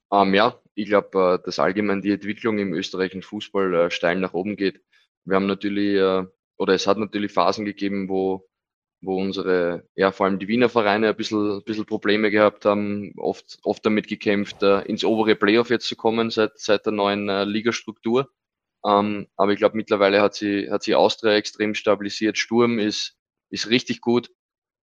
Um, 0.08 0.30
ähm, 0.30 0.34
ja, 0.34 0.56
ich 0.76 0.88
glaube, 0.88 1.40
äh, 1.42 1.46
dass 1.46 1.60
allgemein 1.60 2.02
die 2.02 2.12
Entwicklung 2.12 2.58
im 2.58 2.74
österreichischen 2.74 3.22
Fußball 3.22 3.92
steil 3.92 4.18
nach 4.18 4.34
oben 4.34 4.56
geht. 4.56 4.80
Wir 5.26 5.36
haben 5.36 5.48
natürlich 5.48 6.00
oder 6.58 6.74
es 6.74 6.88
hat 6.88 6.98
natürlich 6.98 7.32
Phasen 7.32 7.66
gegeben, 7.66 8.10
wo, 8.10 8.48
wo 9.02 9.20
unsere, 9.20 9.88
ja, 9.96 10.12
vor 10.12 10.26
allem 10.26 10.40
die 10.40 10.48
Wiener 10.48 10.70
Vereine 10.70 11.10
ein 11.10 11.16
bisschen, 11.16 11.58
ein 11.58 11.64
bisschen 11.64 11.86
Probleme 11.86 12.32
gehabt 12.32 12.66
haben, 12.66 13.14
oft, 13.18 13.60
oft 13.64 13.86
damit 13.86 14.08
gekämpft, 14.08 14.64
uh, 14.64 14.80
ins 14.80 15.04
obere 15.04 15.36
Playoff 15.36 15.70
jetzt 15.70 15.88
zu 15.88 15.96
kommen 15.96 16.30
seit, 16.32 16.60
seit 16.60 16.86
der 16.86 16.94
neuen 16.94 17.30
uh, 17.30 17.44
Ligastruktur. 17.44 18.30
Ähm, 18.86 19.28
aber 19.36 19.54
ich 19.54 19.60
glaube, 19.60 19.78
mittlerweile 19.78 20.22
hat 20.22 20.34
sie, 20.36 20.70
hat 20.72 20.84
sie 20.84 20.96
Austria 20.96 21.34
extrem 21.34 21.76
stabilisiert. 21.76 22.38
Sturm 22.38 22.80
ist, 22.80 23.16
ist 23.50 23.70
richtig 23.70 24.02
gut. 24.02 24.32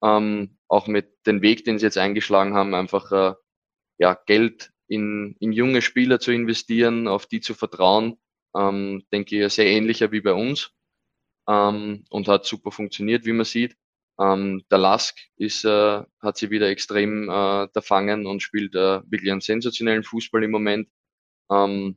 Ähm, 0.02 0.58
auch 0.68 0.86
mit 0.86 1.26
dem 1.26 1.42
Weg, 1.42 1.64
den 1.64 1.78
sie 1.78 1.86
jetzt 1.86 1.98
eingeschlagen 1.98 2.54
haben, 2.54 2.74
einfach 2.74 3.10
uh, 3.10 3.34
ja, 3.98 4.14
Geld 4.26 4.70
in, 4.86 5.36
in 5.40 5.52
junge 5.52 5.82
Spieler 5.82 6.20
zu 6.20 6.30
investieren, 6.32 7.08
auf 7.08 7.26
die 7.26 7.40
zu 7.40 7.54
vertrauen, 7.54 8.18
ähm, 8.54 9.04
denke 9.12 9.44
ich, 9.44 9.52
sehr 9.52 9.66
ähnlicher 9.66 10.12
wie 10.12 10.20
bei 10.20 10.34
uns 10.34 10.74
ähm, 11.48 12.04
und 12.10 12.28
hat 12.28 12.44
super 12.46 12.70
funktioniert, 12.70 13.24
wie 13.26 13.32
man 13.32 13.44
sieht. 13.44 13.76
Ähm, 14.18 14.62
der 14.70 14.78
Lask 14.78 15.18
ist, 15.36 15.64
äh, 15.64 16.02
hat 16.20 16.36
sie 16.36 16.50
wieder 16.50 16.68
extrem 16.68 17.28
äh, 17.28 17.68
erfangen 17.74 18.26
und 18.26 18.42
spielt 18.42 18.74
äh, 18.74 19.02
wirklich 19.10 19.32
einen 19.32 19.40
sensationellen 19.40 20.04
Fußball 20.04 20.44
im 20.44 20.52
Moment. 20.52 20.88
Ähm, 21.50 21.96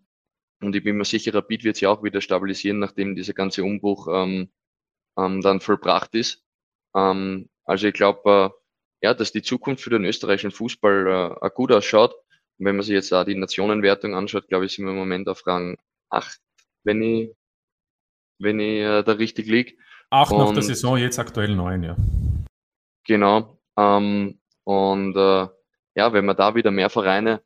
und 0.62 0.75
ich 0.75 0.83
bin 0.83 0.97
mir 0.97 1.05
sicher, 1.05 1.33
Rapid 1.33 1.63
wird 1.63 1.75
sich 1.77 1.88
auch 1.88 2.03
wieder 2.03 2.21
stabilisieren, 2.21 2.79
nachdem 2.79 3.15
dieser 3.15 3.33
ganze 3.33 3.63
Umbruch 3.63 4.07
ähm, 4.12 4.51
ähm, 5.17 5.41
dann 5.41 5.60
vollbracht 5.62 6.15
ist. 6.15 6.43
Ähm, 6.95 7.49
also 7.65 7.88
ich 7.88 7.93
glaube, 7.93 8.53
äh, 9.01 9.05
ja, 9.07 9.13
dass 9.13 9.31
die 9.31 9.43
Zukunft 9.43 9.83
für 9.83 9.91
den 9.91 10.05
österreichischen 10.05 10.51
Fußball 10.51 11.38
äh, 11.41 11.49
gut 11.53 11.71
ausschaut. 11.71 12.13
Und 12.57 12.65
wenn 12.65 12.75
man 12.75 12.83
sich 12.83 12.93
jetzt 12.93 13.12
da 13.12 13.23
die 13.23 13.36
Nationenwertung 13.36 14.15
anschaut, 14.15 14.47
glaube 14.47 14.65
ich, 14.65 14.73
sind 14.73 14.86
wir 14.86 14.91
im 14.91 14.97
Moment 14.97 15.29
auf 15.29 15.45
Rang 15.45 15.77
8, 16.10 16.39
wenn 16.83 17.01
ich 17.03 17.31
wenn 18.39 18.60
ich 18.60 18.80
äh, 18.80 19.04
da 19.04 19.13
richtig 19.13 19.47
liege. 19.47 19.73
Acht 20.10 20.32
nach 20.32 20.54
der 20.54 20.63
Saison, 20.63 20.97
jetzt 20.97 21.19
aktuell 21.19 21.56
neun, 21.56 21.84
ja. 21.84 21.95
Genau. 23.06 23.60
Ähm, 23.78 24.39
und 24.63 25.15
äh, 25.15 25.47
ja, 25.95 26.13
wenn 26.13 26.26
man 26.26 26.38
da 26.38 26.56
wieder 26.56 26.71
mehr 26.71 26.89
Vereine, 26.89 27.41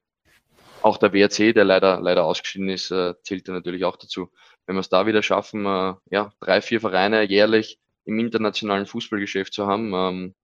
auch 0.81 0.97
der 0.97 1.13
WRC, 1.13 1.53
der 1.53 1.63
leider, 1.63 2.01
leider 2.01 2.25
ausgeschieden 2.25 2.69
ist, 2.69 2.91
äh, 2.91 3.13
zählt 3.23 3.47
ja 3.47 3.53
natürlich 3.53 3.85
auch 3.85 3.97
dazu. 3.97 4.31
Wenn 4.65 4.75
wir 4.75 4.81
es 4.81 4.89
da 4.89 5.05
wieder 5.05 5.23
schaffen, 5.23 5.65
äh, 5.65 5.93
ja, 6.09 6.31
drei, 6.39 6.61
vier 6.61 6.81
Vereine 6.81 7.23
jährlich 7.23 7.79
im 8.05 8.19
internationalen 8.19 8.85
Fußballgeschäft 8.85 9.53
zu 9.53 9.67
haben, 9.67 9.93
ähm, 9.93 10.35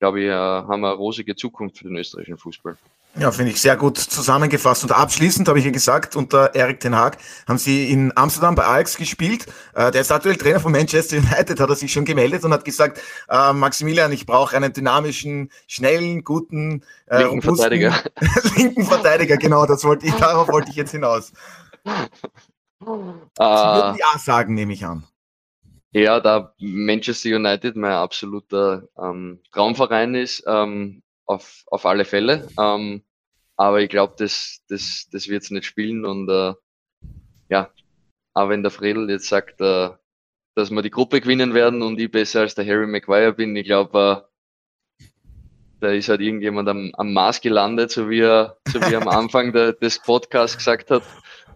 glaube 0.00 0.20
ich, 0.20 0.26
äh, 0.26 0.32
haben 0.32 0.80
wir 0.80 0.88
eine 0.88 0.96
rosige 0.96 1.36
Zukunft 1.36 1.78
für 1.78 1.84
den 1.84 1.96
österreichischen 1.96 2.38
Fußball. 2.38 2.76
Ja, 3.16 3.32
finde 3.32 3.50
ich 3.50 3.60
sehr 3.60 3.76
gut 3.76 3.98
zusammengefasst. 3.98 4.84
Und 4.84 4.92
abschließend 4.92 5.48
habe 5.48 5.58
ich 5.58 5.64
ja 5.64 5.70
gesagt, 5.70 6.14
unter 6.14 6.54
Erik 6.54 6.78
Ten 6.78 6.94
Haag 6.94 7.18
haben 7.48 7.58
Sie 7.58 7.90
in 7.90 8.12
Amsterdam 8.16 8.54
bei 8.54 8.64
Ajax 8.64 8.96
gespielt. 8.96 9.46
Äh, 9.74 9.90
der 9.90 10.02
ist 10.02 10.12
aktuell 10.12 10.36
Trainer 10.36 10.60
von 10.60 10.70
Manchester 10.70 11.16
United, 11.16 11.58
hat 11.58 11.68
er 11.68 11.74
sich 11.74 11.92
schon 11.92 12.04
gemeldet 12.04 12.44
und 12.44 12.52
hat 12.52 12.64
gesagt, 12.64 13.00
äh, 13.28 13.52
Maximilian, 13.52 14.12
ich 14.12 14.24
brauche 14.24 14.56
einen 14.56 14.72
dynamischen, 14.72 15.50
schnellen, 15.66 16.22
guten, 16.22 16.84
äh, 17.06 17.24
linken 17.24 17.42
Verteidiger. 17.42 17.94
linken 18.56 18.84
Verteidiger, 18.84 19.36
genau, 19.36 19.66
das 19.66 19.82
wollte 19.84 20.06
ich, 20.06 20.14
darauf 20.14 20.48
wollte 20.48 20.70
ich 20.70 20.76
jetzt 20.76 20.92
hinaus. 20.92 21.32
Sie 21.84 22.86
würden 22.86 23.96
ja 23.98 24.18
sagen, 24.18 24.54
nehme 24.54 24.72
ich 24.72 24.84
an. 24.84 25.04
Ja, 25.90 26.20
da 26.20 26.54
Manchester 26.58 27.30
United 27.30 27.74
mein 27.74 27.92
absoluter 27.92 28.84
ähm, 29.02 29.40
Traumverein 29.52 30.14
ist, 30.14 30.44
ähm, 30.46 31.02
auf, 31.28 31.62
auf 31.66 31.86
alle 31.86 32.04
Fälle. 32.04 32.48
Ähm, 32.58 33.02
aber 33.56 33.80
ich 33.80 33.90
glaube, 33.90 34.14
das, 34.18 34.62
das, 34.68 35.08
das 35.12 35.28
wird 35.28 35.42
es 35.42 35.50
nicht 35.50 35.66
spielen. 35.66 36.04
Und 36.04 36.28
äh, 36.28 36.54
ja, 37.48 37.72
aber 38.34 38.50
wenn 38.50 38.62
der 38.62 38.70
Fredel 38.70 39.10
jetzt 39.10 39.28
sagt, 39.28 39.60
äh, 39.60 39.90
dass 40.54 40.70
wir 40.70 40.82
die 40.82 40.90
Gruppe 40.90 41.20
gewinnen 41.20 41.54
werden 41.54 41.82
und 41.82 42.00
ich 42.00 42.10
besser 42.10 42.40
als 42.40 42.54
der 42.54 42.66
Harry 42.66 42.86
Maguire 42.86 43.32
bin, 43.32 43.54
ich 43.56 43.66
glaube, 43.66 44.26
äh, 45.00 45.04
da 45.80 45.92
ist 45.92 46.08
halt 46.08 46.20
irgendjemand 46.20 46.68
am, 46.68 46.92
am 46.94 47.12
Mars 47.12 47.40
gelandet, 47.40 47.92
so 47.92 48.10
wie 48.10 48.20
er, 48.20 48.58
so 48.68 48.80
wie 48.80 48.94
er 48.94 49.02
am 49.02 49.08
Anfang 49.08 49.52
der, 49.52 49.74
des 49.74 50.00
Podcasts 50.02 50.56
gesagt 50.56 50.90
hat. 50.90 51.02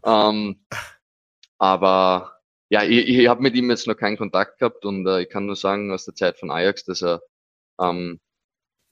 Ähm, 0.04 0.64
aber 1.58 2.40
ja, 2.68 2.85
ich, 2.85 3.08
ich 3.08 3.28
habe 3.28 3.42
mit 3.42 3.54
ihm 3.54 3.70
jetzt 3.70 3.87
noch 3.87 3.96
keinen 3.96 4.16
Kontakt 4.16 4.58
gehabt 4.58 4.85
und 4.85 5.06
äh, 5.06 5.22
ich 5.22 5.28
kann 5.28 5.46
nur 5.46 5.56
sagen 5.56 5.92
aus 5.92 6.04
der 6.04 6.14
Zeit 6.14 6.38
von 6.38 6.50
Ajax, 6.50 6.85
dass 6.85 7.02
er 7.02 7.22
ähm, 7.80 8.20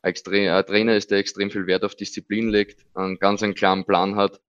extrem, 0.03 0.53
ein 0.53 0.67
Trainer 0.67 0.97
ist, 0.97 1.11
der 1.11 1.19
extrem 1.19 1.51
viel 1.51 1.67
Wert 1.67 1.85
auf 1.85 1.95
Disziplin 1.95 2.49
legt, 2.49 2.85
einen 2.95 3.19
ganz 3.19 3.43
einen 3.43 3.55
klaren 3.55 3.85
Plan 3.85 4.17
hat, 4.17 4.41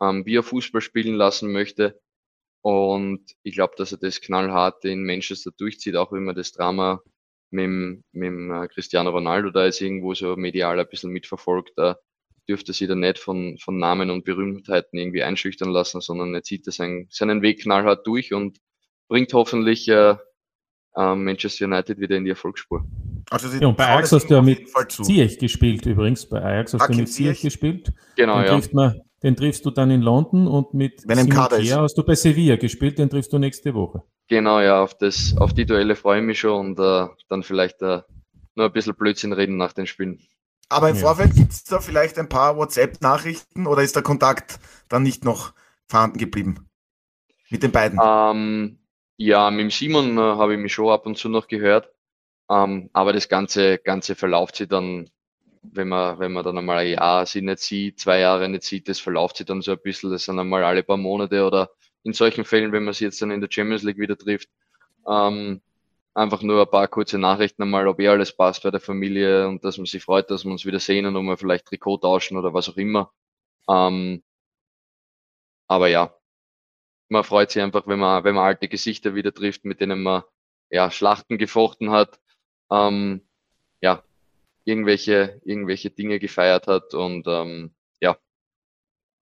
ähm, 0.00 0.26
wie 0.26 0.36
er 0.36 0.42
Fußball 0.42 0.80
spielen 0.80 1.14
lassen 1.14 1.52
möchte. 1.52 2.00
Und 2.62 3.36
ich 3.42 3.54
glaube, 3.54 3.74
dass 3.76 3.92
er 3.92 3.98
das 3.98 4.20
knallhart 4.20 4.84
in 4.84 5.04
Manchester 5.04 5.52
durchzieht, 5.56 5.96
auch 5.96 6.12
wenn 6.12 6.24
man 6.24 6.34
das 6.34 6.52
Drama 6.52 7.02
mit, 7.50 8.02
mit 8.12 8.50
äh, 8.50 8.68
Cristiano 8.68 9.10
Ronaldo 9.10 9.50
da 9.50 9.66
ist 9.66 9.80
irgendwo 9.80 10.14
so 10.14 10.36
medial 10.36 10.80
ein 10.80 10.88
bisschen 10.88 11.12
mitverfolgt. 11.12 11.72
Da 11.76 11.98
dürfte 12.48 12.72
sich 12.72 12.88
da 12.88 12.94
nicht 12.94 13.18
von, 13.18 13.58
von 13.58 13.78
Namen 13.78 14.10
und 14.10 14.24
Berühmtheiten 14.24 14.98
irgendwie 14.98 15.22
einschüchtern 15.22 15.70
lassen, 15.70 16.00
sondern 16.00 16.34
er 16.34 16.42
zieht 16.42 16.64
seinen, 16.64 17.06
seinen 17.10 17.42
Weg 17.42 17.62
knallhart 17.62 18.06
durch 18.06 18.32
und 18.32 18.58
bringt 19.08 19.32
hoffentlich 19.32 19.88
äh, 19.88 20.16
äh, 20.96 21.14
Manchester 21.14 21.66
United 21.66 22.00
wieder 22.00 22.16
in 22.16 22.24
die 22.24 22.30
Erfolgsspur. 22.30 22.84
Also 23.30 23.48
ja, 23.48 23.66
und 23.66 23.76
bei 23.76 23.86
Ajax 23.86 24.12
hast 24.12 24.30
du 24.30 24.34
ja 24.34 24.42
mit 24.42 24.68
Ziyech 24.88 25.38
gespielt 25.38 25.84
übrigens. 25.86 26.28
Bei 26.28 26.42
Ajax 26.42 26.74
hast 26.74 26.82
okay, 26.82 26.92
du 26.92 26.98
mit 26.98 27.12
Ziyech 27.12 27.40
gespielt. 27.40 27.92
Genau, 28.14 28.36
den 28.36 28.46
ja. 28.46 28.52
Trifft 28.52 28.72
man, 28.72 29.00
den 29.22 29.34
triffst 29.34 29.64
du 29.66 29.70
dann 29.70 29.90
in 29.90 30.02
London 30.02 30.46
und 30.46 30.74
mit 30.74 31.02
Wenn 31.06 31.18
Simon 31.18 31.38
hast 31.38 31.98
du 31.98 32.04
bei 32.04 32.14
Sevilla 32.14 32.56
gespielt, 32.56 32.98
den 32.98 33.10
triffst 33.10 33.32
du 33.32 33.38
nächste 33.38 33.74
Woche. 33.74 34.02
Genau, 34.28 34.60
ja, 34.60 34.82
auf, 34.82 34.94
das, 34.96 35.34
auf 35.38 35.54
die 35.54 35.66
Duelle 35.66 35.96
freue 35.96 36.20
ich 36.20 36.26
mich 36.26 36.40
schon 36.40 36.66
und 36.66 36.78
äh, 36.78 37.06
dann 37.28 37.42
vielleicht 37.42 37.82
äh, 37.82 38.02
nur 38.54 38.66
ein 38.66 38.72
bisschen 38.72 38.94
Blödsinn 38.94 39.32
reden 39.32 39.56
nach 39.56 39.72
den 39.72 39.86
Spielen. 39.86 40.20
Aber 40.68 40.90
im 40.90 40.96
ja. 40.96 41.02
Vorfeld 41.02 41.34
gibt 41.34 41.52
es 41.52 41.64
da 41.64 41.80
vielleicht 41.80 42.18
ein 42.18 42.28
paar 42.28 42.56
WhatsApp-Nachrichten 42.56 43.66
oder 43.66 43.82
ist 43.82 43.96
der 43.96 44.02
Kontakt 44.02 44.58
dann 44.88 45.02
nicht 45.02 45.24
noch 45.24 45.52
vorhanden 45.88 46.18
geblieben? 46.18 46.68
Mit 47.50 47.62
den 47.62 47.72
beiden? 47.72 48.00
Ähm, 48.02 48.78
Ja, 49.16 49.50
mit 49.50 49.60
dem 49.60 49.70
Simon 49.70 50.18
äh, 50.18 50.20
habe 50.20 50.54
ich 50.54 50.60
mich 50.60 50.72
schon 50.72 50.90
ab 50.90 51.06
und 51.06 51.16
zu 51.16 51.28
noch 51.28 51.48
gehört. 51.48 51.90
Ähm, 52.50 52.90
aber 52.92 53.12
das 53.12 53.28
Ganze, 53.28 53.78
Ganze 53.78 54.14
verlauft 54.14 54.56
sich 54.56 54.68
dann, 54.68 55.10
wenn 55.62 55.88
man, 55.88 56.18
wenn 56.18 56.32
man 56.32 56.44
dann 56.44 56.58
einmal 56.58 56.78
ein 56.78 56.90
Jahr 56.92 57.26
sie 57.26 57.42
nicht 57.42 57.58
sieht, 57.60 57.98
zwei 58.00 58.20
Jahre 58.20 58.48
nicht 58.48 58.62
sieht, 58.62 58.88
das 58.88 59.00
verlauft 59.00 59.38
sich 59.38 59.46
dann 59.46 59.62
so 59.62 59.72
ein 59.72 59.80
bisschen. 59.82 60.10
Das 60.10 60.24
sind 60.24 60.38
einmal 60.38 60.64
alle 60.64 60.82
paar 60.82 60.96
Monate 60.96 61.44
oder 61.44 61.70
in 62.04 62.12
solchen 62.12 62.44
Fällen, 62.44 62.72
wenn 62.72 62.84
man 62.84 62.94
sie 62.94 63.04
jetzt 63.04 63.20
dann 63.20 63.32
in 63.32 63.40
der 63.40 63.48
Champions 63.50 63.82
League 63.82 63.98
wieder 63.98 64.16
trifft, 64.16 64.48
ähm, 65.08 65.60
einfach 66.14 66.42
nur 66.42 66.62
ein 66.62 66.70
paar 66.70 66.88
kurze 66.88 67.18
Nachrichten 67.18 67.62
einmal, 67.62 67.88
ob 67.88 68.00
eh 68.00 68.08
alles 68.08 68.34
passt 68.36 68.62
bei 68.62 68.70
der 68.70 68.80
Familie 68.80 69.48
und 69.48 69.64
dass 69.64 69.76
man 69.76 69.86
sich 69.86 70.02
freut, 70.04 70.30
dass 70.30 70.44
wir 70.44 70.52
uns 70.52 70.64
wieder 70.64 70.80
sehen 70.80 71.06
und 71.06 71.16
ob 71.16 71.24
wir 71.24 71.36
vielleicht 71.36 71.66
Trikot 71.66 71.98
tauschen 71.98 72.38
oder 72.38 72.54
was 72.54 72.68
auch 72.68 72.76
immer. 72.76 73.12
Ähm, 73.68 74.22
aber 75.68 75.88
ja, 75.88 76.14
man 77.08 77.24
freut 77.24 77.50
sich 77.50 77.62
einfach, 77.62 77.86
wenn 77.86 77.98
man, 77.98 78.24
wenn 78.24 78.34
man 78.34 78.44
alte 78.44 78.68
Gesichter 78.68 79.14
wieder 79.14 79.32
trifft, 79.34 79.64
mit 79.64 79.80
denen 79.80 80.02
man 80.02 80.22
ja, 80.70 80.90
Schlachten 80.90 81.38
gefochten 81.38 81.90
hat, 81.90 82.20
ähm, 82.70 83.22
ja, 83.80 84.02
irgendwelche, 84.64 85.40
irgendwelche 85.44 85.90
Dinge 85.90 86.18
gefeiert 86.18 86.66
hat 86.66 86.94
und 86.94 87.26
ähm, 87.26 87.74
ja, 88.00 88.18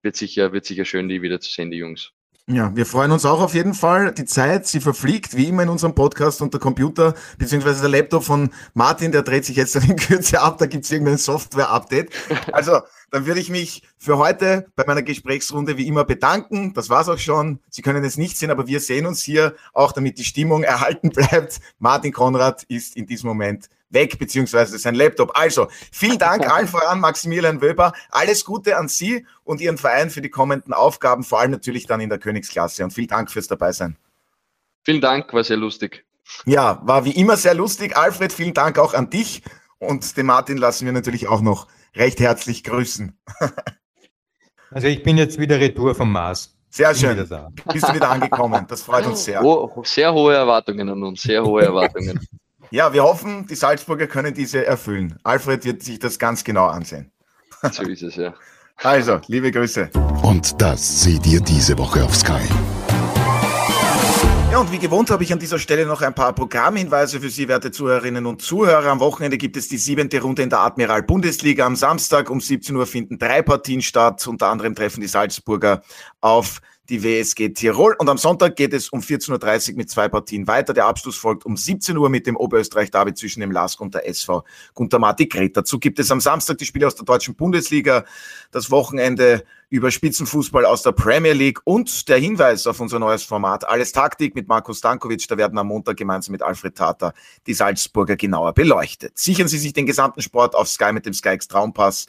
wird 0.02 0.16
sicher, 0.16 0.52
wird 0.52 0.64
sicher 0.64 0.84
schön, 0.84 1.08
die 1.08 1.22
wieder 1.22 1.40
zu 1.40 1.50
sehen, 1.50 1.70
die 1.70 1.78
Jungs. 1.78 2.12
Ja, 2.46 2.76
wir 2.76 2.84
freuen 2.84 3.10
uns 3.10 3.24
auch 3.24 3.40
auf 3.40 3.54
jeden 3.54 3.72
Fall. 3.72 4.12
Die 4.12 4.26
Zeit, 4.26 4.66
sie 4.66 4.80
verfliegt, 4.80 5.34
wie 5.34 5.48
immer 5.48 5.62
in 5.62 5.70
unserem 5.70 5.94
Podcast 5.94 6.42
und 6.42 6.52
der 6.52 6.60
Computer, 6.60 7.14
beziehungsweise 7.38 7.80
der 7.80 7.88
Laptop 7.88 8.22
von 8.22 8.50
Martin, 8.74 9.12
der 9.12 9.22
dreht 9.22 9.46
sich 9.46 9.56
jetzt 9.56 9.74
in 9.76 9.96
Kürze 9.96 10.42
ab, 10.42 10.58
da 10.58 10.66
gibt's 10.66 10.90
irgendein 10.90 11.16
Software-Update. 11.16 12.12
Also, 12.52 12.80
dann 13.10 13.24
würde 13.24 13.40
ich 13.40 13.48
mich 13.48 13.82
für 13.96 14.18
heute 14.18 14.66
bei 14.76 14.84
meiner 14.86 15.02
Gesprächsrunde 15.02 15.78
wie 15.78 15.86
immer 15.86 16.04
bedanken. 16.04 16.74
Das 16.74 16.90
war's 16.90 17.08
auch 17.08 17.18
schon. 17.18 17.60
Sie 17.70 17.80
können 17.80 18.04
es 18.04 18.18
nicht 18.18 18.36
sehen, 18.36 18.50
aber 18.50 18.66
wir 18.66 18.80
sehen 18.80 19.06
uns 19.06 19.22
hier, 19.22 19.54
auch 19.72 19.92
damit 19.92 20.18
die 20.18 20.24
Stimmung 20.24 20.64
erhalten 20.64 21.08
bleibt. 21.10 21.60
Martin 21.78 22.12
Konrad 22.12 22.64
ist 22.64 22.94
in 22.94 23.06
diesem 23.06 23.28
Moment 23.28 23.70
weg, 23.94 24.18
beziehungsweise 24.18 24.78
sein 24.78 24.94
Laptop. 24.94 25.36
Also, 25.38 25.68
vielen 25.90 26.18
Dank 26.18 26.50
allen 26.50 26.68
voran, 26.68 27.00
Maximilian 27.00 27.62
Wöber. 27.62 27.92
Alles 28.10 28.44
Gute 28.44 28.76
an 28.76 28.88
Sie 28.88 29.26
und 29.44 29.60
Ihren 29.60 29.78
Verein 29.78 30.10
für 30.10 30.20
die 30.20 30.30
kommenden 30.30 30.74
Aufgaben, 30.74 31.24
vor 31.24 31.40
allem 31.40 31.52
natürlich 31.52 31.86
dann 31.86 32.00
in 32.00 32.10
der 32.10 32.18
Königsklasse. 32.18 32.84
Und 32.84 32.92
vielen 32.92 33.08
Dank 33.08 33.30
fürs 33.30 33.48
Dabeisein. 33.48 33.96
Vielen 34.84 35.00
Dank, 35.00 35.32
war 35.32 35.44
sehr 35.44 35.56
lustig. 35.56 36.04
Ja, 36.44 36.80
war 36.84 37.04
wie 37.04 37.12
immer 37.12 37.36
sehr 37.36 37.54
lustig. 37.54 37.96
Alfred, 37.96 38.32
vielen 38.32 38.54
Dank 38.54 38.78
auch 38.78 38.92
an 38.94 39.08
dich. 39.08 39.42
Und 39.78 40.16
den 40.16 40.26
Martin 40.26 40.58
lassen 40.58 40.84
wir 40.84 40.92
natürlich 40.92 41.28
auch 41.28 41.40
noch 41.40 41.68
recht 41.94 42.20
herzlich 42.20 42.64
grüßen. 42.64 43.18
Also 44.70 44.88
ich 44.88 45.04
bin 45.04 45.16
jetzt 45.16 45.38
wieder 45.38 45.60
retour 45.60 45.94
vom 45.94 46.10
Mars. 46.10 46.52
Sehr 46.68 46.92
schön. 46.96 47.16
Bist 47.16 47.88
du 47.88 47.94
wieder 47.94 48.10
angekommen. 48.10 48.66
Das 48.68 48.82
freut 48.82 49.06
uns 49.06 49.24
sehr. 49.24 49.44
Oh, 49.44 49.82
sehr 49.84 50.12
hohe 50.12 50.34
Erwartungen 50.34 50.88
an 50.88 51.00
uns, 51.04 51.22
sehr 51.22 51.44
hohe 51.44 51.62
Erwartungen. 51.66 52.18
Ja, 52.74 52.92
wir 52.92 53.04
hoffen, 53.04 53.46
die 53.46 53.54
Salzburger 53.54 54.08
können 54.08 54.34
diese 54.34 54.66
erfüllen. 54.66 55.16
Alfred 55.22 55.64
wird 55.64 55.84
sich 55.84 56.00
das 56.00 56.18
ganz 56.18 56.42
genau 56.42 56.66
ansehen. 56.66 57.12
So 57.70 57.84
ist 57.84 58.02
es, 58.02 58.16
ja. 58.16 58.34
Also, 58.78 59.20
liebe 59.28 59.52
Grüße. 59.52 59.90
Und 60.24 60.60
das 60.60 61.04
seht 61.04 61.24
ihr 61.24 61.40
diese 61.40 61.78
Woche 61.78 62.02
auf 62.02 62.16
Sky. 62.16 62.42
Ja, 64.50 64.58
und 64.58 64.72
wie 64.72 64.80
gewohnt 64.80 65.08
habe 65.12 65.22
ich 65.22 65.32
an 65.32 65.38
dieser 65.38 65.60
Stelle 65.60 65.86
noch 65.86 66.02
ein 66.02 66.16
paar 66.16 66.32
Programmhinweise 66.32 67.20
für 67.20 67.30
Sie, 67.30 67.46
werte 67.46 67.70
Zuhörerinnen 67.70 68.26
und 68.26 68.42
Zuhörer. 68.42 68.90
Am 68.90 68.98
Wochenende 68.98 69.38
gibt 69.38 69.56
es 69.56 69.68
die 69.68 69.78
siebente 69.78 70.20
Runde 70.20 70.42
in 70.42 70.50
der 70.50 70.58
Admiral 70.58 71.04
Bundesliga. 71.04 71.66
Am 71.66 71.76
Samstag 71.76 72.28
um 72.28 72.40
17 72.40 72.74
Uhr 72.74 72.88
finden 72.88 73.20
drei 73.20 73.42
Partien 73.42 73.82
statt. 73.82 74.26
Unter 74.26 74.48
anderem 74.48 74.74
treffen 74.74 75.00
die 75.00 75.06
Salzburger 75.06 75.82
auf 76.20 76.60
die 76.88 77.02
WSG 77.02 77.50
Tirol. 77.50 77.94
Und 77.98 78.08
am 78.08 78.18
Sonntag 78.18 78.56
geht 78.56 78.74
es 78.74 78.88
um 78.90 79.00
14.30 79.00 79.70
Uhr 79.70 79.76
mit 79.76 79.90
zwei 79.90 80.08
Partien 80.08 80.46
weiter. 80.46 80.74
Der 80.74 80.86
Abschluss 80.86 81.16
folgt 81.16 81.46
um 81.46 81.56
17 81.56 81.96
Uhr 81.96 82.10
mit 82.10 82.26
dem 82.26 82.36
Oberösterreich-Derby 82.36 83.14
zwischen 83.14 83.40
dem 83.40 83.50
LASK 83.50 83.80
und 83.80 83.94
der 83.94 84.08
SV 84.08 84.44
Gunter 84.74 84.98
Marti 84.98 85.26
Gret. 85.26 85.56
Dazu 85.56 85.78
gibt 85.78 85.98
es 85.98 86.10
am 86.10 86.20
Samstag 86.20 86.58
die 86.58 86.66
Spiele 86.66 86.86
aus 86.86 86.94
der 86.94 87.04
deutschen 87.04 87.34
Bundesliga, 87.34 88.04
das 88.50 88.70
Wochenende 88.70 89.44
über 89.70 89.90
Spitzenfußball 89.90 90.64
aus 90.66 90.82
der 90.82 90.92
Premier 90.92 91.32
League 91.32 91.60
und 91.64 92.08
der 92.08 92.18
Hinweis 92.18 92.66
auf 92.66 92.78
unser 92.78 92.98
neues 92.98 93.24
Format 93.24 93.66
Alles 93.66 93.90
Taktik 93.92 94.34
mit 94.34 94.46
Markus 94.46 94.78
Stankovic. 94.78 95.26
Da 95.26 95.36
werden 95.36 95.58
am 95.58 95.68
Montag 95.68 95.96
gemeinsam 95.96 96.32
mit 96.32 96.42
Alfred 96.42 96.76
Tata 96.76 97.12
die 97.46 97.54
Salzburger 97.54 98.16
genauer 98.16 98.52
beleuchtet. 98.52 99.18
Sichern 99.18 99.48
Sie 99.48 99.58
sich 99.58 99.72
den 99.72 99.86
gesamten 99.86 100.22
Sport 100.22 100.54
auf 100.54 100.68
Sky 100.68 100.92
mit 100.92 101.06
dem 101.06 101.14
Sky 101.14 101.30
X 101.30 101.48
Traumpass. 101.48 102.06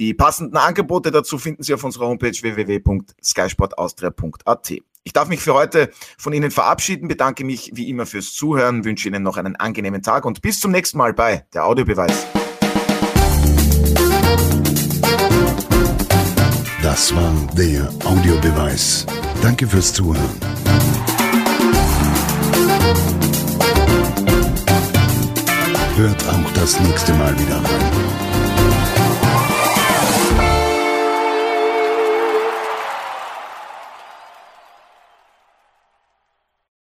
Die 0.00 0.14
passenden 0.14 0.56
Angebote 0.56 1.10
dazu 1.10 1.36
finden 1.36 1.62
Sie 1.62 1.74
auf 1.74 1.84
unserer 1.84 2.06
Homepage 2.06 2.32
www.skysportaustria.at. 2.32 4.72
Ich 5.04 5.12
darf 5.12 5.28
mich 5.28 5.40
für 5.40 5.52
heute 5.52 5.90
von 6.16 6.32
Ihnen 6.32 6.50
verabschieden, 6.50 7.06
bedanke 7.06 7.44
mich 7.44 7.72
wie 7.74 7.90
immer 7.90 8.06
fürs 8.06 8.32
Zuhören, 8.32 8.86
wünsche 8.86 9.08
Ihnen 9.08 9.22
noch 9.22 9.36
einen 9.36 9.56
angenehmen 9.56 10.02
Tag 10.02 10.24
und 10.24 10.40
bis 10.40 10.58
zum 10.58 10.70
nächsten 10.70 10.96
Mal 10.96 11.12
bei 11.12 11.44
der 11.52 11.66
Audiobeweis. 11.66 12.24
Das 16.82 17.14
war 17.14 17.34
der 17.58 17.92
Audiobeweis. 18.06 19.04
Danke 19.42 19.66
fürs 19.66 19.92
Zuhören. 19.92 20.40
Hört 25.96 26.26
auch 26.26 26.50
das 26.54 26.80
nächste 26.80 27.12
Mal 27.12 27.38
wieder 27.38 27.56
rein. 27.56 28.29